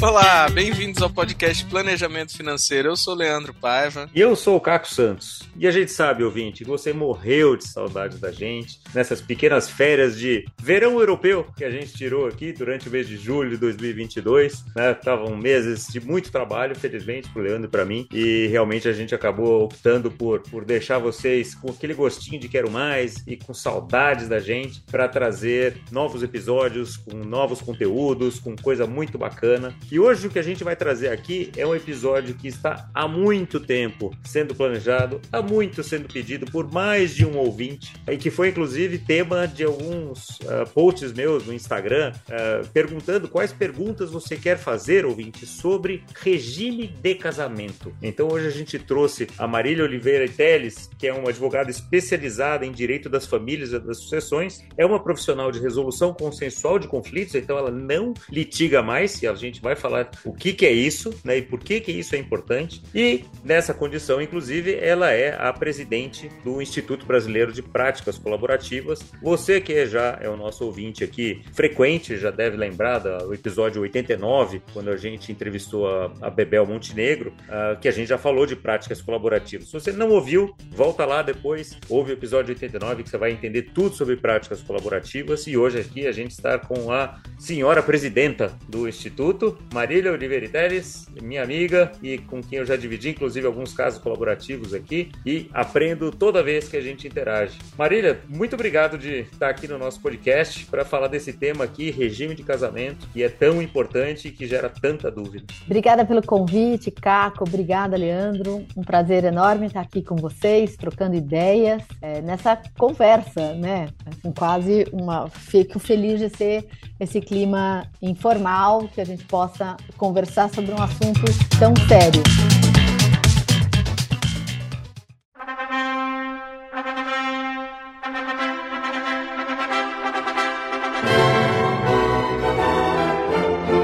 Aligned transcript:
Olá, 0.00 0.48
bem-vindos 0.48 1.02
ao 1.02 1.10
podcast 1.10 1.64
Planejamento 1.64 2.36
Financeiro. 2.36 2.90
Eu 2.90 2.96
sou 2.96 3.16
Leandro 3.16 3.52
Paiva. 3.52 4.08
E 4.14 4.20
eu 4.20 4.36
sou 4.36 4.56
o 4.56 4.60
Caco 4.60 4.86
Santos. 4.86 5.42
E 5.56 5.66
a 5.66 5.72
gente 5.72 5.90
sabe, 5.90 6.22
ouvinte, 6.22 6.62
que 6.62 6.70
você 6.70 6.92
morreu 6.92 7.56
de 7.56 7.66
saudade 7.66 8.16
da 8.18 8.30
gente 8.30 8.78
nessas 8.94 9.20
pequenas 9.20 9.68
férias 9.68 10.16
de 10.16 10.46
verão 10.62 11.00
europeu 11.00 11.44
que 11.56 11.64
a 11.64 11.70
gente 11.70 11.94
tirou 11.94 12.28
aqui 12.28 12.52
durante 12.52 12.88
o 12.88 12.92
mês 12.92 13.08
de 13.08 13.16
julho 13.16 13.50
de 13.50 13.56
2022. 13.56 14.64
Né? 14.76 14.92
Estavam 14.92 15.36
meses 15.36 15.88
de 15.88 15.98
muito 15.98 16.30
trabalho, 16.30 16.76
felizmente, 16.76 17.28
pro 17.30 17.42
Leandro 17.42 17.66
e 17.66 17.70
para 17.70 17.84
mim. 17.84 18.06
E 18.12 18.46
realmente 18.46 18.86
a 18.86 18.92
gente 18.92 19.16
acabou 19.16 19.64
optando 19.64 20.12
por, 20.12 20.42
por 20.42 20.64
deixar 20.64 21.00
vocês 21.00 21.56
com 21.56 21.72
aquele 21.72 21.94
gostinho 21.94 22.40
de 22.40 22.48
quero 22.48 22.70
mais 22.70 23.16
e 23.26 23.36
com 23.36 23.52
saudades 23.52 24.28
da 24.28 24.38
gente 24.38 24.80
para 24.88 25.08
trazer 25.08 25.76
novos 25.90 26.22
episódios 26.22 26.96
com 26.96 27.16
novos 27.16 27.60
conteúdos, 27.60 28.38
com 28.38 28.54
coisa 28.54 28.86
muito 28.86 29.18
bacana. 29.18 29.74
E 29.90 29.98
hoje 29.98 30.26
o 30.26 30.30
que 30.30 30.38
a 30.38 30.42
gente 30.42 30.62
vai 30.62 30.76
trazer 30.76 31.08
aqui 31.08 31.50
é 31.56 31.66
um 31.66 31.74
episódio 31.74 32.34
que 32.34 32.46
está 32.46 32.90
há 32.92 33.08
muito 33.08 33.58
tempo 33.58 34.14
sendo 34.22 34.54
planejado, 34.54 35.18
há 35.32 35.40
muito 35.40 35.82
sendo 35.82 36.12
pedido 36.12 36.44
por 36.44 36.70
mais 36.70 37.14
de 37.14 37.24
um 37.24 37.38
ouvinte, 37.38 37.94
e 38.06 38.18
que 38.18 38.30
foi 38.30 38.50
inclusive 38.50 38.98
tema 38.98 39.46
de 39.48 39.64
alguns 39.64 40.40
uh, 40.40 40.68
posts 40.74 41.14
meus 41.14 41.46
no 41.46 41.54
Instagram, 41.54 42.12
uh, 42.12 42.68
perguntando 42.68 43.28
quais 43.28 43.50
perguntas 43.50 44.10
você 44.10 44.36
quer 44.36 44.58
fazer, 44.58 45.06
ouvinte, 45.06 45.46
sobre 45.46 46.04
regime 46.20 46.86
de 46.86 47.14
casamento. 47.14 47.90
Então 48.02 48.28
hoje 48.28 48.46
a 48.46 48.50
gente 48.50 48.78
trouxe 48.78 49.26
a 49.38 49.46
Marília 49.46 49.84
Oliveira 49.84 50.28
Teles, 50.28 50.90
que 50.98 51.06
é 51.06 51.14
uma 51.14 51.30
advogada 51.30 51.70
especializada 51.70 52.66
em 52.66 52.72
direito 52.72 53.08
das 53.08 53.26
famílias 53.26 53.72
e 53.72 53.78
das 53.78 53.96
sucessões, 53.96 54.62
é 54.76 54.84
uma 54.84 55.02
profissional 55.02 55.50
de 55.50 55.60
resolução 55.60 56.12
consensual 56.12 56.78
de 56.78 56.86
conflitos, 56.86 57.34
então 57.34 57.56
ela 57.56 57.70
não 57.70 58.12
litiga 58.30 58.82
mais, 58.82 59.22
e 59.22 59.26
a 59.26 59.34
gente 59.34 59.62
vai 59.62 59.77
falar 59.78 60.10
o 60.24 60.32
que, 60.32 60.52
que 60.52 60.66
é 60.66 60.72
isso, 60.72 61.14
né, 61.24 61.38
e 61.38 61.42
por 61.42 61.60
que, 61.60 61.80
que 61.80 61.92
isso 61.92 62.14
é 62.14 62.18
importante. 62.18 62.82
E 62.94 63.24
nessa 63.44 63.72
condição, 63.72 64.20
inclusive, 64.20 64.74
ela 64.74 65.10
é 65.10 65.36
a 65.38 65.52
presidente 65.52 66.30
do 66.44 66.60
Instituto 66.60 67.06
Brasileiro 67.06 67.52
de 67.52 67.62
Práticas 67.62 68.18
Colaborativas. 68.18 69.00
Você 69.22 69.60
que 69.60 69.86
já 69.86 70.18
é 70.20 70.28
o 70.28 70.36
nosso 70.36 70.64
ouvinte 70.64 71.02
aqui 71.04 71.42
frequente, 71.52 72.16
já 72.16 72.30
deve 72.30 72.56
lembrar 72.56 72.98
do 72.98 73.32
episódio 73.32 73.82
89, 73.82 74.62
quando 74.72 74.90
a 74.90 74.96
gente 74.96 75.30
entrevistou 75.32 75.88
a, 75.88 76.12
a 76.20 76.30
Bebel 76.30 76.66
Montenegro, 76.66 77.32
uh, 77.48 77.78
que 77.80 77.88
a 77.88 77.92
gente 77.92 78.08
já 78.08 78.18
falou 78.18 78.46
de 78.46 78.56
práticas 78.56 79.00
colaborativas. 79.00 79.68
Se 79.68 79.72
você 79.72 79.92
não 79.92 80.10
ouviu, 80.10 80.54
volta 80.70 81.04
lá 81.04 81.22
depois, 81.22 81.76
ouve 81.88 82.12
o 82.12 82.14
episódio 82.14 82.54
89 82.54 83.02
que 83.02 83.10
você 83.10 83.18
vai 83.18 83.32
entender 83.32 83.70
tudo 83.74 83.94
sobre 83.94 84.16
práticas 84.16 84.60
colaborativas. 84.62 85.46
E 85.46 85.56
hoje 85.56 85.80
aqui 85.80 86.06
a 86.06 86.12
gente 86.12 86.32
está 86.32 86.58
com 86.58 86.90
a 86.90 87.20
senhora 87.38 87.82
presidenta 87.82 88.56
do 88.68 88.88
Instituto, 88.88 89.58
Marília 89.72 90.12
Oliveira 90.12 90.48
Teres, 90.48 91.06
minha 91.22 91.42
amiga 91.42 91.92
e 92.02 92.18
com 92.18 92.42
quem 92.42 92.58
eu 92.58 92.66
já 92.66 92.76
dividi, 92.76 93.10
inclusive, 93.10 93.46
alguns 93.46 93.72
casos 93.72 93.98
colaborativos 93.98 94.72
aqui 94.72 95.10
e 95.24 95.48
aprendo 95.52 96.10
toda 96.10 96.42
vez 96.42 96.68
que 96.68 96.76
a 96.76 96.80
gente 96.80 97.06
interage. 97.06 97.58
Marília, 97.76 98.20
muito 98.28 98.54
obrigado 98.54 98.96
de 98.96 99.20
estar 99.20 99.48
aqui 99.48 99.68
no 99.68 99.78
nosso 99.78 100.00
podcast 100.00 100.64
para 100.66 100.84
falar 100.84 101.08
desse 101.08 101.32
tema 101.32 101.64
aqui, 101.64 101.90
regime 101.90 102.34
de 102.34 102.42
casamento, 102.42 103.06
que 103.12 103.22
é 103.22 103.28
tão 103.28 103.60
importante 103.60 104.28
e 104.28 104.30
que 104.30 104.46
gera 104.46 104.68
tanta 104.68 105.10
dúvida. 105.10 105.46
Obrigada 105.66 106.04
pelo 106.04 106.22
convite, 106.22 106.90
Caco. 106.90 107.44
Obrigada, 107.44 107.96
Leandro. 107.96 108.64
Um 108.76 108.82
prazer 108.82 109.24
enorme 109.24 109.66
estar 109.66 109.80
aqui 109.80 110.02
com 110.02 110.16
vocês, 110.16 110.76
trocando 110.76 111.16
ideias 111.16 111.82
é, 112.00 112.20
nessa 112.20 112.60
conversa, 112.78 113.54
né? 113.54 113.88
Assim, 114.06 114.32
quase 114.32 114.86
uma. 114.92 115.28
Fico 115.28 115.78
feliz 115.78 116.20
de 116.20 116.28
ser 116.30 116.66
esse 117.00 117.20
clima 117.20 117.86
informal 118.02 118.88
que 118.88 119.00
a 119.00 119.04
gente 119.04 119.24
possa 119.24 119.76
conversar 119.96 120.50
sobre 120.50 120.72
um 120.72 120.82
assunto 120.82 121.22
tão 121.58 121.72
sério. 121.86 122.22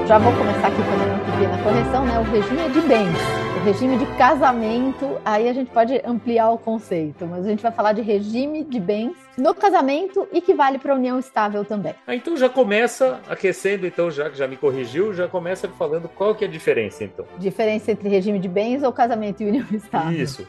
Já 0.07 0.19
vou 0.19 0.33
começar 0.33 0.69
aqui 0.69 0.83
fazendo 0.83 1.15
uma 1.15 1.33
pequena 1.33 1.63
correção, 1.63 2.05
né? 2.05 2.19
O 2.19 2.25
regime 2.25 2.71
de 2.71 2.81
bens 2.87 3.45
regime 3.65 3.97
de 3.97 4.05
casamento, 4.19 5.17
aí 5.25 5.49
a 5.49 5.53
gente 5.55 5.71
pode 5.71 5.99
ampliar 6.05 6.51
o 6.51 6.59
conceito, 6.59 7.27
mas 7.27 7.47
a 7.47 7.49
gente 7.49 7.63
vai 7.63 7.73
falar 7.73 7.95
de 7.95 8.03
regime 8.03 8.63
de 8.63 8.79
bens 8.79 9.17
no 9.37 9.55
casamento 9.55 10.29
e 10.33 10.41
que 10.41 10.55
vale 10.55 10.79
para 10.79 10.93
a 10.93 10.97
união 10.97 11.19
estável 11.19 11.65
também. 11.65 11.95
Ah, 12.07 12.15
então 12.15 12.37
já 12.37 12.49
começa 12.49 13.21
aquecendo, 13.29 13.87
então 13.87 14.11
já 14.11 14.29
que 14.29 14.37
já 14.37 14.47
me 14.47 14.57
corrigiu, 14.57 15.15
já 15.15 15.27
começa 15.27 15.69
falando 15.69 16.09
qual 16.09 16.35
que 16.35 16.45
é 16.45 16.49
a 16.49 16.51
diferença, 16.51 17.05
então. 17.05 17.25
Diferença 17.39 17.91
entre 17.91 18.09
regime 18.09 18.39
de 18.39 18.49
bens 18.49 18.83
ou 18.83 18.93
casamento 18.93 19.43
e 19.43 19.47
união 19.47 19.67
estável. 19.73 20.21
Isso, 20.21 20.47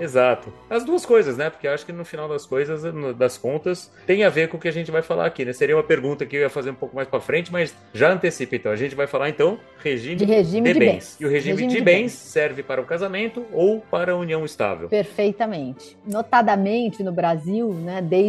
exato. 0.00 0.52
As 0.70 0.84
duas 0.84 1.04
coisas, 1.04 1.36
né? 1.36 1.50
Porque 1.50 1.66
acho 1.66 1.84
que 1.84 1.92
no 1.92 2.04
final 2.04 2.28
das 2.28 2.46
coisas, 2.46 2.82
das 3.16 3.36
contas, 3.36 3.90
tem 4.06 4.24
a 4.24 4.28
ver 4.28 4.48
com 4.48 4.56
o 4.56 4.60
que 4.60 4.68
a 4.68 4.72
gente 4.72 4.90
vai 4.90 5.02
falar 5.02 5.26
aqui, 5.26 5.44
né? 5.44 5.52
Seria 5.52 5.76
uma 5.76 5.82
pergunta 5.82 6.24
que 6.24 6.36
eu 6.36 6.40
ia 6.40 6.50
fazer 6.50 6.70
um 6.70 6.74
pouco 6.74 6.94
mais 6.94 7.08
para 7.08 7.20
frente, 7.20 7.52
mas 7.52 7.74
já 7.92 8.12
antecipa, 8.12 8.56
então. 8.56 8.72
A 8.72 8.76
gente 8.76 8.94
vai 8.94 9.06
falar, 9.06 9.28
então, 9.28 9.58
regime 9.82 10.16
de, 10.16 10.24
regime 10.24 10.68
de, 10.68 10.74
de 10.74 10.78
bens. 10.78 10.92
bens. 10.92 11.16
E 11.20 11.26
o 11.26 11.28
regime, 11.28 11.54
regime 11.54 11.72
de, 11.72 11.78
de, 11.78 11.84
bens, 11.84 12.00
bens 12.02 12.12
serve 12.12 12.52
serve 12.52 12.62
para 12.62 12.80
o 12.80 12.84
casamento 12.84 13.44
ou 13.52 13.80
para 13.80 14.12
a 14.12 14.16
união 14.16 14.44
estável. 14.44 14.88
Perfeitamente. 14.88 15.96
Notadamente 16.06 17.02
no 17.02 17.12
Brasil, 17.12 17.72
né, 17.72 18.02
desde 18.02 18.21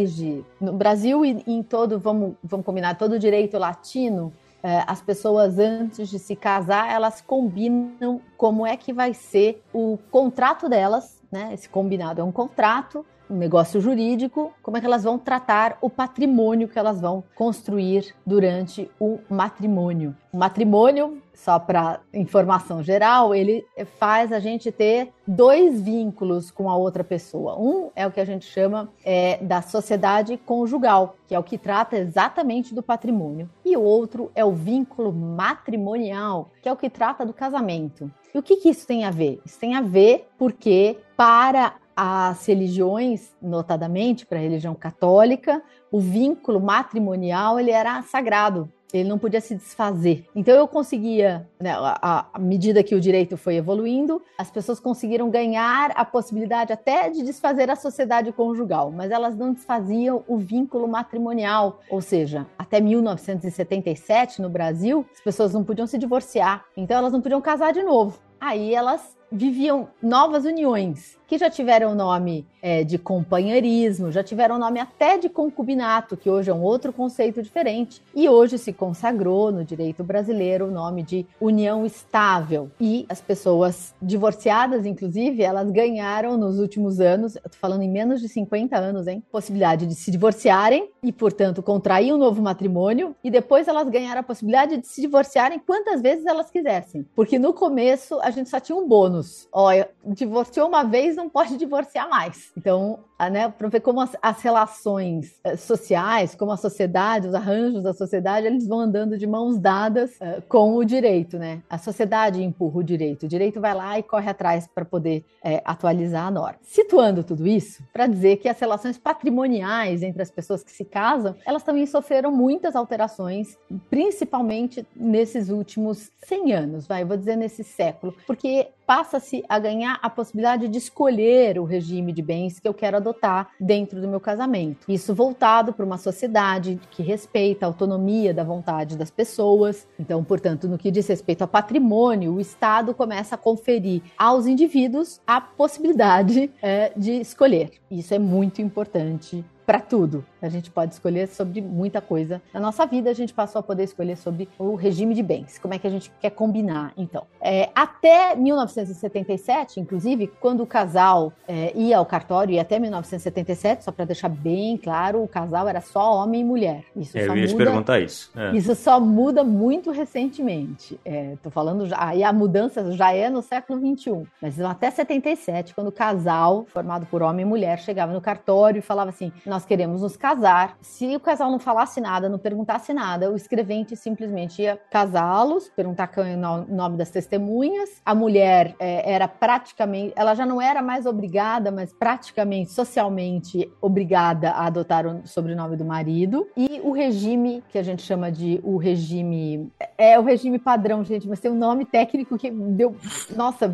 no 0.60 0.72
Brasil 0.72 1.24
e 1.24 1.42
em 1.46 1.62
todo, 1.62 1.98
vamos, 1.98 2.34
vamos 2.42 2.64
combinar, 2.64 2.96
todo 2.96 3.18
direito 3.18 3.58
latino, 3.58 4.32
eh, 4.62 4.82
as 4.86 5.02
pessoas 5.02 5.58
antes 5.58 6.08
de 6.08 6.18
se 6.18 6.34
casar, 6.34 6.90
elas 6.90 7.20
combinam 7.20 8.20
como 8.36 8.66
é 8.66 8.76
que 8.76 8.92
vai 8.92 9.12
ser 9.12 9.62
o 9.72 9.98
contrato 10.10 10.68
delas, 10.68 11.22
né? 11.30 11.50
Esse 11.52 11.68
combinado 11.68 12.20
é 12.20 12.24
um 12.24 12.32
contrato 12.32 13.04
um 13.28 13.36
negócio 13.36 13.80
jurídico, 13.80 14.52
como 14.62 14.76
é 14.76 14.80
que 14.80 14.86
elas 14.86 15.04
vão 15.04 15.18
tratar 15.18 15.78
o 15.80 15.88
patrimônio 15.88 16.68
que 16.68 16.78
elas 16.78 17.00
vão 17.00 17.24
construir 17.34 18.14
durante 18.24 18.90
o 18.98 19.18
matrimônio. 19.28 20.14
O 20.32 20.36
matrimônio, 20.36 21.22
só 21.32 21.58
para 21.58 22.00
informação 22.12 22.82
geral, 22.82 23.34
ele 23.34 23.64
faz 23.98 24.32
a 24.32 24.38
gente 24.38 24.72
ter 24.72 25.12
dois 25.26 25.80
vínculos 25.80 26.50
com 26.50 26.68
a 26.68 26.76
outra 26.76 27.04
pessoa. 27.04 27.58
Um 27.58 27.90
é 27.94 28.06
o 28.06 28.10
que 28.10 28.20
a 28.20 28.24
gente 28.24 28.44
chama 28.44 28.88
é, 29.04 29.38
da 29.38 29.62
sociedade 29.62 30.36
conjugal, 30.36 31.16
que 31.26 31.34
é 31.34 31.38
o 31.38 31.42
que 31.42 31.56
trata 31.56 31.96
exatamente 31.96 32.74
do 32.74 32.82
patrimônio. 32.82 33.48
E 33.64 33.76
o 33.76 33.82
outro 33.82 34.30
é 34.34 34.44
o 34.44 34.52
vínculo 34.52 35.12
matrimonial, 35.12 36.50
que 36.60 36.68
é 36.68 36.72
o 36.72 36.76
que 36.76 36.90
trata 36.90 37.24
do 37.24 37.32
casamento. 37.32 38.10
E 38.34 38.38
o 38.38 38.42
que, 38.42 38.56
que 38.56 38.70
isso 38.70 38.84
tem 38.84 39.04
a 39.04 39.10
ver? 39.12 39.40
Isso 39.46 39.58
tem 39.60 39.76
a 39.76 39.80
ver 39.80 40.26
porque, 40.36 40.98
para 41.16 41.74
as 41.96 42.44
religiões, 42.46 43.34
notadamente 43.40 44.26
para 44.26 44.38
a 44.38 44.42
religião 44.42 44.74
católica, 44.74 45.62
o 45.90 46.00
vínculo 46.00 46.60
matrimonial 46.60 47.58
ele 47.58 47.70
era 47.70 48.02
sagrado, 48.02 48.68
ele 48.92 49.08
não 49.08 49.18
podia 49.18 49.40
se 49.40 49.54
desfazer. 49.54 50.26
Então 50.34 50.54
eu 50.54 50.68
conseguia, 50.68 51.48
né, 51.60 51.72
à 51.74 52.38
medida 52.38 52.82
que 52.82 52.94
o 52.94 53.00
direito 53.00 53.36
foi 53.36 53.56
evoluindo, 53.56 54.22
as 54.38 54.50
pessoas 54.50 54.78
conseguiram 54.78 55.28
ganhar 55.30 55.90
a 55.96 56.04
possibilidade 56.04 56.72
até 56.72 57.10
de 57.10 57.22
desfazer 57.22 57.70
a 57.70 57.76
sociedade 57.76 58.30
conjugal, 58.32 58.92
mas 58.92 59.10
elas 59.10 59.36
não 59.36 59.52
desfaziam 59.52 60.22
o 60.28 60.36
vínculo 60.36 60.86
matrimonial, 60.86 61.80
ou 61.90 62.00
seja, 62.00 62.46
até 62.56 62.80
1977 62.80 64.40
no 64.40 64.48
Brasil, 64.48 65.04
as 65.12 65.20
pessoas 65.20 65.52
não 65.52 65.64
podiam 65.64 65.86
se 65.86 65.98
divorciar, 65.98 66.64
então 66.76 66.96
elas 66.96 67.12
não 67.12 67.20
podiam 67.20 67.40
casar 67.40 67.72
de 67.72 67.82
novo. 67.82 68.18
Aí 68.40 68.74
elas 68.74 69.16
viviam 69.32 69.88
novas 70.02 70.44
uniões 70.44 71.18
que 71.26 71.38
já 71.38 71.48
tiveram 71.48 71.92
o 71.92 71.94
nome 71.94 72.46
é, 72.62 72.82
de 72.82 72.98
companheirismo, 72.98 74.10
já 74.10 74.22
tiveram 74.22 74.56
o 74.56 74.58
nome 74.58 74.80
até 74.80 75.18
de 75.18 75.28
concubinato, 75.28 76.16
que 76.16 76.30
hoje 76.30 76.50
é 76.50 76.54
um 76.54 76.62
outro 76.62 76.92
conceito 76.92 77.42
diferente, 77.42 78.02
e 78.14 78.28
hoje 78.28 78.56
se 78.58 78.72
consagrou 78.72 79.52
no 79.52 79.64
direito 79.64 80.02
brasileiro 80.02 80.68
o 80.68 80.70
nome 80.70 81.02
de 81.02 81.26
união 81.40 81.84
estável. 81.84 82.70
E 82.80 83.04
as 83.08 83.20
pessoas 83.20 83.94
divorciadas, 84.00 84.86
inclusive, 84.86 85.42
elas 85.42 85.70
ganharam 85.70 86.36
nos 86.36 86.58
últimos 86.58 87.00
anos, 87.00 87.36
eu 87.36 87.42
tô 87.42 87.56
falando 87.58 87.82
em 87.82 87.90
menos 87.90 88.20
de 88.20 88.28
50 88.28 88.76
anos, 88.76 89.06
hein, 89.06 89.22
possibilidade 89.30 89.86
de 89.86 89.94
se 89.94 90.10
divorciarem 90.10 90.88
e, 91.02 91.12
portanto, 91.12 91.62
contrair 91.62 92.14
um 92.14 92.18
novo 92.18 92.42
matrimônio, 92.42 93.14
e 93.22 93.30
depois 93.30 93.68
elas 93.68 93.88
ganharam 93.88 94.20
a 94.20 94.24
possibilidade 94.24 94.78
de 94.78 94.86
se 94.86 95.00
divorciarem 95.00 95.58
quantas 95.58 96.00
vezes 96.00 96.24
elas 96.26 96.50
quisessem. 96.50 97.06
Porque 97.14 97.38
no 97.38 97.52
começo 97.52 98.18
a 98.20 98.30
gente 98.30 98.48
só 98.48 98.60
tinha 98.60 98.76
um 98.76 98.88
bônus. 98.88 99.48
Ó, 99.52 99.70
divorciou 100.06 100.68
uma 100.68 100.84
vez, 100.84 101.13
não 101.16 101.28
pode 101.28 101.56
divorciar 101.56 102.08
mais. 102.08 102.52
Então, 102.56 103.04
né, 103.30 103.48
para 103.48 103.68
ver 103.68 103.80
como 103.80 104.00
as, 104.00 104.16
as, 104.20 104.42
relações 104.42 105.38
eh, 105.44 105.56
sociais, 105.56 106.34
como 106.34 106.50
a 106.50 106.56
sociedade, 106.56 107.28
os 107.28 107.34
arranjos 107.34 107.82
da 107.82 107.92
sociedade, 107.92 108.46
eles 108.46 108.66
vão 108.66 108.80
andando 108.80 109.16
de 109.16 109.26
mãos 109.26 109.56
dadas 109.56 110.10
uh, 110.16 110.42
com 110.48 110.74
o 110.76 110.84
direito, 110.84 111.38
né? 111.38 111.62
A 111.70 111.78
sociedade 111.78 112.42
empurra 112.42 112.80
o 112.80 112.82
direito, 112.82 113.24
o 113.24 113.28
direito 113.28 113.60
vai 113.60 113.72
lá 113.72 113.98
e 113.98 114.02
corre 114.02 114.28
atrás 114.28 114.66
para 114.66 114.84
poder 114.84 115.24
é, 115.42 115.62
atualizar 115.64 116.26
a 116.26 116.30
norma. 116.30 116.58
Situando 116.62 117.22
tudo 117.22 117.46
isso, 117.46 117.82
para 117.92 118.06
dizer 118.06 118.38
que 118.38 118.48
as 118.48 118.58
relações 118.58 118.98
patrimoniais 118.98 120.02
entre 120.02 120.20
as 120.20 120.30
pessoas 120.30 120.64
que 120.64 120.72
se 120.72 120.84
casam, 120.84 121.36
elas 121.46 121.62
também 121.62 121.86
sofreram 121.86 122.32
muitas 122.32 122.74
alterações, 122.74 123.56
principalmente 123.88 124.86
nesses 124.94 125.50
últimos 125.50 126.10
100 126.26 126.52
anos, 126.52 126.86
vai, 126.86 127.04
vou 127.04 127.16
dizer 127.16 127.36
nesse 127.36 127.62
século, 127.62 128.14
porque 128.26 128.68
passa-se 128.86 129.44
a 129.48 129.58
ganhar 129.58 129.98
a 130.02 130.10
possibilidade 130.10 130.68
de 130.68 130.78
escolher 130.78 131.58
o 131.58 131.64
regime 131.64 132.12
de 132.12 132.22
bens 132.22 132.58
que 132.58 132.68
eu 132.68 132.74
quero 132.74 132.96
adotar 133.04 133.50
dentro 133.60 134.00
do 134.00 134.08
meu 134.08 134.20
casamento. 134.20 134.86
Isso 134.88 135.14
voltado 135.14 135.72
para 135.72 135.84
uma 135.84 135.98
sociedade 135.98 136.80
que 136.90 137.02
respeita 137.02 137.66
a 137.66 137.68
autonomia 137.68 138.32
da 138.32 138.42
vontade 138.42 138.96
das 138.96 139.10
pessoas. 139.10 139.86
Então, 139.98 140.24
portanto, 140.24 140.68
no 140.68 140.78
que 140.78 140.90
diz 140.90 141.06
respeito 141.06 141.42
ao 141.42 141.48
patrimônio, 141.48 142.32
o 142.32 142.40
Estado 142.40 142.94
começa 142.94 143.34
a 143.34 143.38
conferir 143.38 144.02
aos 144.16 144.46
indivíduos 144.46 145.20
a 145.26 145.40
possibilidade 145.40 146.50
é, 146.62 146.92
de 146.96 147.12
escolher. 147.12 147.72
Isso 147.90 148.14
é 148.14 148.18
muito 148.18 148.62
importante 148.62 149.44
para 149.66 149.80
tudo. 149.80 150.24
A 150.40 150.48
gente 150.48 150.70
pode 150.70 150.92
escolher 150.92 151.28
sobre 151.28 151.60
muita 151.60 152.00
coisa. 152.00 152.40
Na 152.52 152.60
nossa 152.60 152.84
vida, 152.86 153.10
a 153.10 153.14
gente 153.14 153.32
passou 153.32 153.60
a 153.60 153.62
poder 153.62 153.84
escolher 153.84 154.16
sobre 154.16 154.48
o 154.58 154.74
regime 154.74 155.14
de 155.14 155.22
bens. 155.22 155.58
Como 155.58 155.72
é 155.72 155.78
que 155.78 155.86
a 155.86 155.90
gente 155.90 156.12
quer 156.20 156.30
combinar, 156.30 156.92
então? 156.96 157.26
É, 157.40 157.70
até 157.74 158.36
1977, 158.36 159.80
inclusive, 159.80 160.26
quando 160.40 160.62
o 160.62 160.66
casal 160.66 161.32
é, 161.48 161.72
ia 161.74 161.96
ao 161.96 162.04
cartório, 162.04 162.54
e 162.54 162.58
até 162.58 162.78
1977, 162.78 163.84
só 163.84 163.92
para 163.92 164.04
deixar 164.04 164.28
bem 164.28 164.76
claro, 164.76 165.22
o 165.22 165.28
casal 165.28 165.68
era 165.68 165.80
só 165.80 166.16
homem 166.16 166.42
e 166.42 166.44
mulher. 166.44 166.84
Isso 166.94 167.16
é, 167.16 167.26
só 167.26 167.32
eu 167.32 167.36
ia 167.36 167.42
muda, 167.42 167.48
te 167.48 167.56
perguntar 167.56 168.00
isso. 168.00 168.30
É. 168.36 168.54
Isso 168.54 168.74
só 168.74 169.00
muda 169.00 169.42
muito 169.42 169.90
recentemente. 169.90 171.00
Estou 171.04 171.50
é, 171.50 171.52
falando 171.52 171.86
já, 171.86 171.96
aí 171.98 172.22
a 172.22 172.32
mudança 172.32 172.92
já 172.92 173.12
é 173.12 173.30
no 173.30 173.40
século 173.40 173.80
21. 173.80 174.26
Mas 174.42 174.60
até 174.60 174.90
77, 174.90 175.74
quando 175.74 175.88
o 175.88 175.92
casal, 175.92 176.66
formado 176.68 177.06
por 177.06 177.22
homem 177.22 177.46
e 177.46 177.48
mulher, 177.48 177.78
chegava 177.78 178.12
no 178.12 178.20
cartório 178.20 178.78
e 178.78 178.82
falava 178.82 179.10
assim: 179.10 179.32
nós 179.54 179.64
queremos 179.64 180.02
nos 180.02 180.16
casar. 180.16 180.76
Se 180.80 181.14
o 181.14 181.20
casal 181.20 181.48
não 181.48 181.60
falasse 181.60 182.00
nada, 182.00 182.28
não 182.28 182.40
perguntasse 182.40 182.92
nada, 182.92 183.30
o 183.30 183.36
escrevente 183.36 183.94
simplesmente 183.94 184.62
ia 184.62 184.76
casá-los, 184.90 185.70
perguntar 185.76 186.08
qual 186.08 186.26
é 186.26 186.34
o 186.34 186.74
nome 186.74 186.96
das 186.96 187.08
testemunhas. 187.10 188.02
A 188.04 188.16
mulher 188.16 188.74
é, 188.80 189.12
era 189.12 189.28
praticamente, 189.28 190.12
ela 190.16 190.34
já 190.34 190.44
não 190.44 190.60
era 190.60 190.82
mais 190.82 191.06
obrigada, 191.06 191.70
mas 191.70 191.92
praticamente 191.92 192.72
socialmente 192.72 193.70
obrigada 193.80 194.50
a 194.50 194.66
adotar 194.66 195.06
o 195.06 195.24
sobrenome 195.24 195.76
do 195.76 195.84
marido. 195.84 196.48
E 196.56 196.80
o 196.82 196.90
regime 196.90 197.62
que 197.68 197.78
a 197.78 197.82
gente 197.82 198.02
chama 198.02 198.32
de 198.32 198.60
o 198.64 198.76
regime 198.76 199.70
é 199.96 200.18
o 200.18 200.22
regime 200.22 200.58
padrão, 200.58 201.04
gente, 201.04 201.28
mas 201.28 201.38
tem 201.38 201.50
um 201.50 201.54
nome 201.54 201.84
técnico 201.84 202.36
que 202.36 202.50
deu, 202.50 202.96
nossa, 203.36 203.72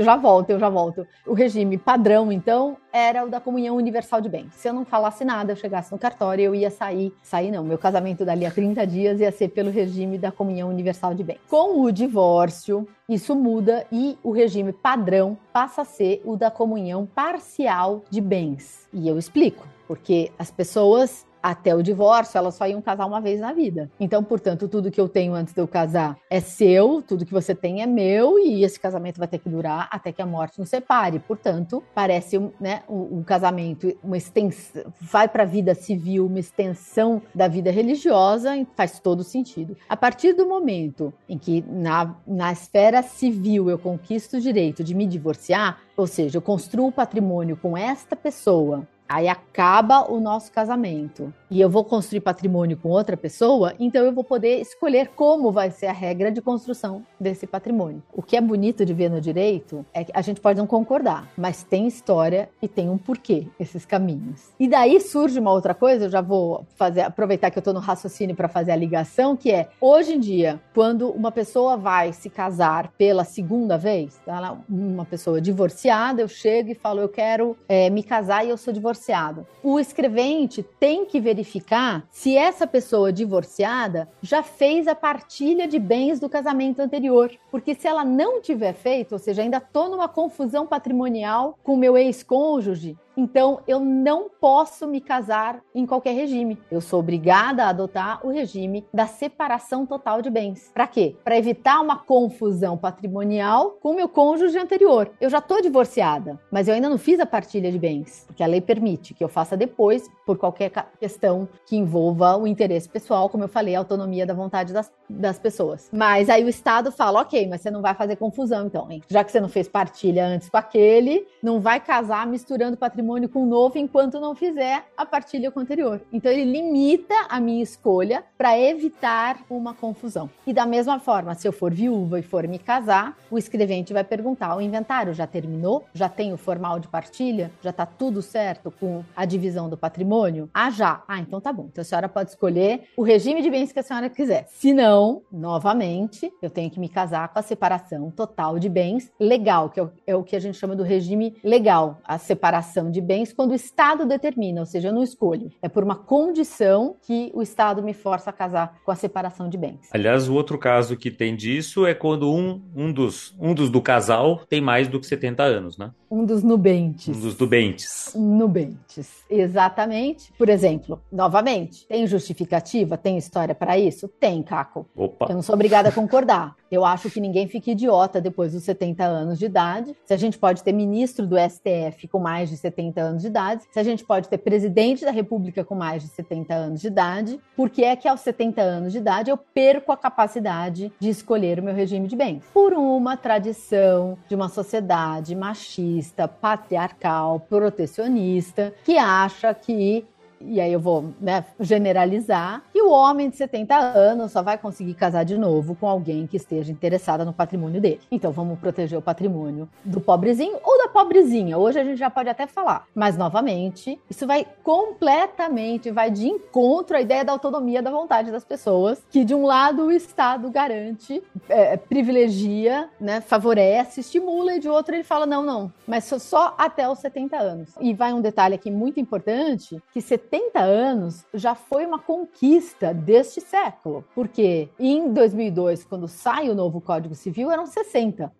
já 0.00 0.16
volto, 0.16 0.50
eu 0.50 0.58
já 0.60 0.68
volto. 0.68 1.04
O 1.26 1.34
regime 1.34 1.76
padrão, 1.76 2.30
então, 2.30 2.76
era 2.92 3.24
o 3.24 3.28
da 3.28 3.40
comunhão 3.40 3.76
universal 3.76 4.20
de 4.20 4.28
bens. 4.28 4.54
Se 4.54 4.68
eu 4.68 4.72
não 4.72 4.84
falasse 5.00 5.24
nada, 5.24 5.52
eu 5.52 5.56
chegasse 5.56 5.90
no 5.90 5.98
cartório, 5.98 6.44
eu 6.44 6.54
ia 6.54 6.70
sair. 6.70 7.10
Sair 7.22 7.50
não, 7.50 7.64
meu 7.64 7.78
casamento 7.78 8.22
dali 8.22 8.44
a 8.44 8.50
30 8.50 8.86
dias 8.86 9.18
ia 9.18 9.32
ser 9.32 9.48
pelo 9.48 9.70
regime 9.70 10.18
da 10.18 10.30
comunhão 10.30 10.68
universal 10.68 11.14
de 11.14 11.24
bens. 11.24 11.38
Com 11.48 11.80
o 11.80 11.90
divórcio, 11.90 12.86
isso 13.08 13.34
muda 13.34 13.86
e 13.90 14.18
o 14.22 14.30
regime 14.30 14.74
padrão 14.74 15.38
passa 15.54 15.80
a 15.82 15.84
ser 15.86 16.20
o 16.22 16.36
da 16.36 16.50
comunhão 16.50 17.06
parcial 17.06 18.04
de 18.10 18.20
bens. 18.20 18.86
E 18.92 19.08
eu 19.08 19.18
explico, 19.18 19.66
porque 19.88 20.30
as 20.38 20.50
pessoas 20.50 21.26
até 21.42 21.74
o 21.74 21.82
divórcio, 21.82 22.38
elas 22.38 22.54
só 22.54 22.66
iam 22.66 22.80
casar 22.80 23.06
uma 23.06 23.20
vez 23.20 23.40
na 23.40 23.52
vida. 23.52 23.90
Então, 23.98 24.22
portanto, 24.22 24.68
tudo 24.68 24.90
que 24.90 25.00
eu 25.00 25.08
tenho 25.08 25.34
antes 25.34 25.54
de 25.54 25.60
eu 25.60 25.68
casar 25.68 26.16
é 26.28 26.40
seu, 26.40 27.02
tudo 27.02 27.24
que 27.24 27.32
você 27.32 27.54
tem 27.54 27.82
é 27.82 27.86
meu, 27.86 28.38
e 28.38 28.64
esse 28.64 28.78
casamento 28.78 29.18
vai 29.18 29.28
ter 29.28 29.38
que 29.38 29.48
durar 29.48 29.88
até 29.90 30.12
que 30.12 30.22
a 30.22 30.26
morte 30.26 30.58
nos 30.58 30.68
separe. 30.68 31.18
Portanto, 31.18 31.82
parece 31.94 32.38
né, 32.60 32.82
um, 32.88 33.18
um 33.18 33.22
casamento, 33.22 33.92
uma 34.02 34.16
extensão, 34.16 34.84
vai 35.00 35.28
para 35.28 35.42
a 35.42 35.46
vida 35.46 35.74
civil, 35.74 36.26
uma 36.26 36.38
extensão 36.38 37.22
da 37.34 37.48
vida 37.48 37.70
religiosa, 37.70 38.50
faz 38.74 38.98
todo 39.00 39.24
sentido. 39.24 39.76
A 39.88 39.96
partir 39.96 40.32
do 40.32 40.46
momento 40.46 41.12
em 41.28 41.38
que 41.38 41.64
na, 41.68 42.16
na 42.26 42.52
esfera 42.52 43.02
civil 43.02 43.70
eu 43.70 43.78
conquisto 43.78 44.36
o 44.36 44.40
direito 44.40 44.84
de 44.84 44.94
me 44.94 45.06
divorciar, 45.06 45.80
ou 45.96 46.06
seja, 46.06 46.38
eu 46.38 46.42
construo 46.42 46.88
o 46.88 46.92
patrimônio 46.92 47.56
com 47.56 47.76
esta 47.76 48.16
pessoa 48.16 48.86
Aí 49.10 49.26
acaba 49.26 50.08
o 50.08 50.20
nosso 50.20 50.52
casamento 50.52 51.34
e 51.50 51.60
eu 51.60 51.68
vou 51.68 51.84
construir 51.84 52.20
patrimônio 52.20 52.76
com 52.76 52.90
outra 52.90 53.16
pessoa, 53.16 53.74
então 53.76 54.04
eu 54.04 54.12
vou 54.12 54.22
poder 54.22 54.60
escolher 54.60 55.08
como 55.16 55.50
vai 55.50 55.72
ser 55.72 55.86
a 55.86 55.92
regra 55.92 56.30
de 56.30 56.40
construção 56.40 57.04
desse 57.18 57.44
patrimônio. 57.44 58.04
O 58.12 58.22
que 58.22 58.36
é 58.36 58.40
bonito 58.40 58.86
de 58.86 58.94
ver 58.94 59.10
no 59.10 59.20
direito 59.20 59.84
é 59.92 60.04
que 60.04 60.12
a 60.14 60.22
gente 60.22 60.40
pode 60.40 60.60
não 60.60 60.66
concordar, 60.66 61.28
mas 61.36 61.64
tem 61.64 61.88
história 61.88 62.48
e 62.62 62.68
tem 62.68 62.88
um 62.88 62.96
porquê 62.96 63.48
esses 63.58 63.84
caminhos. 63.84 64.52
E 64.60 64.68
daí 64.68 65.00
surge 65.00 65.40
uma 65.40 65.50
outra 65.50 65.74
coisa, 65.74 66.04
eu 66.04 66.10
já 66.10 66.20
vou 66.20 66.64
fazer 66.76 67.00
aproveitar 67.00 67.50
que 67.50 67.58
eu 67.58 67.62
estou 67.62 67.74
no 67.74 67.80
raciocínio 67.80 68.36
para 68.36 68.46
fazer 68.46 68.70
a 68.70 68.76
ligação, 68.76 69.36
que 69.36 69.50
é 69.50 69.70
hoje 69.80 70.14
em 70.14 70.20
dia, 70.20 70.60
quando 70.72 71.10
uma 71.10 71.32
pessoa 71.32 71.76
vai 71.76 72.12
se 72.12 72.30
casar 72.30 72.92
pela 72.96 73.24
segunda 73.24 73.76
vez, 73.76 74.20
tá? 74.24 74.56
uma 74.68 75.04
pessoa 75.04 75.40
divorciada, 75.40 76.22
eu 76.22 76.28
chego 76.28 76.70
e 76.70 76.76
falo, 76.76 77.00
eu 77.00 77.08
quero 77.08 77.56
é, 77.68 77.90
me 77.90 78.04
casar 78.04 78.46
e 78.46 78.50
eu 78.50 78.56
sou 78.56 78.72
divorciada 78.72 78.99
divorciado. 79.00 79.46
O 79.62 79.80
escrevente 79.80 80.62
tem 80.78 81.06
que 81.06 81.20
verificar 81.20 82.06
se 82.10 82.36
essa 82.36 82.66
pessoa 82.66 83.12
divorciada 83.12 84.08
já 84.20 84.42
fez 84.42 84.86
a 84.86 84.94
partilha 84.94 85.66
de 85.66 85.78
bens 85.78 86.20
do 86.20 86.28
casamento 86.28 86.80
anterior. 86.80 87.30
Porque 87.50 87.74
se 87.74 87.88
ela 87.88 88.04
não 88.04 88.40
tiver 88.40 88.74
feito, 88.74 89.12
ou 89.12 89.18
seja, 89.18 89.42
ainda 89.42 89.56
estou 89.56 89.88
numa 89.88 90.08
confusão 90.08 90.66
patrimonial 90.66 91.58
com 91.62 91.76
meu 91.76 91.96
ex-cônjuge, 91.96 92.96
então, 93.16 93.60
eu 93.66 93.80
não 93.80 94.30
posso 94.40 94.86
me 94.86 95.00
casar 95.00 95.60
em 95.74 95.84
qualquer 95.84 96.12
regime. 96.12 96.58
Eu 96.70 96.80
sou 96.80 97.00
obrigada 97.00 97.64
a 97.64 97.68
adotar 97.68 98.24
o 98.24 98.30
regime 98.30 98.86
da 98.92 99.06
separação 99.06 99.84
total 99.84 100.22
de 100.22 100.30
bens. 100.30 100.70
Para 100.72 100.86
quê? 100.86 101.16
Para 101.24 101.36
evitar 101.36 101.80
uma 101.80 101.96
confusão 101.96 102.76
patrimonial 102.76 103.72
com 103.80 103.90
o 103.90 103.96
meu 103.96 104.08
cônjuge 104.08 104.58
anterior. 104.58 105.10
Eu 105.20 105.28
já 105.28 105.38
estou 105.38 105.60
divorciada, 105.60 106.38
mas 106.50 106.68
eu 106.68 106.74
ainda 106.74 106.88
não 106.88 106.98
fiz 106.98 107.20
a 107.20 107.26
partilha 107.26 107.70
de 107.70 107.78
bens, 107.78 108.24
porque 108.26 108.42
a 108.42 108.46
lei 108.46 108.60
permite 108.60 109.12
que 109.12 109.22
eu 109.22 109.28
faça 109.28 109.56
depois, 109.56 110.08
por 110.24 110.38
qualquer 110.38 110.70
questão 110.98 111.48
que 111.66 111.76
envolva 111.76 112.36
o 112.36 112.46
interesse 112.46 112.88
pessoal, 112.88 113.28
como 113.28 113.44
eu 113.44 113.48
falei, 113.48 113.74
a 113.74 113.80
autonomia 113.80 114.24
da 114.24 114.34
vontade 114.34 114.72
das, 114.72 114.90
das 115.08 115.38
pessoas. 115.38 115.90
Mas 115.92 116.30
aí 116.30 116.44
o 116.44 116.48
Estado 116.48 116.92
fala, 116.92 117.20
ok, 117.20 117.46
mas 117.48 117.60
você 117.60 117.70
não 117.70 117.82
vai 117.82 117.94
fazer 117.94 118.16
confusão, 118.16 118.66
então, 118.66 118.90
hein? 118.90 119.02
já 119.08 119.24
que 119.24 119.32
você 119.32 119.40
não 119.40 119.48
fez 119.48 119.68
partilha 119.68 120.26
antes 120.26 120.48
com 120.48 120.56
aquele, 120.56 121.26
não 121.42 121.60
vai 121.60 121.80
casar 121.80 122.26
misturando 122.26 122.76
patrimônio 122.76 122.99
patrimônio 123.00 123.28
com 123.30 123.44
o 123.44 123.46
novo 123.46 123.78
enquanto 123.78 124.20
não 124.20 124.34
fizer 124.34 124.84
a 124.94 125.06
partilha 125.06 125.50
com 125.50 125.58
o 125.58 125.62
anterior. 125.62 126.02
Então 126.12 126.30
ele 126.30 126.44
limita 126.44 127.14
a 127.30 127.40
minha 127.40 127.62
escolha 127.62 128.22
para 128.36 128.58
evitar 128.58 129.38
uma 129.48 129.72
confusão. 129.72 130.28
E 130.46 130.52
da 130.52 130.66
mesma 130.66 131.00
forma, 131.00 131.34
se 131.34 131.48
eu 131.48 131.52
for 131.52 131.72
viúva 131.72 132.18
e 132.18 132.22
for 132.22 132.46
me 132.46 132.58
casar, 132.58 133.16
o 133.30 133.38
escrevente 133.38 133.92
vai 133.92 134.04
perguntar: 134.04 134.54
o 134.54 134.60
inventário 134.60 135.14
já 135.14 135.26
terminou? 135.26 135.84
Já 135.94 136.08
tem 136.08 136.32
o 136.32 136.36
formal 136.36 136.78
de 136.78 136.88
partilha? 136.88 137.50
Já 137.62 137.70
está 137.70 137.86
tudo 137.86 138.20
certo 138.20 138.70
com 138.70 139.02
a 139.16 139.24
divisão 139.24 139.70
do 139.70 139.78
patrimônio? 139.78 140.50
Ah, 140.52 140.70
já. 140.70 141.02
Ah, 141.08 141.20
então 141.20 141.40
tá 141.40 141.52
bom. 141.52 141.68
Então 141.70 141.80
a 141.80 141.84
senhora 141.84 142.08
pode 142.08 142.30
escolher 142.30 142.82
o 142.96 143.02
regime 143.02 143.40
de 143.40 143.50
bens 143.50 143.72
que 143.72 143.78
a 143.78 143.82
senhora 143.82 144.10
quiser. 144.10 144.46
Se 144.48 144.74
não, 144.74 145.22
novamente, 145.32 146.30
eu 146.42 146.50
tenho 146.50 146.70
que 146.70 146.78
me 146.78 146.88
casar 146.88 147.28
com 147.28 147.38
a 147.38 147.42
separação 147.42 148.10
total 148.10 148.58
de 148.58 148.68
bens 148.68 149.10
legal, 149.18 149.70
que 149.70 149.80
é 149.80 149.82
o, 149.82 149.90
é 150.06 150.14
o 150.14 150.22
que 150.22 150.36
a 150.36 150.40
gente 150.40 150.58
chama 150.58 150.76
do 150.76 150.82
regime 150.82 151.36
legal, 151.42 151.98
a 152.04 152.18
separação 152.18 152.89
de 152.90 153.00
de 153.00 153.06
bens 153.06 153.32
quando 153.32 153.52
o 153.52 153.54
Estado 153.54 154.04
determina, 154.04 154.60
ou 154.60 154.66
seja, 154.66 154.88
eu 154.88 154.92
não 154.92 155.02
escolho. 155.02 155.50
É 155.62 155.68
por 155.68 155.82
uma 155.82 155.96
condição 155.96 156.96
que 157.02 157.30
o 157.34 157.42
Estado 157.42 157.82
me 157.82 157.94
força 157.94 158.30
a 158.30 158.32
casar 158.32 158.78
com 158.84 158.90
a 158.90 158.94
separação 158.94 159.48
de 159.48 159.56
bens. 159.56 159.88
Aliás, 159.90 160.28
o 160.28 160.34
outro 160.34 160.58
caso 160.58 160.96
que 160.96 161.10
tem 161.10 161.34
disso 161.34 161.86
é 161.86 161.94
quando 161.94 162.30
um, 162.32 162.62
um, 162.76 162.92
dos, 162.92 163.34
um 163.40 163.54
dos 163.54 163.70
do 163.70 163.80
casal 163.80 164.42
tem 164.48 164.60
mais 164.60 164.86
do 164.86 165.00
que 165.00 165.06
70 165.06 165.42
anos, 165.42 165.78
né? 165.78 165.90
Um 166.10 166.24
dos 166.24 166.42
nubentes. 166.42 167.16
Um 167.16 167.20
dos 167.20 167.38
nubentes. 167.38 168.12
Nubentes, 168.16 169.22
exatamente. 169.30 170.32
Por 170.36 170.48
exemplo, 170.48 171.00
novamente, 171.10 171.86
tem 171.86 172.04
justificativa? 172.04 172.98
Tem 172.98 173.16
história 173.16 173.54
para 173.54 173.78
isso? 173.78 174.08
Tem, 174.08 174.42
Caco. 174.42 174.88
Opa. 174.96 175.26
Eu 175.28 175.36
não 175.36 175.42
sou 175.42 175.54
obrigada 175.54 175.90
a 175.90 175.92
concordar. 175.92 176.56
Eu 176.68 176.84
acho 176.84 177.08
que 177.10 177.20
ninguém 177.20 177.46
fica 177.46 177.70
idiota 177.70 178.20
depois 178.20 178.52
dos 178.52 178.64
70 178.64 179.04
anos 179.04 179.38
de 179.38 179.46
idade. 179.46 179.94
Se 180.04 180.12
a 180.12 180.16
gente 180.16 180.36
pode 180.36 180.64
ter 180.64 180.72
ministro 180.72 181.28
do 181.28 181.36
STF 181.36 182.08
com 182.08 182.18
mais 182.18 182.50
de 182.50 182.56
70 182.56 183.00
anos 183.00 183.22
de 183.22 183.28
idade, 183.28 183.62
se 183.70 183.78
a 183.78 183.82
gente 183.84 184.04
pode 184.04 184.28
ter 184.28 184.38
presidente 184.38 185.04
da 185.04 185.12
República 185.12 185.64
com 185.64 185.76
mais 185.76 186.02
de 186.02 186.08
70 186.08 186.52
anos 186.52 186.80
de 186.80 186.88
idade, 186.88 187.40
por 187.56 187.70
que 187.70 187.84
é 187.84 187.94
que 187.94 188.08
aos 188.08 188.20
70 188.20 188.60
anos 188.60 188.92
de 188.92 188.98
idade 188.98 189.30
eu 189.30 189.36
perco 189.36 189.92
a 189.92 189.96
capacidade 189.96 190.92
de 190.98 191.08
escolher 191.08 191.60
o 191.60 191.62
meu 191.62 191.74
regime 191.74 192.08
de 192.08 192.16
bens? 192.16 192.42
Por 192.52 192.72
uma 192.72 193.16
tradição 193.16 194.18
de 194.28 194.34
uma 194.34 194.48
sociedade 194.48 195.36
machista 195.36 195.99
machista, 196.00 196.26
patriarcal, 196.26 197.40
protecionista, 197.48 198.72
que 198.84 198.98
acha 198.98 199.54
que 199.54 200.04
e 200.40 200.60
aí 200.60 200.72
eu 200.72 200.80
vou 200.80 201.12
né, 201.20 201.44
generalizar, 201.58 202.62
que 202.72 202.80
o 202.80 202.90
homem 202.90 203.28
de 203.28 203.36
70 203.36 203.76
anos 203.76 204.32
só 204.32 204.42
vai 204.42 204.56
conseguir 204.56 204.94
casar 204.94 205.24
de 205.24 205.36
novo 205.36 205.74
com 205.74 205.86
alguém 205.86 206.26
que 206.26 206.36
esteja 206.36 206.72
interessada 206.72 207.24
no 207.24 207.32
patrimônio 207.32 207.80
dele. 207.80 208.00
Então 208.10 208.32
vamos 208.32 208.58
proteger 208.58 208.98
o 208.98 209.02
patrimônio 209.02 209.68
do 209.84 210.00
pobrezinho 210.00 210.58
ou 210.64 210.78
da 210.78 210.88
pobrezinha. 210.88 211.58
Hoje 211.58 211.78
a 211.78 211.84
gente 211.84 211.98
já 211.98 212.08
pode 212.08 212.28
até 212.28 212.46
falar. 212.46 212.86
Mas, 212.94 213.16
novamente, 213.16 214.00
isso 214.08 214.26
vai 214.26 214.46
completamente, 214.62 215.90
vai 215.90 216.10
de 216.10 216.26
encontro 216.26 216.96
à 216.96 217.00
ideia 217.00 217.24
da 217.24 217.32
autonomia 217.32 217.82
da 217.82 217.90
vontade 217.90 218.30
das 218.30 218.44
pessoas, 218.44 219.02
que 219.10 219.24
de 219.24 219.34
um 219.34 219.44
lado 219.44 219.86
o 219.86 219.92
Estado 219.92 220.50
garante, 220.50 221.22
é, 221.48 221.76
privilegia, 221.76 222.88
né, 223.00 223.20
favorece, 223.20 224.00
estimula, 224.00 224.54
e 224.54 224.60
de 224.60 224.68
outro 224.68 224.94
ele 224.94 225.04
fala, 225.04 225.26
não, 225.26 225.42
não, 225.42 225.72
mas 225.86 226.04
só 226.04 226.54
até 226.56 226.88
os 226.88 226.98
70 226.98 227.36
anos. 227.36 227.70
E 227.80 227.92
vai 227.92 228.12
um 228.12 228.20
detalhe 228.20 228.54
aqui 228.54 228.70
muito 228.70 228.98
importante, 228.98 229.80
que 229.92 230.00
70 230.00 230.29
anos 230.60 231.26
já 231.34 231.54
foi 231.54 231.84
uma 231.84 231.98
conquista 231.98 232.94
deste 232.94 233.40
século, 233.40 234.04
porque 234.14 234.68
em 234.78 235.12
2002, 235.12 235.84
quando 235.84 236.06
sai 236.06 236.48
o 236.48 236.54
novo 236.54 236.80
Código 236.80 237.14
Civil, 237.14 237.50
eram 237.50 237.66
60 237.66 238.32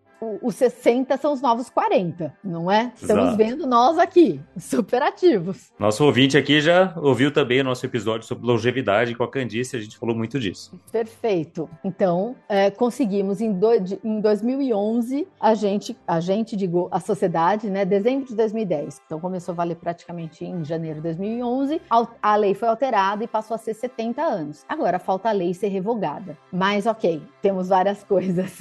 os 0.43 0.55
60 0.55 1.17
são 1.17 1.33
os 1.33 1.41
novos 1.41 1.71
40, 1.71 2.35
não 2.45 2.71
é? 2.71 2.93
Estamos 2.95 3.25
Exato. 3.25 3.37
vendo 3.37 3.67
nós 3.67 3.99
aqui, 3.99 4.41
super 4.59 5.03
ativos. 5.03 5.73
Nosso 5.79 6.05
ouvinte 6.05 6.37
aqui 6.37 6.61
já 6.61 6.95
ouviu 6.97 7.33
também 7.33 7.61
o 7.61 7.65
nosso 7.65 7.85
episódio 7.87 8.27
sobre 8.27 8.47
longevidade 8.47 9.15
com 9.15 9.25
a 9.25 9.31
Candice, 9.31 9.77
a 9.77 9.81
gente 9.81 9.99
falou 9.99 10.15
muito 10.15 10.39
disso. 10.39 10.79
Perfeito. 10.93 11.69
Então, 11.85 12.37
é, 12.49 12.71
conseguimos 12.71 13.41
em, 13.41 13.53
do, 13.53 13.69
em 14.05 14.21
2011, 14.21 15.27
a 15.41 15.55
gente, 15.55 15.97
a 16.07 16.21
gente, 16.21 16.57
digo, 16.57 16.89
a 16.91 17.01
sociedade, 17.01 17.71
né, 17.71 17.85
dezembro 17.85 18.27
de 18.27 18.35
2010, 18.35 19.03
então 19.07 19.21
começou 19.21 19.53
a 19.53 19.57
valer 19.57 19.77
praticamente 19.77 20.45
em 20.45 20.65
janeiro 20.65 20.97
de 20.97 21.03
2011, 21.03 21.81
a, 21.91 22.07
a 22.23 22.37
lei 22.37 22.55
foi 22.55 22.69
alterada 22.69 23.25
e 23.25 23.27
passou 23.27 23.55
a 23.55 23.59
ser 23.59 23.75
70 23.75 24.23
anos. 24.23 24.65
Agora 24.69 24.99
falta 24.99 25.29
a 25.29 25.33
lei 25.33 25.55
ser 25.55 25.69
revogada. 25.69 26.37
Mas, 26.53 26.87
ok, 26.87 27.23
temos 27.41 27.69
várias 27.69 28.05
coisas 28.05 28.53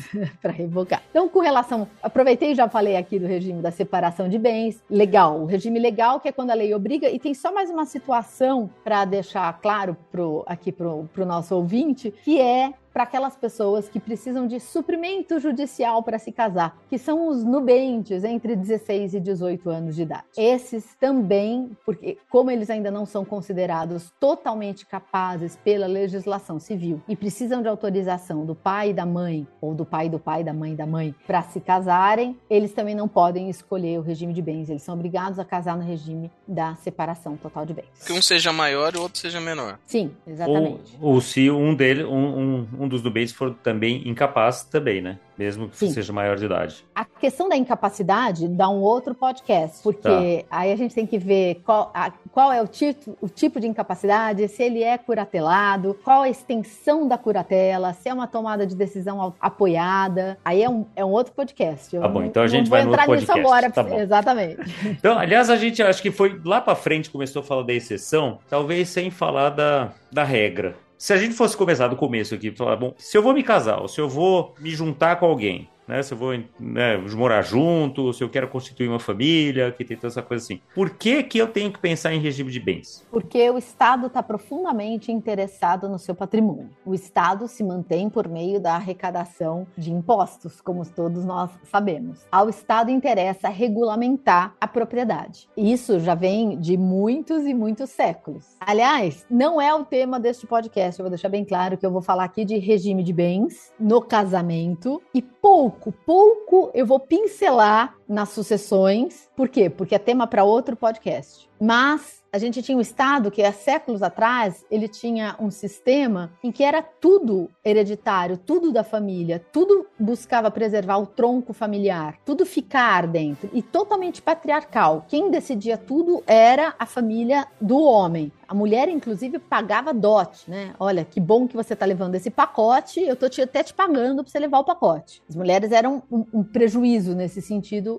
para 0.42 0.52
revogar. 0.52 1.04
Então, 1.10 1.28
com 1.28 1.44
relação. 1.50 1.88
Aproveitei 2.02 2.52
e 2.52 2.56
já 2.56 2.70
falei 2.70 2.96
aqui 2.96 3.20
do 3.20 3.28
regime 3.28 3.62
da 3.62 3.72
separação 3.72 4.30
de 4.30 4.38
bens. 4.38 4.82
Legal. 4.90 5.42
O 5.42 5.46
regime 5.46 5.80
legal, 5.80 6.20
que 6.20 6.30
é 6.30 6.32
quando 6.32 6.52
a 6.52 6.54
lei 6.54 6.74
obriga, 6.74 7.10
e 7.10 7.20
tem 7.20 7.34
só 7.34 7.54
mais 7.54 7.70
uma 7.70 7.86
situação 7.86 8.70
para 8.84 9.06
deixar 9.06 9.52
claro 9.62 9.98
pro, 10.12 10.44
aqui 10.46 10.72
para 10.72 10.88
o 10.88 11.26
nosso 11.26 11.56
ouvinte, 11.56 12.14
que 12.24 12.40
é 12.40 12.74
para 12.94 13.04
aquelas 13.04 13.36
pessoas 13.36 13.88
que 13.88 14.00
precisam 14.00 14.48
de 14.48 14.60
suprimento 14.60 15.40
judicial 15.40 16.04
para 16.04 16.20
se 16.20 16.32
casar, 16.32 16.78
que 16.90 16.98
são 16.98 17.28
os 17.28 17.44
nubentes 17.44 18.24
entre 18.24 18.56
16 18.56 19.14
e 19.14 19.20
18 19.20 19.70
anos 19.70 19.96
de 19.96 20.04
idade. 20.04 20.24
Esses 20.38 20.96
também, 21.00 21.72
porque 21.86 22.18
como 22.30 22.52
eles 22.52 22.70
ainda 22.70 22.92
não 22.92 23.06
são 23.06 23.24
considerados 23.24 24.12
totalmente 24.20 24.86
capazes 24.86 25.56
pela 25.58 25.88
legislação 25.88 26.60
civil 26.60 27.02
e 27.08 27.16
precisam 27.16 27.62
de 27.62 27.68
autorização 27.68 28.46
do 28.46 28.56
pai 28.56 28.90
e 28.90 28.94
da 28.94 29.06
mãe 29.06 29.48
ou 29.62 29.74
do 29.74 29.86
pai 29.86 30.10
do 30.10 30.20
pai 30.20 30.44
da 30.44 30.54
mãe 30.54 30.76
da 30.76 30.86
mãe 30.86 31.14
para 31.26 31.42
se 31.44 31.60
casarem, 31.60 32.38
eles 32.50 32.74
também 32.74 32.96
não 32.96 33.08
podem 33.08 33.50
escolher 33.50 34.00
o 34.00 34.02
regime 34.02 34.34
de 34.34 34.42
bens, 34.42 34.70
eles 34.70 34.82
são 34.82 34.96
obrigados 34.96 35.40
a 35.40 35.46
casar 35.46 35.78
no 35.78 35.84
regime 35.84 36.32
da 36.48 36.76
separação 36.76 37.38
total 37.38 37.66
de 37.66 37.74
bens. 37.74 37.88
Que 38.06 38.14
um 38.14 38.22
seja 38.22 38.52
maior 38.52 38.94
e 38.96 38.98
o 38.98 39.02
outro 39.02 39.20
seja 39.20 39.40
menor. 39.40 39.80
Sim, 39.86 40.12
exatamente. 40.26 40.98
Ou, 41.02 41.14
ou 41.14 41.22
se 41.22 41.50
um 41.50 41.76
dele 41.76 42.04
um, 42.04 42.68
um, 42.79 42.79
um 42.80 42.88
dos 42.88 43.04
Nubanks 43.04 43.34
for 43.34 43.54
também 43.64 44.08
incapaz 44.08 44.64
também, 44.64 45.02
né? 45.02 45.20
Mesmo 45.38 45.70
que 45.70 45.78
Sim. 45.78 45.92
seja 45.92 46.12
maior 46.12 46.36
de 46.36 46.46
idade. 46.46 46.86
A 46.94 47.06
questão 47.06 47.48
da 47.48 47.56
incapacidade 47.56 48.48
dá 48.48 48.68
um 48.70 48.80
outro 48.80 49.16
podcast, 49.16 49.82
porque 49.82 50.46
tá. 50.50 50.58
aí 50.58 50.72
a 50.72 50.76
gente 50.76 50.94
tem 50.94 51.06
que 51.06 51.18
ver 51.18 51.62
qual, 51.66 51.92
a, 51.94 52.12
qual 52.32 52.52
é 52.52 52.62
o, 52.62 52.68
tito, 52.68 53.18
o 53.22 53.30
tipo 53.30 53.60
de 53.60 53.68
incapacidade, 53.68 54.48
se 54.50 54.64
ele 54.64 54.84
é 54.84 54.98
curatelado, 54.98 55.98
qual 56.04 56.24
a 56.24 56.30
extensão 56.30 57.08
da 57.08 57.18
curatela, 57.18 57.94
se 57.94 58.10
é 58.10 58.14
uma 58.14 58.28
tomada 58.28 58.68
de 58.68 58.76
decisão 58.76 59.34
apoiada. 59.40 60.38
Aí 60.44 60.62
é 60.62 60.70
um, 60.70 60.86
é 60.96 61.06
um 61.06 61.12
outro 61.12 61.34
podcast. 61.34 61.96
Eu 61.96 62.02
tá 62.02 62.08
bom, 62.08 62.24
então 62.24 62.44
a 62.44 62.48
gente 62.48 62.70
vai 62.70 62.84
no 62.84 62.92
outro 62.92 63.06
podcast. 63.06 63.40
Agora, 63.40 63.72
tá 63.72 64.00
Exatamente. 64.00 64.60
Então, 65.00 65.18
aliás, 65.18 65.50
a 65.50 65.56
gente 65.56 65.82
acho 65.82 66.02
que 66.02 66.12
foi 66.12 66.40
lá 66.44 66.60
para 66.60 66.76
frente 66.76 67.10
começou 67.10 67.42
a 67.42 67.44
falar 67.44 67.64
da 67.64 67.74
exceção, 67.74 68.40
talvez 68.50 68.90
sem 68.90 69.10
falar 69.10 69.50
da, 69.50 69.92
da 70.12 70.24
regra 70.24 70.76
se 71.00 71.14
a 71.14 71.18
gente 71.18 71.34
fosse 71.34 71.56
começar 71.56 71.88
do 71.88 71.96
começo 71.96 72.36
aqui, 72.36 72.52
falar, 72.52 72.76
bom, 72.76 72.94
se 72.98 73.18
eu 73.18 73.24
vou 73.24 73.34
me 73.34 73.42
casar, 73.42 73.80
ou 73.80 73.88
se 73.88 74.02
eu 74.02 74.10
vou 74.10 74.54
me 74.60 74.70
juntar 74.70 75.16
com 75.16 75.26
alguém, 75.26 75.70
né? 75.90 76.04
Se 76.04 76.14
eu 76.14 76.18
vou 76.18 76.32
né, 76.60 76.98
morar 77.16 77.42
junto, 77.42 78.14
se 78.14 78.24
eu 78.24 78.30
quero 78.30 78.48
constituir 78.48 78.88
uma 78.88 79.00
família, 79.00 79.72
que 79.72 79.84
tem 79.84 79.98
toda 79.98 80.08
essa 80.08 80.22
coisa 80.22 80.44
assim. 80.44 80.62
Por 80.76 80.92
que, 80.92 81.24
que 81.24 81.40
eu 81.40 81.48
tenho 81.48 81.74
que 81.74 81.80
pensar 81.80 82.14
em 82.14 82.20
regime 82.20 82.52
de 82.52 82.60
bens? 82.60 83.04
Porque 83.12 83.50
o 83.50 83.58
Estado 83.58 84.06
está 84.06 84.22
profundamente 84.22 85.12
interessado 85.12 85.90
no 85.90 85.98
seu 85.98 86.14
patrimônio. 86.14 86.70
O 86.86 86.94
Estado 86.94 87.48
se 87.48 87.64
mantém 87.64 88.08
por 88.08 88.28
meio 88.28 88.60
da 88.60 88.76
arrecadação 88.76 89.66
de 89.76 89.92
impostos, 89.92 90.62
como 90.62 90.86
todos 90.86 91.26
nós 91.26 91.50
sabemos. 91.64 92.20
Ao 92.32 92.48
Estado 92.48 92.92
interessa 92.92 93.50
regulamentar 93.50 94.54
a 94.62 94.68
propriedade. 94.68 95.50
Isso 95.58 96.00
já 96.00 96.14
vem 96.14 96.60
de 96.60 96.78
muitos 96.78 97.46
e 97.48 97.54
muitos 97.54 97.90
séculos. 97.90 98.46
Aliás, 98.60 99.26
não 99.30 99.60
é 99.60 99.74
o 99.74 99.84
tema 99.84 100.20
deste 100.20 100.46
podcast, 100.46 101.00
eu 101.00 101.04
vou 101.04 101.10
deixar 101.10 101.30
bem 101.30 101.44
claro 101.44 101.78
que 101.78 101.86
eu 101.86 101.92
vou 101.92 102.02
falar 102.02 102.26
aqui 102.26 102.46
de 102.46 102.60
regime 102.60 103.02
de 103.02 103.12
bens 103.12 103.74
no 103.80 104.02
casamento 104.02 105.02
e 105.16 105.22
pouco 105.42 105.92
pouco, 105.92 106.72
eu 106.74 106.86
vou 106.86 107.00
pincelar 107.00 107.99
nas 108.10 108.30
sucessões. 108.30 109.30
Por 109.36 109.48
quê? 109.48 109.70
Porque 109.70 109.94
é 109.94 110.00
tema 110.00 110.26
para 110.26 110.44
outro 110.44 110.76
podcast. 110.76 111.48
Mas 111.62 112.20
a 112.32 112.38
gente 112.38 112.62
tinha 112.62 112.78
um 112.78 112.82
Estado 112.82 113.32
que 113.32 113.42
há 113.42 113.52
séculos 113.52 114.04
atrás 114.04 114.66
ele 114.70 114.88
tinha 114.88 115.36
um 115.40 115.50
sistema 115.50 116.32
em 116.44 116.52
que 116.52 116.64
era 116.64 116.82
tudo 116.82 117.50
hereditário, 117.66 118.38
tudo 118.38 118.72
da 118.72 118.84
família, 118.84 119.44
tudo 119.52 119.88
buscava 120.00 120.52
preservar 120.52 120.98
o 120.98 121.08
tronco 121.08 121.54
familiar, 121.54 122.18
tudo 122.24 122.46
ficar 122.46 123.08
dentro 123.08 123.50
e 123.52 123.62
totalmente 123.62 124.22
patriarcal. 124.22 125.06
Quem 125.08 125.32
decidia 125.32 125.78
tudo 125.78 126.24
era 126.26 126.76
a 126.78 126.86
família 126.86 127.48
do 127.60 127.80
homem. 127.80 128.32
A 128.48 128.54
mulher, 128.54 128.90
inclusive, 128.90 129.38
pagava 129.38 129.94
dote, 129.94 130.50
né? 130.50 130.74
Olha, 130.80 131.06
que 131.06 131.20
bom 131.20 131.48
que 131.48 131.56
você 131.56 131.74
está 131.74 131.86
levando 131.86 132.16
esse 132.16 132.32
pacote, 132.32 133.00
eu 133.00 133.14
estou 133.14 133.30
até 133.44 133.64
te 133.64 133.74
pagando 133.74 134.24
para 134.24 134.32
você 134.32 134.40
levar 134.40 134.60
o 134.60 134.64
pacote. 134.64 135.22
As 135.30 135.36
mulheres 135.36 135.72
eram 135.72 136.02
um, 136.12 136.26
um 136.34 136.44
prejuízo 136.44 137.16
nesse 137.16 137.42
sentido 137.42 137.99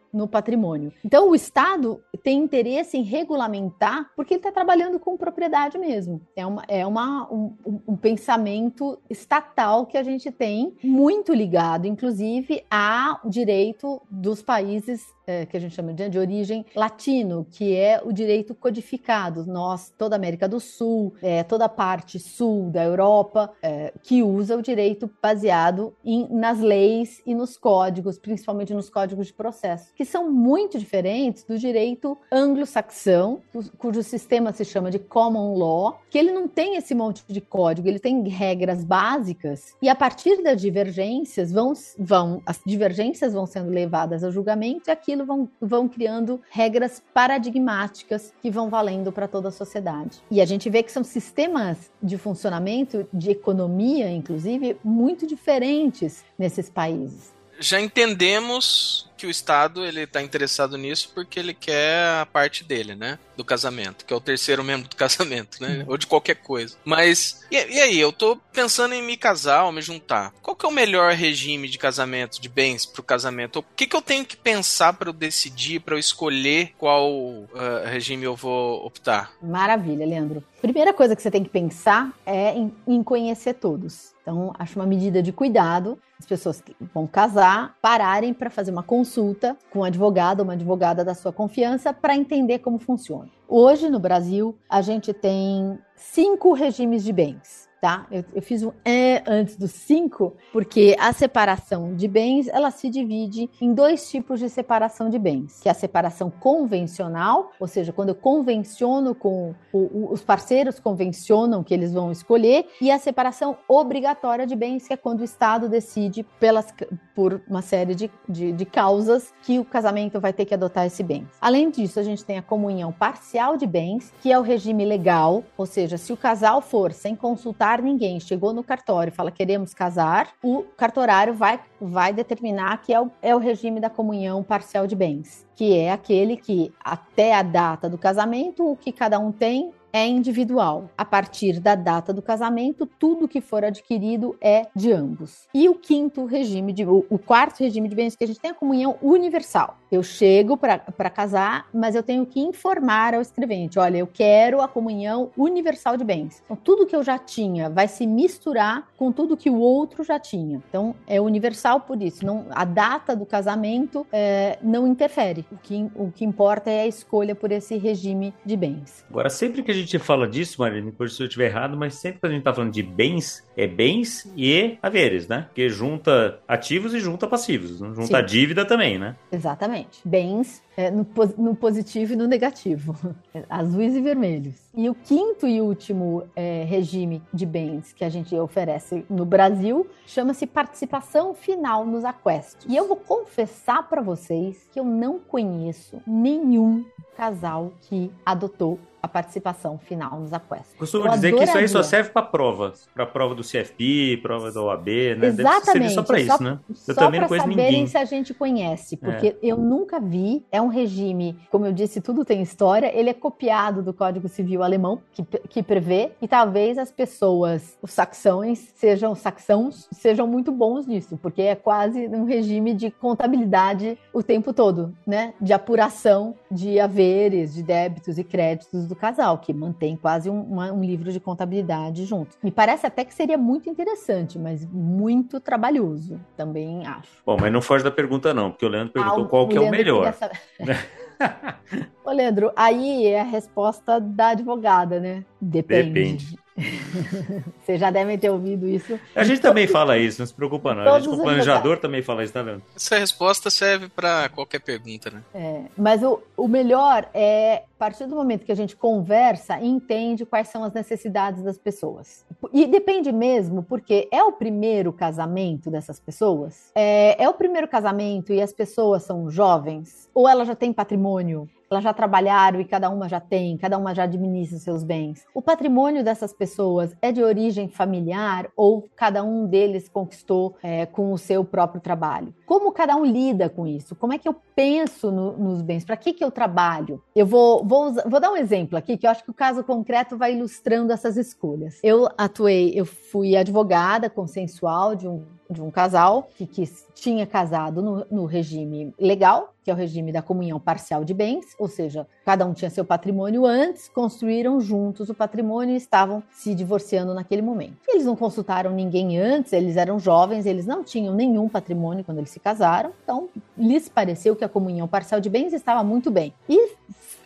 no 0.13 0.27
patrimônio. 0.27 0.91
Então, 1.03 1.29
o 1.29 1.35
Estado 1.35 2.01
tem 2.23 2.39
interesse 2.39 2.97
em 2.97 3.03
regulamentar 3.03 4.11
porque 4.15 4.33
ele 4.33 4.39
está 4.39 4.51
trabalhando 4.51 4.99
com 4.99 5.17
propriedade 5.17 5.77
mesmo. 5.77 6.21
É, 6.35 6.45
uma, 6.45 6.63
é 6.67 6.85
uma, 6.85 7.31
um, 7.31 7.53
um, 7.87 7.95
pensamento 7.95 8.99
estatal 9.09 9.85
que 9.85 9.97
a 9.97 10.03
gente 10.03 10.31
tem, 10.31 10.73
muito 10.83 11.33
ligado, 11.33 11.85
inclusive, 11.85 12.63
ao 12.69 13.29
direito 13.29 14.01
dos 14.09 14.41
países 14.41 15.05
é, 15.31 15.45
que 15.45 15.55
a 15.55 15.59
gente 15.59 15.75
chama 15.75 15.93
de, 15.93 16.09
de, 16.09 16.19
origem 16.19 16.65
latino, 16.75 17.45
que 17.49 17.75
é 17.75 18.01
o 18.03 18.11
direito 18.11 18.53
codificado. 18.53 19.45
Nós, 19.45 19.93
toda 19.97 20.15
a 20.15 20.17
América 20.17 20.47
do 20.47 20.59
Sul, 20.59 21.13
é, 21.21 21.43
toda 21.43 21.65
a 21.65 21.69
parte 21.69 22.19
sul 22.19 22.69
da 22.69 22.83
Europa, 22.83 23.51
é, 23.61 23.93
que 24.03 24.21
usa 24.23 24.57
o 24.57 24.61
direito 24.61 25.09
baseado 25.21 25.93
em, 26.03 26.27
nas 26.29 26.59
leis 26.59 27.21
e 27.25 27.33
nos 27.33 27.57
códigos, 27.57 28.17
principalmente 28.17 28.73
nos 28.73 28.89
códigos 28.89 29.27
de 29.27 29.33
processo, 29.33 29.91
que 30.01 30.05
são 30.05 30.31
muito 30.31 30.79
diferentes 30.79 31.43
do 31.43 31.59
direito 31.59 32.17
anglo-saxão, 32.31 33.39
cujo 33.77 34.01
sistema 34.01 34.51
se 34.51 34.65
chama 34.65 34.89
de 34.89 34.97
common 34.97 35.55
law, 35.55 36.01
que 36.09 36.17
ele 36.17 36.31
não 36.31 36.47
tem 36.47 36.75
esse 36.75 36.95
monte 36.95 37.23
de 37.27 37.39
código, 37.39 37.87
ele 37.87 37.99
tem 37.99 38.27
regras 38.27 38.83
básicas, 38.83 39.75
e 39.79 39.87
a 39.87 39.93
partir 39.93 40.41
das 40.41 40.59
divergências 40.59 41.51
vão, 41.51 41.73
vão 41.99 42.41
as 42.47 42.59
divergências 42.65 43.33
vão 43.33 43.45
sendo 43.45 43.69
levadas 43.69 44.23
a 44.23 44.31
julgamento 44.31 44.89
e 44.89 44.91
aquilo 44.91 45.23
vão, 45.23 45.47
vão 45.61 45.87
criando 45.87 46.41
regras 46.49 47.03
paradigmáticas 47.13 48.33
que 48.41 48.49
vão 48.49 48.71
valendo 48.71 49.11
para 49.11 49.27
toda 49.27 49.49
a 49.49 49.51
sociedade. 49.51 50.19
E 50.31 50.41
a 50.41 50.45
gente 50.45 50.67
vê 50.67 50.81
que 50.81 50.91
são 50.91 51.03
sistemas 51.03 51.91
de 52.01 52.17
funcionamento, 52.17 53.07
de 53.13 53.29
economia, 53.29 54.09
inclusive, 54.09 54.77
muito 54.83 55.27
diferentes 55.27 56.25
nesses 56.39 56.71
países. 56.71 57.39
Já 57.61 57.79
entendemos 57.79 59.09
que 59.21 59.27
o 59.27 59.29
Estado 59.29 59.85
ele 59.85 60.01
está 60.01 60.19
interessado 60.19 60.79
nisso 60.79 61.11
porque 61.13 61.39
ele 61.39 61.53
quer 61.53 62.21
a 62.21 62.25
parte 62.25 62.63
dele, 62.63 62.95
né? 62.95 63.19
Do 63.37 63.45
casamento, 63.45 64.03
que 64.03 64.11
é 64.11 64.15
o 64.15 64.19
terceiro 64.19 64.63
membro 64.63 64.89
do 64.89 64.95
casamento, 64.97 65.61
né? 65.61 65.85
Ou 65.87 65.95
de 65.95 66.07
qualquer 66.07 66.37
coisa. 66.37 66.75
Mas, 66.83 67.45
e, 67.51 67.55
e, 67.55 67.79
aí, 67.79 67.99
eu 67.99 68.11
tô 68.11 68.35
pensando 68.51 68.95
em 68.95 69.03
me 69.03 69.15
casar 69.15 69.65
ou 69.65 69.71
me 69.71 69.79
juntar. 69.79 70.33
Qual 70.41 70.55
que 70.55 70.65
é 70.65 70.69
o 70.69 70.71
melhor 70.71 71.13
regime 71.13 71.69
de 71.69 71.77
casamento, 71.77 72.41
de 72.41 72.49
bens 72.49 72.83
pro 72.83 73.03
casamento? 73.03 73.59
O 73.59 73.65
que, 73.75 73.85
que 73.85 73.95
eu 73.95 74.01
tenho 74.01 74.25
que 74.25 74.35
pensar 74.35 74.93
para 74.93 75.09
eu 75.09 75.13
decidir, 75.13 75.81
para 75.81 75.93
eu 75.93 75.99
escolher 75.99 76.73
qual 76.79 77.11
uh, 77.11 77.47
regime 77.85 78.23
eu 78.23 78.35
vou 78.35 78.83
optar? 78.83 79.33
Maravilha, 79.39 80.03
Leandro. 80.03 80.43
Primeira 80.59 80.93
coisa 80.93 81.15
que 81.15 81.21
você 81.21 81.29
tem 81.29 81.43
que 81.43 81.49
pensar 81.49 82.11
é 82.25 82.55
em, 82.55 82.73
em 82.87 83.03
conhecer 83.03 83.53
todos. 83.53 84.10
Então, 84.21 84.53
acho 84.57 84.77
uma 84.77 84.85
medida 84.85 85.21
de 85.21 85.31
cuidado 85.31 85.97
as 86.19 86.25
pessoas 86.27 86.61
que 86.61 86.75
vão 86.93 87.07
casar 87.07 87.75
pararem 87.81 88.31
para 88.31 88.51
fazer 88.51 88.69
uma 88.69 88.83
consulta 88.83 89.57
com 89.71 89.79
um 89.79 89.83
advogado, 89.83 90.41
uma 90.41 90.53
advogada 90.53 91.03
da 91.03 91.15
sua 91.15 91.33
confiança, 91.33 91.91
para 91.91 92.15
entender 92.15 92.59
como 92.59 92.77
funciona. 92.77 93.27
Hoje, 93.47 93.89
no 93.89 93.99
Brasil, 93.99 94.55
a 94.69 94.83
gente 94.83 95.13
tem 95.13 95.79
cinco 95.95 96.53
regimes 96.53 97.03
de 97.03 97.11
bens 97.11 97.70
tá? 97.81 98.05
Eu, 98.11 98.23
eu, 98.35 98.41
fiz 98.43 98.61
um 98.61 98.71
é 98.85 99.23
antes 99.25 99.57
do 99.57 99.67
5, 99.67 100.33
porque 100.53 100.95
a 100.99 101.11
separação 101.11 101.95
de 101.95 102.07
bens, 102.07 102.47
ela 102.47 102.69
se 102.69 102.91
divide 102.91 103.49
em 103.59 103.73
dois 103.73 104.07
tipos 104.07 104.39
de 104.39 104.47
separação 104.49 105.09
de 105.09 105.17
bens, 105.17 105.59
que 105.59 105.67
é 105.67 105.71
a 105.71 105.75
separação 105.75 106.29
convencional, 106.29 107.51
ou 107.59 107.67
seja, 107.67 107.91
quando 107.91 108.09
eu 108.09 108.15
convenciono 108.15 109.15
com 109.15 109.55
o, 109.73 110.09
os 110.11 110.21
parceiros 110.21 110.79
convencionam 110.79 111.63
que 111.63 111.73
eles 111.73 111.91
vão 111.91 112.11
escolher, 112.11 112.67
e 112.79 112.91
a 112.91 112.99
separação 112.99 113.57
obrigatória 113.67 114.45
de 114.45 114.55
bens, 114.55 114.87
que 114.87 114.93
é 114.93 114.97
quando 114.97 115.21
o 115.21 115.25
Estado 115.25 115.67
decide 115.67 116.23
pelas, 116.39 116.71
por 117.15 117.41
uma 117.49 117.63
série 117.63 117.95
de, 117.95 118.11
de, 118.29 118.51
de 118.51 118.65
causas 118.65 119.33
que 119.41 119.57
o 119.57 119.65
casamento 119.65 120.19
vai 120.19 120.31
ter 120.31 120.45
que 120.45 120.53
adotar 120.53 120.85
esse 120.85 121.01
bem. 121.01 121.27
Além 121.41 121.71
disso, 121.71 121.99
a 121.99 122.03
gente 122.03 122.23
tem 122.23 122.37
a 122.37 122.43
comunhão 122.43 122.91
parcial 122.91 123.57
de 123.57 123.65
bens, 123.65 124.13
que 124.21 124.31
é 124.31 124.37
o 124.37 124.43
regime 124.43 124.85
legal, 124.85 125.43
ou 125.57 125.65
seja, 125.65 125.97
se 125.97 126.13
o 126.13 126.17
casal 126.17 126.61
for 126.61 126.93
sem 126.93 127.15
consultar 127.15 127.70
casar 127.71 127.81
ninguém. 127.81 128.19
Chegou 128.19 128.53
no 128.53 128.63
cartório, 128.63 129.13
fala 129.13 129.31
queremos 129.31 129.73
casar, 129.73 130.27
o 130.43 130.63
cartorário 130.75 131.33
vai, 131.33 131.59
vai 131.79 132.11
determinar 132.11 132.81
que 132.81 132.93
é 132.93 132.99
o, 132.99 133.09
é 133.21 133.35
o 133.35 133.39
regime 133.39 133.79
da 133.79 133.89
comunhão 133.89 134.43
parcial 134.43 134.85
de 134.85 134.95
bens, 134.95 135.47
que 135.55 135.77
é 135.77 135.91
aquele 135.91 136.35
que 136.35 136.73
até 136.83 137.33
a 137.33 137.41
data 137.41 137.89
do 137.89 137.97
casamento 137.97 138.69
o 138.69 138.75
que 138.75 138.91
cada 138.91 139.17
um 139.19 139.31
tem 139.31 139.71
é 139.93 140.07
individual. 140.07 140.89
A 140.97 141.05
partir 141.05 141.59
da 141.59 141.75
data 141.75 142.13
do 142.13 142.21
casamento, 142.21 142.85
tudo 142.85 143.27
que 143.27 143.41
for 143.41 143.63
adquirido 143.63 144.35
é 144.41 144.67
de 144.75 144.91
ambos. 144.91 145.47
E 145.53 145.67
o 145.69 145.75
quinto 145.75 146.25
regime 146.25 146.73
de 146.73 146.85
o, 146.85 147.19
quarto 147.19 147.59
regime 147.59 147.87
de 147.87 147.95
bens 147.95 148.15
que 148.15 148.23
a 148.23 148.27
gente 148.27 148.39
tem 148.39 148.49
é 148.49 148.53
a 148.53 148.57
comunhão 148.57 148.97
universal. 149.01 149.77
Eu 149.91 150.03
chego 150.03 150.57
para 150.57 151.09
casar, 151.09 151.67
mas 151.73 151.95
eu 151.95 152.03
tenho 152.03 152.25
que 152.25 152.39
informar 152.39 153.13
ao 153.13 153.21
escrevente: 153.21 153.77
olha, 153.77 153.97
eu 153.97 154.07
quero 154.07 154.61
a 154.61 154.67
comunhão 154.67 155.31
universal 155.37 155.97
de 155.97 156.03
bens. 156.03 156.41
Então, 156.45 156.55
tudo 156.55 156.85
que 156.85 156.95
eu 156.95 157.03
já 157.03 157.17
tinha 157.17 157.69
vai 157.69 157.87
se 157.87 158.07
misturar 158.07 158.87
com 158.97 159.11
tudo 159.11 159.35
que 159.35 159.49
o 159.49 159.59
outro 159.59 160.03
já 160.03 160.19
tinha. 160.19 160.61
Então, 160.69 160.95
é 161.07 161.19
universal 161.19 161.81
por 161.81 162.01
isso. 162.01 162.25
Não, 162.25 162.45
a 162.51 162.63
data 162.63 163.15
do 163.15 163.25
casamento 163.25 164.05
é, 164.11 164.57
não 164.61 164.87
interfere. 164.87 165.45
O 165.51 165.57
que, 165.57 165.89
o 165.95 166.11
que 166.11 166.23
importa 166.23 166.69
é 166.69 166.81
a 166.81 166.87
escolha 166.87 167.35
por 167.35 167.51
esse 167.51 167.77
regime 167.77 168.33
de 168.45 168.55
bens. 168.55 169.05
Agora, 169.09 169.29
sempre 169.29 169.63
que 169.63 169.71
a 169.71 169.73
gente 169.73 169.80
fala 169.99 170.27
disso, 170.27 170.61
Marina, 170.61 170.91
por 170.91 171.09
se 171.09 171.21
eu 171.21 171.27
estiver 171.27 171.47
errado, 171.47 171.77
mas 171.77 171.95
sempre 171.95 172.19
que 172.19 172.25
a 172.25 172.29
gente 172.29 172.39
está 172.39 172.53
falando 172.53 172.71
de 172.71 172.83
bens, 172.83 173.43
é 173.55 173.67
bens 173.67 174.31
e 174.35 174.77
haveres, 174.81 175.27
né? 175.27 175.43
Porque 175.47 175.69
junta 175.69 176.39
ativos 176.47 176.93
e 176.93 176.99
junta 176.99 177.27
passivos. 177.27 177.77
Junta 177.79 178.19
Sim. 178.19 178.25
dívida 178.25 178.65
também, 178.65 178.97
né? 178.97 179.15
Exatamente. 179.31 180.01
Bens 180.05 180.61
é, 180.75 180.89
no, 180.89 181.05
no, 181.37 181.55
positivo 181.55 182.13
e 182.13 182.15
no 182.15 182.27
negativo, 182.27 182.95
azuis 183.49 183.95
e 183.95 184.01
vermelhos. 184.01 184.55
E 184.73 184.89
o 184.89 184.95
quinto 184.95 185.47
e 185.47 185.59
último 185.59 186.23
é, 186.35 186.63
regime 186.63 187.21
de 187.33 187.45
bens 187.45 187.93
que 187.93 188.05
a 188.05 188.09
gente 188.09 188.35
oferece 188.35 189.05
no 189.09 189.25
Brasil 189.25 189.87
chama-se 190.07 190.47
participação 190.47 191.33
final 191.33 191.85
nos 191.85 192.05
aquestos. 192.05 192.65
E 192.67 192.75
eu 192.75 192.87
vou 192.87 192.97
confessar 192.97 193.87
para 193.87 194.01
vocês 194.01 194.67
que 194.71 194.79
eu 194.79 194.85
não 194.85 195.19
conheço 195.19 196.01
nenhum 196.07 196.85
casal 197.15 197.73
que 197.81 198.11
adotou 198.25 198.79
a 199.01 199.07
participação 199.07 199.77
final 199.79 200.19
nos 200.19 200.33
aquestos. 200.33 200.75
Costumo 200.77 201.07
eu 201.07 201.11
dizer 201.11 201.29
adoraria. 201.29 201.45
que 201.45 201.49
isso 201.49 201.57
aí 201.57 201.67
só 201.67 201.83
serve 201.83 202.11
para 202.11 202.21
provas, 202.21 202.87
para 202.93 203.05
prova 203.05 203.33
do 203.33 203.41
CFP, 203.41 204.19
prova 204.21 204.51
da 204.51 204.61
OAB, 204.61 204.87
né? 205.17 205.27
Exatamente. 205.27 205.93
só 205.93 206.03
para 206.03 206.19
isso, 206.19 206.43
né? 206.43 206.59
Eu 206.69 206.75
só 206.75 206.93
também 206.93 207.19
não 207.19 207.27
conheço 207.27 207.47
ninguém. 207.47 207.87
se 207.87 207.97
a 207.97 208.05
gente 208.05 208.33
conhece, 208.33 208.95
porque 208.97 209.27
é. 209.27 209.37
eu 209.41 209.57
nunca 209.57 209.99
vi, 209.99 210.45
é 210.51 210.61
um 210.61 210.67
regime, 210.67 211.37
como 211.49 211.65
eu 211.65 211.73
disse, 211.73 211.99
tudo 211.99 212.23
tem 212.23 212.41
história, 212.41 212.91
ele 212.93 213.09
é 213.09 213.13
copiado 213.13 213.81
do 213.81 213.93
Código 213.93 214.27
Civil 214.27 214.61
alemão, 214.63 215.01
que, 215.13 215.23
que 215.49 215.63
prevê, 215.63 216.11
e 216.21 216.27
talvez 216.27 216.77
as 216.77 216.91
pessoas, 216.91 217.77
os 217.81 217.91
saxões, 217.91 218.71
sejam 218.75 219.15
saxãos, 219.15 219.87
sejam 219.91 220.27
muito 220.27 220.51
bons 220.51 220.85
nisso, 220.85 221.17
porque 221.21 221.41
é 221.41 221.55
quase 221.55 222.07
um 222.07 222.25
regime 222.25 222.73
de 222.73 222.91
contabilidade 222.91 223.97
o 224.13 224.21
tempo 224.21 224.53
todo, 224.53 224.93
né? 225.05 225.33
De 225.41 225.53
apuração 225.53 226.35
de 226.51 226.79
haveres, 226.79 227.53
de 227.53 227.63
débitos 227.63 228.17
e 228.17 228.23
créditos 228.23 228.90
do 228.91 228.95
casal, 228.95 229.37
que 229.37 229.53
mantém 229.53 229.95
quase 229.95 230.29
um, 230.29 230.41
uma, 230.41 230.71
um 230.71 230.83
livro 230.83 231.11
de 231.11 231.19
contabilidade 231.19 232.05
junto. 232.05 232.37
Me 232.43 232.51
parece 232.51 232.85
até 232.85 233.03
que 233.03 233.13
seria 233.13 233.37
muito 233.37 233.69
interessante, 233.69 234.37
mas 234.37 234.65
muito 234.65 235.39
trabalhoso, 235.39 236.19
também 236.35 236.85
acho. 236.85 237.21
Bom, 237.25 237.37
mas 237.39 237.51
não 237.51 237.61
foge 237.61 237.83
da 237.83 237.91
pergunta 237.91 238.33
não, 238.33 238.51
porque 238.51 238.65
o 238.65 238.69
Leandro 238.69 238.93
perguntou 238.93 239.25
ah, 239.25 239.27
qual 239.27 239.47
que 239.47 239.57
é 239.57 239.61
o 239.61 239.69
melhor. 239.69 240.13
Ô, 242.03 242.11
Leandro, 242.11 242.51
aí 242.55 243.05
é 243.05 243.21
a 243.21 243.23
resposta 243.23 243.99
da 243.99 244.29
advogada, 244.29 244.99
né? 244.99 245.23
Depende. 245.41 245.91
Depende. 245.91 246.41
Vocês 247.63 247.79
já 247.79 247.89
devem 247.89 248.17
ter 248.17 248.29
ouvido 248.29 248.67
isso. 248.67 248.99
A 249.15 249.23
gente 249.23 249.41
também 249.41 249.67
fala 249.67 249.97
isso, 249.97 250.21
não 250.21 250.25
se 250.25 250.33
preocupa 250.33 250.73
não. 250.73 250.83
a 250.83 250.99
gente, 250.99 251.09
como 251.09 251.23
planejador, 251.23 251.77
também 251.77 252.01
fala 252.01 252.23
isso, 252.23 252.33
tá 252.33 252.43
vendo? 252.43 252.61
Essa 252.75 252.97
resposta 252.97 253.49
serve 253.49 253.89
para 253.89 254.29
qualquer 254.29 254.59
pergunta, 254.59 255.09
né? 255.09 255.23
É, 255.33 255.63
mas 255.77 256.03
o, 256.03 256.21
o 256.35 256.47
melhor 256.47 257.09
é, 257.13 257.63
a 257.75 257.79
partir 257.79 258.05
do 258.05 258.15
momento 258.15 258.45
que 258.45 258.51
a 258.51 258.55
gente 258.55 258.75
conversa 258.75 259.59
e 259.59 259.67
entende 259.67 260.25
quais 260.25 260.49
são 260.49 260.63
as 260.63 260.73
necessidades 260.73 261.41
das 261.41 261.57
pessoas. 261.57 262.25
E 262.53 262.67
depende 262.67 263.11
mesmo, 263.11 263.63
porque 263.63 264.07
é 264.11 264.23
o 264.23 264.33
primeiro 264.33 264.91
casamento 264.91 265.71
dessas 265.71 265.99
pessoas? 265.99 266.71
É, 266.75 267.21
é 267.23 267.29
o 267.29 267.33
primeiro 267.33 267.67
casamento 267.67 268.33
e 268.33 268.41
as 268.41 268.53
pessoas 268.53 269.03
são 269.03 269.29
jovens? 269.31 270.09
Ou 270.13 270.27
ela 270.27 270.45
já 270.45 270.53
tem 270.53 270.73
patrimônio? 270.73 271.49
Elas 271.71 271.83
já 271.83 271.93
trabalharam 271.93 272.59
e 272.59 272.65
cada 272.65 272.89
uma 272.89 273.07
já 273.07 273.19
tem, 273.19 273.57
cada 273.57 273.77
uma 273.77 273.95
já 273.95 274.03
administra 274.03 274.59
seus 274.59 274.83
bens. 274.83 275.25
O 275.33 275.41
patrimônio 275.41 276.03
dessas 276.03 276.33
pessoas 276.33 276.95
é 277.01 277.11
de 277.11 277.23
origem 277.23 277.69
familiar 277.69 278.49
ou 278.55 278.89
cada 278.95 279.23
um 279.23 279.47
deles 279.47 279.87
conquistou 279.87 280.55
é, 280.61 280.85
com 280.85 281.13
o 281.13 281.17
seu 281.17 281.45
próprio 281.45 281.81
trabalho? 281.81 282.33
Como 282.45 282.71
cada 282.71 282.95
um 282.95 283.05
lida 283.05 283.49
com 283.49 283.65
isso? 283.65 283.95
Como 283.95 284.13
é 284.13 284.17
que 284.17 284.27
eu 284.27 284.35
penso 284.55 285.11
no, 285.11 285.37
nos 285.37 285.61
bens? 285.61 285.85
Para 285.85 285.95
que, 285.95 286.11
que 286.13 286.23
eu 286.23 286.29
trabalho? 286.29 287.01
Eu 287.15 287.25
vou, 287.25 287.63
vou, 287.63 287.93
vou 288.05 288.19
dar 288.19 288.31
um 288.31 288.37
exemplo 288.37 288.77
aqui, 288.77 288.97
que 288.97 289.07
eu 289.07 289.11
acho 289.11 289.23
que 289.23 289.31
o 289.31 289.33
caso 289.33 289.63
concreto 289.63 290.17
vai 290.17 290.35
ilustrando 290.35 290.91
essas 290.91 291.15
escolhas. 291.15 291.79
Eu 291.81 292.09
atuei, 292.17 292.73
eu 292.75 292.85
fui 292.85 293.35
advogada 293.35 294.09
consensual 294.09 294.95
de 294.95 295.07
um 295.07 295.23
de 295.51 295.61
um 295.61 295.69
casal 295.69 296.29
que, 296.37 296.45
que 296.45 296.69
tinha 296.95 297.25
casado 297.25 297.81
no, 297.81 298.05
no, 298.09 298.25
regime 298.25 298.93
legal, 298.99 299.53
que 299.63 299.69
é 299.69 299.73
o 299.73 299.77
regime 299.77 300.11
da 300.11 300.21
comunhão 300.21 300.59
parcial 300.59 301.03
de 301.03 301.13
bens, 301.13 301.45
ou 301.59 301.67
seja, 301.67 302.07
cada 302.25 302.45
um 302.45 302.53
tinha 302.53 302.69
seu 302.69 302.85
patrimônio 302.85 303.45
antes, 303.45 303.89
construíram 303.89 304.59
juntos 304.61 305.09
o 305.09 305.13
patrimônio 305.13 305.73
e 305.73 305.77
estavam 305.77 306.23
se 306.31 306.55
divorciando 306.55 307.13
naquele 307.13 307.41
momento. 307.41 307.77
Eles 307.87 308.05
não 308.05 308.15
consultaram 308.15 308.71
ninguém 308.71 309.19
antes, 309.19 309.53
eles 309.53 309.77
eram 309.77 309.99
jovens, 309.99 310.45
eles 310.45 310.65
não 310.65 310.83
tinham 310.83 311.13
nenhum 311.13 311.49
patrimônio 311.49 312.03
quando 312.03 312.19
eles 312.19 312.29
se 312.29 312.39
casaram, 312.39 312.91
então 313.03 313.29
lhes 313.57 313.89
pareceu 313.89 314.35
que 314.35 314.45
a 314.45 314.49
comunhão 314.49 314.87
parcial 314.87 315.19
de 315.19 315.29
bens 315.29 315.53
estava 315.53 315.83
muito 315.83 316.09
bem. 316.09 316.33
E 316.47 316.75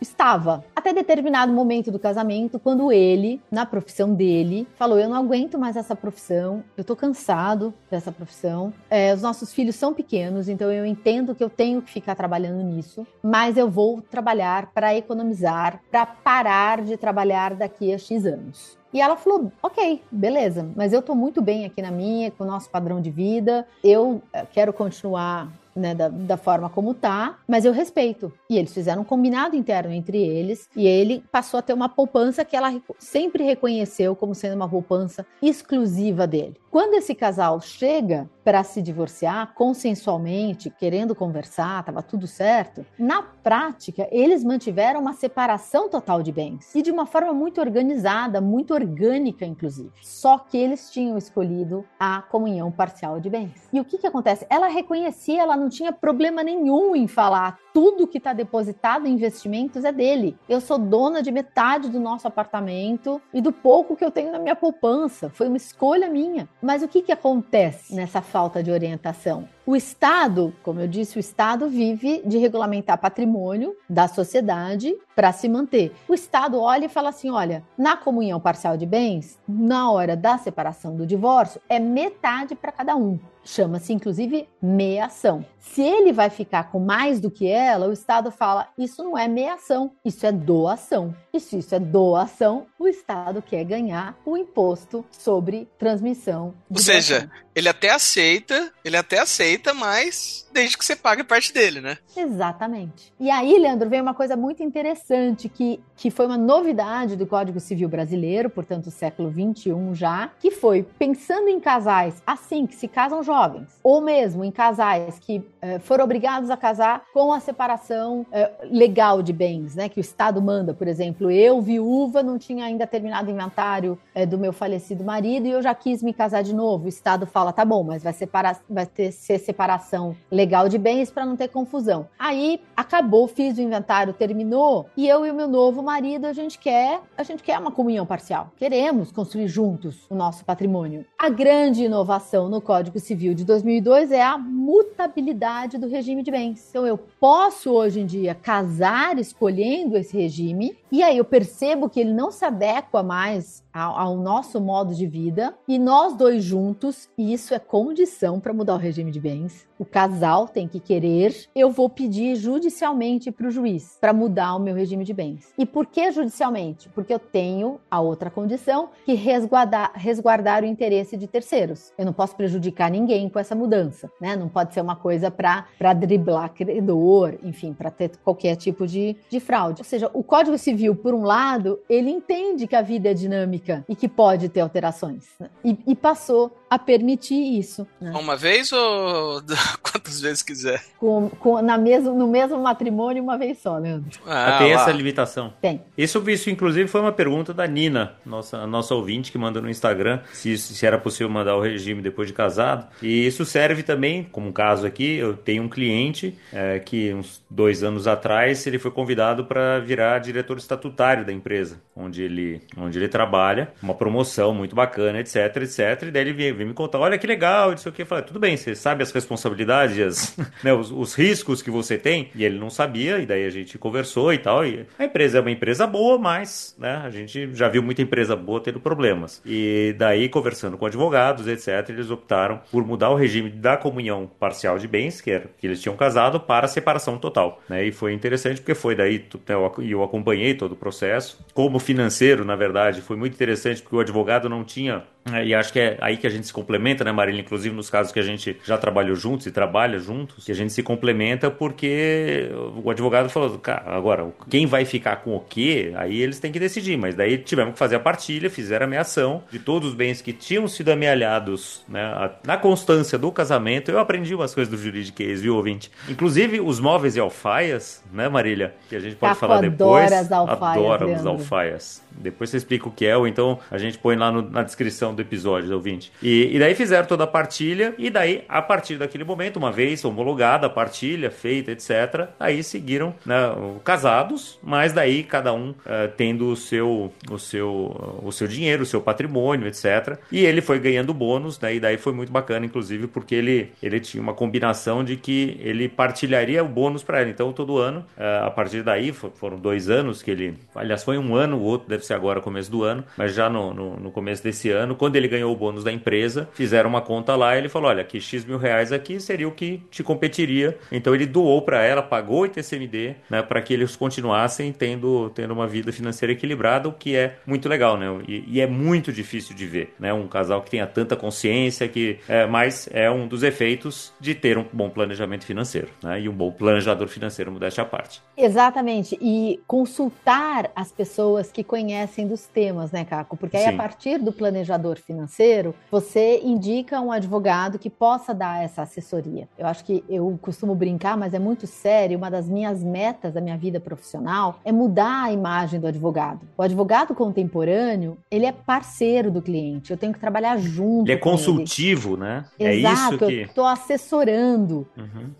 estava 0.00 0.64
até 0.74 0.92
determinado 0.92 1.52
momento 1.52 1.90
do 1.90 1.98
casamento, 1.98 2.58
quando 2.58 2.92
ele, 2.92 3.40
na 3.50 3.66
profissão 3.66 4.14
dele, 4.14 4.66
falou: 4.78 4.98
Eu 4.98 5.08
não 5.08 5.16
aguento 5.16 5.58
mais 5.58 5.76
essa 5.76 5.96
profissão, 5.96 6.62
eu 6.76 6.84
tô 6.84 6.94
cansado 6.94 7.72
dessa 7.90 8.12
profissão. 8.12 8.72
É, 8.90 9.12
os 9.12 9.22
nossos 9.22 9.52
filhos 9.52 9.76
são 9.76 9.92
pequenos, 9.92 10.48
então 10.48 10.70
eu 10.70 10.84
entendo 10.84 11.34
que 11.34 11.42
eu 11.42 11.50
tenho 11.50 11.82
que 11.82 11.90
ficar 11.90 12.14
trabalhando 12.14 12.62
nisso, 12.62 13.06
mas 13.22 13.56
eu 13.56 13.70
vou 13.70 14.00
trabalhar 14.00 14.70
para 14.72 14.94
economizar, 14.94 15.80
para 15.90 16.06
parar 16.06 16.82
de 16.82 16.96
trabalhar 16.96 17.54
daqui 17.54 17.92
a 17.92 17.98
X 17.98 18.24
anos. 18.26 18.76
E 18.92 19.00
ela 19.00 19.16
falou: 19.16 19.52
ok, 19.62 20.02
beleza, 20.10 20.68
mas 20.74 20.92
eu 20.92 21.02
tô 21.02 21.14
muito 21.14 21.42
bem 21.42 21.64
aqui 21.64 21.82
na 21.82 21.90
minha, 21.90 22.30
com 22.30 22.44
o 22.44 22.46
nosso 22.46 22.70
padrão 22.70 23.00
de 23.00 23.10
vida, 23.10 23.66
eu 23.82 24.22
eh, 24.32 24.46
quero 24.52 24.72
continuar 24.72 25.52
né, 25.76 25.94
da, 25.94 26.08
da, 26.08 26.36
forma 26.36 26.68
como 26.70 26.94
tá, 26.94 27.38
mas 27.46 27.64
eu 27.64 27.72
respeito. 27.72 28.32
E 28.48 28.56
eles 28.56 28.72
fizeram 28.72 29.02
um 29.02 29.04
combinado 29.04 29.54
interno 29.54 29.92
entre 29.92 30.18
eles 30.18 30.68
e 30.74 30.86
ele 30.86 31.22
passou 31.30 31.58
a 31.58 31.62
ter 31.62 31.72
uma 31.72 31.88
poupança 31.88 32.44
que 32.44 32.56
ela 32.56 32.74
sempre 32.98 33.44
reconheceu 33.44 34.16
como 34.16 34.34
sendo 34.34 34.56
uma 34.56 34.68
poupança 34.68 35.26
exclusiva 35.42 36.26
dele. 36.26 36.56
Quando 36.70 36.94
esse 36.94 37.14
casal 37.14 37.60
chega 37.60 38.28
para 38.44 38.62
se 38.62 38.82
divorciar 38.82 39.54
consensualmente, 39.54 40.68
querendo 40.68 41.14
conversar, 41.14 41.80
estava 41.80 42.02
tudo 42.02 42.26
certo, 42.26 42.84
na 42.98 43.22
prática 43.22 44.06
eles 44.10 44.44
mantiveram 44.44 45.00
uma 45.00 45.14
separação 45.14 45.88
total 45.88 46.22
de 46.22 46.30
bens 46.30 46.74
e 46.74 46.82
de 46.82 46.90
uma 46.90 47.06
forma 47.06 47.32
muito 47.32 47.60
organizada, 47.60 48.40
muito 48.40 48.74
orgânica, 48.74 49.44
inclusive. 49.44 49.90
Só 50.02 50.38
que 50.38 50.56
eles 50.56 50.90
tinham 50.90 51.16
escolhido 51.16 51.84
a 51.98 52.22
comunhão 52.22 52.70
parcial 52.70 53.18
de 53.20 53.30
bens. 53.30 53.68
E 53.72 53.80
o 53.80 53.84
que, 53.84 53.98
que 53.98 54.06
acontece? 54.06 54.46
Ela 54.50 54.68
reconhecia 54.68 55.42
ela 55.42 55.56
no 55.56 55.65
não 55.66 55.70
tinha 55.70 55.92
problema 55.92 56.44
nenhum 56.44 56.94
em 56.94 57.08
falar 57.08 57.58
tudo 57.76 58.06
que 58.06 58.16
está 58.16 58.32
depositado 58.32 59.06
em 59.06 59.12
investimentos 59.12 59.84
é 59.84 59.92
dele. 59.92 60.34
Eu 60.48 60.62
sou 60.62 60.78
dona 60.78 61.20
de 61.20 61.30
metade 61.30 61.90
do 61.90 62.00
nosso 62.00 62.26
apartamento 62.26 63.20
e 63.34 63.40
do 63.42 63.52
pouco 63.52 63.94
que 63.94 64.02
eu 64.02 64.10
tenho 64.10 64.32
na 64.32 64.38
minha 64.38 64.56
poupança. 64.56 65.28
Foi 65.28 65.46
uma 65.46 65.58
escolha 65.58 66.08
minha. 66.08 66.48
Mas 66.62 66.82
o 66.82 66.88
que, 66.88 67.02
que 67.02 67.12
acontece 67.12 67.94
nessa 67.94 68.22
falta 68.22 68.62
de 68.62 68.70
orientação? 68.70 69.46
O 69.66 69.76
Estado, 69.76 70.54
como 70.62 70.80
eu 70.80 70.88
disse, 70.88 71.18
o 71.18 71.20
Estado 71.20 71.68
vive 71.68 72.22
de 72.24 72.38
regulamentar 72.38 72.98
patrimônio 72.98 73.76
da 73.90 74.08
sociedade 74.08 74.96
para 75.14 75.32
se 75.32 75.46
manter. 75.46 75.92
O 76.08 76.14
Estado 76.14 76.58
olha 76.58 76.86
e 76.86 76.88
fala 76.88 77.10
assim: 77.10 77.30
olha, 77.30 77.62
na 77.76 77.94
comunhão 77.94 78.40
parcial 78.40 78.76
de 78.76 78.86
bens, 78.86 79.38
na 79.46 79.90
hora 79.90 80.16
da 80.16 80.38
separação 80.38 80.96
do 80.96 81.04
divórcio, 81.04 81.60
é 81.68 81.78
metade 81.78 82.54
para 82.54 82.72
cada 82.72 82.96
um. 82.96 83.18
Chama-se, 83.46 83.92
inclusive, 83.92 84.48
meação. 84.60 85.46
Se 85.60 85.80
ele 85.80 86.12
vai 86.12 86.28
ficar 86.30 86.64
com 86.70 86.80
mais 86.80 87.20
do 87.20 87.30
que 87.30 87.46
ela, 87.46 87.86
o 87.86 87.92
Estado 87.92 88.30
fala: 88.30 88.68
isso 88.76 89.04
não 89.04 89.16
é 89.16 89.28
meação, 89.28 89.92
isso 90.04 90.26
é 90.26 90.32
doação. 90.32 91.14
E 91.32 91.38
se 91.38 91.58
isso 91.58 91.74
é 91.74 91.78
doação, 91.78 92.66
o 92.78 92.88
Estado 92.88 93.40
quer 93.40 93.62
ganhar 93.64 94.18
o 94.24 94.36
imposto 94.36 95.04
sobre 95.10 95.68
transmissão. 95.78 96.54
Ou 96.68 96.78
seja, 96.78 97.30
ele 97.54 97.68
até 97.68 97.90
aceita, 97.90 98.72
ele 98.84 98.96
até 98.96 99.20
aceita, 99.20 99.72
mas 99.72 100.45
desde 100.56 100.78
que 100.78 100.84
você 100.86 100.96
pague 100.96 101.22
parte 101.22 101.52
dele, 101.52 101.82
né? 101.82 101.98
Exatamente. 102.16 103.12
E 103.20 103.30
aí, 103.30 103.58
Leandro, 103.58 103.90
vem 103.90 104.00
uma 104.00 104.14
coisa 104.14 104.34
muito 104.34 104.62
interessante 104.62 105.50
que, 105.50 105.78
que 105.94 106.10
foi 106.10 106.24
uma 106.24 106.38
novidade 106.38 107.14
do 107.14 107.26
Código 107.26 107.60
Civil 107.60 107.90
Brasileiro, 107.90 108.48
portanto, 108.48 108.90
século 108.90 109.28
21 109.28 109.94
já, 109.94 110.30
que 110.40 110.50
foi 110.50 110.82
pensando 110.98 111.48
em 111.48 111.60
casais 111.60 112.22
assim, 112.26 112.66
que 112.66 112.74
se 112.74 112.88
casam 112.88 113.22
jovens, 113.22 113.78
ou 113.82 114.00
mesmo 114.00 114.42
em 114.42 114.50
casais 114.50 115.18
que 115.18 115.46
eh, 115.60 115.78
foram 115.78 116.04
obrigados 116.04 116.48
a 116.48 116.56
casar 116.56 117.04
com 117.12 117.34
a 117.34 117.38
separação 117.38 118.24
eh, 118.32 118.50
legal 118.70 119.22
de 119.22 119.34
bens, 119.34 119.74
né? 119.74 119.90
Que 119.90 120.00
o 120.00 120.00
Estado 120.00 120.40
manda, 120.40 120.72
por 120.72 120.88
exemplo, 120.88 121.30
eu, 121.30 121.60
viúva, 121.60 122.22
não 122.22 122.38
tinha 122.38 122.64
ainda 122.64 122.86
terminado 122.86 123.28
o 123.28 123.34
inventário 123.34 123.98
eh, 124.14 124.24
do 124.24 124.38
meu 124.38 124.54
falecido 124.54 125.04
marido 125.04 125.46
e 125.46 125.50
eu 125.50 125.60
já 125.60 125.74
quis 125.74 126.02
me 126.02 126.14
casar 126.14 126.42
de 126.42 126.54
novo. 126.54 126.86
O 126.86 126.88
Estado 126.88 127.26
fala, 127.26 127.52
tá 127.52 127.64
bom, 127.64 127.82
mas 127.82 128.02
vai, 128.02 128.14
separar, 128.14 128.58
vai 128.70 128.86
ter 128.86 129.12
ser 129.12 129.38
separação 129.38 130.16
legal 130.30 130.45
de 130.46 130.78
bens 130.78 131.10
para 131.10 131.26
não 131.26 131.36
ter 131.36 131.48
confusão. 131.48 132.08
Aí 132.18 132.60
acabou, 132.76 133.26
fiz 133.26 133.58
o 133.58 133.60
inventário, 133.60 134.12
terminou, 134.12 134.88
e 134.96 135.08
eu 135.08 135.26
e 135.26 135.30
o 135.30 135.34
meu 135.34 135.48
novo 135.48 135.82
marido, 135.82 136.26
a 136.26 136.32
gente 136.32 136.58
quer, 136.58 137.00
a 137.16 137.22
gente 137.22 137.42
quer 137.42 137.58
uma 137.58 137.70
comunhão 137.72 138.06
parcial. 138.06 138.52
Queremos 138.56 139.10
construir 139.10 139.48
juntos 139.48 140.06
o 140.08 140.14
nosso 140.14 140.44
patrimônio. 140.44 141.04
A 141.18 141.28
grande 141.28 141.84
inovação 141.84 142.48
no 142.48 142.60
Código 142.60 142.98
Civil 142.98 143.34
de 143.34 143.44
2002 143.44 144.12
é 144.12 144.22
a 144.22 144.38
mutabilidade 144.38 145.78
do 145.78 145.88
regime 145.88 146.22
de 146.22 146.30
bens. 146.30 146.66
Então 146.70 146.86
eu 146.86 146.98
posso 147.18 147.72
hoje 147.72 148.00
em 148.00 148.06
dia 148.06 148.34
casar 148.34 149.18
escolhendo 149.18 149.96
esse 149.96 150.16
regime, 150.16 150.76
e 150.90 151.02
aí 151.02 151.18
eu 151.18 151.24
percebo 151.24 151.88
que 151.88 152.00
ele 152.00 152.12
não 152.12 152.30
se 152.30 152.44
adequa 152.44 153.02
mais 153.02 153.62
ao, 153.72 153.98
ao 153.98 154.16
nosso 154.16 154.60
modo 154.60 154.94
de 154.94 155.06
vida, 155.06 155.54
e 155.68 155.78
nós 155.78 156.14
dois 156.14 156.42
juntos, 156.42 157.08
e 157.16 157.32
isso 157.32 157.54
é 157.54 157.58
condição 157.58 158.40
para 158.40 158.52
mudar 158.52 158.74
o 158.74 158.78
regime 158.78 159.10
de 159.10 159.20
bens. 159.20 159.66
O 159.78 159.84
casal 159.84 160.48
tem 160.48 160.66
que 160.66 160.80
querer, 160.80 161.34
eu 161.54 161.70
vou 161.70 161.90
pedir 161.90 162.34
judicialmente 162.36 163.30
para 163.30 163.46
o 163.46 163.50
juiz 163.50 163.98
para 164.00 164.12
mudar 164.12 164.54
o 164.54 164.58
meu 164.58 164.74
regime 164.74 165.04
de 165.04 165.12
bens. 165.12 165.52
E 165.58 165.66
por 165.66 165.86
que 165.86 166.10
judicialmente? 166.10 166.88
Porque 166.90 167.12
eu 167.12 167.18
tenho 167.18 167.78
a 167.90 168.00
outra 168.00 168.30
condição 168.30 168.88
que 169.04 169.14
resguardar, 169.14 169.92
resguardar 169.94 170.62
o 170.62 170.66
interesse 170.66 171.16
de 171.16 171.26
terceiros. 171.26 171.92
Eu 171.98 172.06
não 172.06 172.12
posso 172.12 172.34
prejudicar 172.36 172.90
ninguém 172.90 173.28
com 173.28 173.38
essa 173.38 173.54
mudança, 173.54 174.10
né? 174.20 174.34
Não 174.34 174.48
pode 174.48 174.72
ser 174.72 174.80
uma 174.80 174.96
coisa 174.96 175.30
para 175.30 175.92
driblar 175.92 176.54
credor, 176.54 177.34
enfim, 177.42 177.74
para 177.74 177.90
ter 177.90 178.16
qualquer 178.24 178.56
tipo 178.56 178.86
de, 178.86 179.16
de 179.28 179.40
fraude. 179.40 179.82
Ou 179.82 179.84
seja, 179.84 180.10
o 180.14 180.22
Código 180.22 180.56
Civil, 180.56 180.75
por 180.94 181.14
um 181.14 181.22
lado, 181.22 181.78
ele 181.88 182.10
entende 182.10 182.66
que 182.66 182.76
a 182.76 182.82
vida 182.82 183.10
é 183.10 183.14
dinâmica 183.14 183.84
e 183.88 183.94
que 183.94 184.08
pode 184.08 184.48
ter 184.48 184.60
alterações. 184.60 185.24
Né? 185.38 185.48
E, 185.64 185.78
e 185.86 185.94
passou 185.94 186.56
a 186.76 186.78
permitir 186.78 187.58
isso. 187.58 187.86
Né? 188.00 188.12
Uma 188.12 188.36
vez 188.36 188.72
ou 188.72 189.42
quantas 189.82 190.20
vezes 190.20 190.42
quiser? 190.42 190.82
Com, 190.98 191.28
com, 191.28 191.60
na 191.60 191.76
mesmo, 191.76 192.14
no 192.14 192.28
mesmo 192.28 192.58
matrimônio, 192.62 193.22
uma 193.22 193.36
vez 193.36 193.58
só, 193.58 193.76
Leandro. 193.78 194.20
Ah, 194.26 194.58
tem 194.58 194.74
lá. 194.74 194.82
essa 194.82 194.92
limitação? 194.92 195.52
Tem. 195.60 195.82
Isso, 195.96 196.22
isso, 196.30 196.50
inclusive, 196.50 196.88
foi 196.88 197.00
uma 197.00 197.12
pergunta 197.12 197.52
da 197.52 197.66
Nina, 197.66 198.14
nossa, 198.24 198.66
nossa 198.66 198.94
ouvinte, 198.94 199.32
que 199.32 199.38
mandou 199.38 199.62
no 199.62 199.70
Instagram 199.70 200.20
se, 200.32 200.56
se 200.56 200.86
era 200.86 200.98
possível 200.98 201.30
mandar 201.30 201.56
o 201.56 201.62
regime 201.62 202.02
depois 202.02 202.28
de 202.28 202.34
casado. 202.34 202.86
E 203.02 203.26
isso 203.26 203.44
serve 203.44 203.82
também, 203.82 204.24
como 204.24 204.48
um 204.48 204.52
caso 204.52 204.86
aqui, 204.86 205.16
eu 205.16 205.36
tenho 205.36 205.62
um 205.62 205.68
cliente 205.68 206.36
é, 206.52 206.78
que 206.78 207.12
uns 207.12 207.42
dois 207.50 207.82
anos 207.82 208.06
atrás 208.06 208.66
ele 208.66 208.78
foi 208.78 208.90
convidado 208.90 209.44
para 209.44 209.78
virar 209.80 210.18
diretor 210.18 210.58
estatutário 210.58 211.24
da 211.24 211.32
empresa, 211.32 211.80
onde 211.94 212.22
ele, 212.22 212.60
onde 212.76 212.98
ele 212.98 213.08
trabalha, 213.08 213.72
uma 213.82 213.94
promoção 213.94 214.54
muito 214.54 214.74
bacana, 214.74 215.20
etc, 215.20 215.56
etc. 215.62 216.02
E 216.02 216.10
daí 216.10 216.22
ele 216.22 216.32
veio 216.32 216.54
me 216.66 216.74
contar, 216.74 216.98
olha 216.98 217.18
que 217.18 217.26
legal, 217.26 217.72
isso 217.72 217.88
aqui. 217.88 218.02
Eu 218.02 218.06
falei, 218.06 218.24
tudo 218.24 218.38
bem, 218.38 218.56
você 218.56 218.74
sabe 218.74 219.02
as 219.02 219.10
responsabilidades, 219.12 220.36
né, 220.62 220.72
os, 220.72 220.90
os, 220.90 221.14
riscos 221.14 221.62
que 221.62 221.70
você 221.70 221.96
tem? 221.96 222.30
E 222.34 222.44
ele 222.44 222.58
não 222.58 222.70
sabia, 222.70 223.18
e 223.18 223.26
daí 223.26 223.44
a 223.44 223.50
gente 223.50 223.78
conversou 223.78 224.32
e 224.32 224.38
tal. 224.38 224.64
E 224.66 224.86
a 224.98 225.04
empresa 225.04 225.38
é 225.38 225.40
uma 225.40 225.50
empresa 225.50 225.86
boa, 225.86 226.18
mas 226.18 226.74
né, 226.78 227.02
a 227.04 227.10
gente 227.10 227.54
já 227.54 227.68
viu 227.68 227.82
muita 227.82 228.02
empresa 228.02 228.36
boa 228.36 228.60
tendo 228.60 228.80
problemas. 228.80 229.40
E 229.44 229.94
daí, 229.98 230.28
conversando 230.28 230.76
com 230.76 230.86
advogados, 230.86 231.46
etc., 231.46 231.88
eles 231.88 232.10
optaram 232.10 232.60
por 232.70 232.84
mudar 232.84 233.10
o 233.10 233.14
regime 233.14 233.50
da 233.50 233.76
comunhão 233.76 234.30
parcial 234.38 234.78
de 234.78 234.88
bens, 234.88 235.20
que 235.20 235.30
era 235.30 235.46
que 235.58 235.66
eles 235.66 235.80
tinham 235.80 235.96
casado, 235.96 236.40
para 236.40 236.68
separação 236.68 237.18
total. 237.18 237.62
Né? 237.68 237.84
E 237.86 237.92
foi 237.92 238.12
interessante 238.12 238.60
porque 238.60 238.74
foi 238.74 238.94
daí, 238.94 239.18
né, 239.18 239.54
e 239.80 239.90
eu 239.90 240.02
acompanhei 240.02 240.54
todo 240.54 240.72
o 240.72 240.76
processo. 240.76 241.44
Como 241.54 241.78
financeiro, 241.78 242.44
na 242.44 242.56
verdade, 242.56 243.00
foi 243.00 243.16
muito 243.16 243.34
interessante 243.34 243.82
porque 243.82 243.96
o 243.96 244.00
advogado 244.00 244.48
não 244.48 244.64
tinha 244.64 245.04
e 245.44 245.54
acho 245.54 245.72
que 245.72 245.80
é 245.80 245.96
aí 246.00 246.16
que 246.16 246.26
a 246.26 246.30
gente 246.30 246.46
se 246.46 246.52
complementa, 246.52 247.02
né, 247.04 247.12
Marília? 247.12 247.40
Inclusive 247.40 247.74
nos 247.74 247.90
casos 247.90 248.12
que 248.12 248.20
a 248.20 248.22
gente 248.22 248.56
já 248.64 248.78
trabalhou 248.78 249.16
juntos 249.16 249.46
e 249.46 249.50
trabalha 249.50 249.98
juntos, 249.98 250.44
que 250.44 250.52
a 250.52 250.54
gente 250.54 250.72
se 250.72 250.82
complementa 250.82 251.50
porque 251.50 252.48
o 252.82 252.90
advogado 252.90 253.28
falou, 253.28 253.58
cara, 253.58 253.82
agora, 253.86 254.28
quem 254.48 254.66
vai 254.66 254.84
ficar 254.84 255.16
com 255.16 255.34
o 255.34 255.40
quê? 255.40 255.92
Aí 255.96 256.20
eles 256.20 256.38
têm 256.38 256.52
que 256.52 256.60
decidir, 256.60 256.96
mas 256.96 257.14
daí 257.14 257.38
tivemos 257.38 257.72
que 257.72 257.78
fazer 257.78 257.96
a 257.96 258.00
partilha, 258.00 258.48
fizeram 258.48 258.84
a 258.84 258.86
ameação 258.86 259.42
de 259.50 259.58
todos 259.58 259.90
os 259.90 259.94
bens 259.94 260.20
que 260.20 260.32
tinham 260.32 260.68
sido 260.68 260.90
amealhados 260.90 261.84
né, 261.88 262.30
na 262.44 262.56
constância 262.56 263.18
do 263.18 263.32
casamento. 263.32 263.90
Eu 263.90 263.98
aprendi 263.98 264.34
umas 264.34 264.54
coisas 264.54 264.70
do 264.70 264.80
juridiquês, 264.80 265.40
viu, 265.40 265.56
ouvinte? 265.56 265.90
Inclusive 266.08 266.60
os 266.60 266.78
móveis 266.78 267.16
e 267.16 267.20
alfaias, 267.20 268.02
né, 268.12 268.28
Marília? 268.28 268.74
Que 268.88 268.96
a 268.96 269.00
gente 269.00 269.16
pode 269.16 269.34
Caco 269.34 269.40
falar 269.40 269.60
depois. 269.60 270.06
Adora 270.06 270.20
as 270.20 270.32
alfaias. 270.32 270.76
Adora 270.76 271.06
os 271.06 271.26
alfaias. 271.26 272.06
Depois 272.12 272.50
você 272.50 272.56
explica 272.56 272.88
o 272.88 272.90
que 272.90 273.06
é, 273.06 273.16
ou 273.16 273.26
então 273.26 273.58
a 273.70 273.78
gente 273.78 273.98
põe 273.98 274.16
lá 274.16 274.30
no, 274.32 274.42
na 274.42 274.62
descrição 274.62 275.14
do 275.16 275.22
episódio, 275.22 275.74
ouvinte. 275.74 276.12
E, 276.22 276.50
e 276.54 276.58
daí 276.58 276.74
fizeram 276.74 277.06
toda 277.06 277.24
a 277.24 277.26
partilha, 277.26 277.94
e 277.98 278.10
daí, 278.10 278.44
a 278.48 278.62
partir 278.62 278.96
daquele 278.96 279.24
momento, 279.24 279.56
uma 279.56 279.72
vez 279.72 280.04
homologada 280.04 280.66
a 280.66 280.70
partilha, 280.70 281.30
feita, 281.30 281.72
etc., 281.72 282.28
aí 282.38 282.62
seguiram 282.62 283.14
né, 283.24 283.36
casados, 283.84 284.58
mas 284.62 284.92
daí 284.92 285.22
cada 285.22 285.52
um 285.52 285.70
uh, 285.70 285.74
tendo 286.16 286.50
o 286.50 286.56
seu, 286.56 287.12
o, 287.30 287.38
seu, 287.38 288.20
o 288.22 288.30
seu 288.32 288.46
dinheiro, 288.46 288.82
o 288.82 288.86
seu 288.86 289.00
patrimônio, 289.00 289.66
etc. 289.66 290.18
E 290.30 290.44
ele 290.44 290.60
foi 290.60 290.78
ganhando 290.78 291.12
bônus, 291.12 291.58
né, 291.60 291.74
e 291.74 291.80
daí 291.80 291.96
foi 291.96 292.12
muito 292.12 292.32
bacana, 292.32 292.66
inclusive, 292.66 293.06
porque 293.06 293.34
ele, 293.34 293.72
ele 293.82 294.00
tinha 294.00 294.22
uma 294.22 294.34
combinação 294.34 295.02
de 295.02 295.16
que 295.16 295.58
ele 295.60 295.88
partilharia 295.88 296.62
o 296.62 296.68
bônus 296.68 297.02
para 297.02 297.22
ele. 297.22 297.30
Então, 297.30 297.52
todo 297.52 297.78
ano, 297.78 298.00
uh, 298.16 298.46
a 298.46 298.50
partir 298.50 298.82
daí, 298.82 299.12
foram 299.12 299.58
dois 299.58 299.88
anos 299.88 300.22
que 300.22 300.30
ele. 300.30 300.54
Aliás, 300.74 301.02
foi 301.02 301.18
um 301.18 301.34
ano, 301.34 301.56
o 301.56 301.62
outro 301.62 301.88
deve 301.88 302.04
ser 302.04 302.14
agora 302.14 302.40
começo 302.40 302.70
do 302.70 302.84
ano, 302.84 303.04
mas 303.16 303.34
já 303.34 303.50
no, 303.50 303.74
no, 303.74 303.96
no, 303.96 304.10
começo 304.12 304.42
desse 304.42 304.70
ano, 304.70 304.94
quando 305.06 305.14
ele 305.14 305.28
ganhou 305.28 305.52
o 305.52 305.56
bônus 305.56 305.84
da 305.84 305.92
empresa, 305.92 306.48
fizeram 306.52 306.90
uma 306.90 307.00
conta 307.00 307.36
lá 307.36 307.54
e 307.54 307.58
ele 307.58 307.68
falou: 307.68 307.88
olha, 307.88 308.02
que 308.02 308.20
X 308.20 308.44
mil 308.44 308.58
reais 308.58 308.90
aqui 308.90 309.20
seria 309.20 309.46
o 309.46 309.52
que 309.52 309.80
te 309.88 310.02
competiria. 310.02 310.76
Então 310.90 311.14
ele 311.14 311.24
doou 311.24 311.62
para 311.62 311.80
ela, 311.84 312.02
pagou 312.02 312.40
o 312.40 312.46
ITCMD, 312.46 313.14
né, 313.30 313.40
para 313.40 313.62
que 313.62 313.72
eles 313.72 313.94
continuassem 313.94 314.72
tendo, 314.72 315.30
tendo 315.30 315.52
uma 315.52 315.68
vida 315.68 315.92
financeira 315.92 316.32
equilibrada, 316.32 316.88
o 316.88 316.92
que 316.92 317.14
é 317.14 317.36
muito 317.46 317.68
legal, 317.68 317.96
né? 317.96 318.06
E, 318.26 318.44
e 318.48 318.60
é 318.60 318.66
muito 318.66 319.12
difícil 319.12 319.54
de 319.54 319.64
ver, 319.64 319.94
né? 319.96 320.12
Um 320.12 320.26
casal 320.26 320.60
que 320.60 320.70
tenha 320.70 320.88
tanta 320.88 321.14
consciência, 321.14 321.86
que 321.86 322.18
é, 322.28 322.44
mas 322.44 322.88
é 322.92 323.08
um 323.08 323.28
dos 323.28 323.44
efeitos 323.44 324.12
de 324.18 324.34
ter 324.34 324.58
um 324.58 324.66
bom 324.72 324.90
planejamento 324.90 325.44
financeiro, 325.44 325.88
né? 326.02 326.20
E 326.20 326.28
um 326.28 326.34
bom 326.34 326.50
planejador 326.50 327.06
financeiro, 327.06 327.52
modéstia 327.52 327.82
à 327.82 327.86
parte. 327.86 328.20
Exatamente. 328.36 329.16
E 329.20 329.60
consultar 329.68 330.72
as 330.74 330.90
pessoas 330.90 331.52
que 331.52 331.62
conhecem 331.62 332.26
dos 332.26 332.46
temas, 332.46 332.90
né, 332.90 333.04
Caco? 333.04 333.36
Porque 333.36 333.56
aí, 333.56 333.64
Sim. 333.64 333.74
a 333.74 333.76
partir 333.76 334.18
do 334.18 334.32
planejador 334.32 334.95
financeiro, 335.00 335.74
você 335.90 336.40
indica 336.42 337.00
um 337.00 337.12
advogado 337.12 337.78
que 337.78 337.90
possa 337.90 338.34
dar 338.34 338.62
essa 338.62 338.82
assessoria. 338.82 339.48
Eu 339.58 339.66
acho 339.66 339.84
que 339.84 340.04
eu 340.08 340.38
costumo 340.40 340.74
brincar, 340.74 341.16
mas 341.16 341.34
é 341.34 341.38
muito 341.38 341.66
sério. 341.66 342.18
Uma 342.18 342.30
das 342.30 342.48
minhas 342.48 342.82
metas 342.82 343.32
da 343.32 343.40
minha 343.40 343.56
vida 343.56 343.80
profissional 343.80 344.60
é 344.64 344.72
mudar 344.72 345.24
a 345.24 345.32
imagem 345.32 345.80
do 345.80 345.86
advogado. 345.86 346.40
O 346.56 346.62
advogado 346.62 347.14
contemporâneo, 347.14 348.18
ele 348.30 348.46
é 348.46 348.52
parceiro 348.52 349.30
do 349.30 349.42
cliente. 349.42 349.90
Eu 349.90 349.96
tenho 349.96 350.12
que 350.12 350.20
trabalhar 350.20 350.58
junto. 350.58 351.06
Ele 351.06 351.12
é 351.12 351.16
consultivo, 351.16 352.14
ele. 352.14 352.20
né? 352.20 352.44
Exato, 352.58 352.66
é 352.66 352.72
isso 352.72 353.18
que. 353.18 353.42
Estou 353.42 353.66
assessorando. 353.66 354.86
Uhum. 354.96 355.30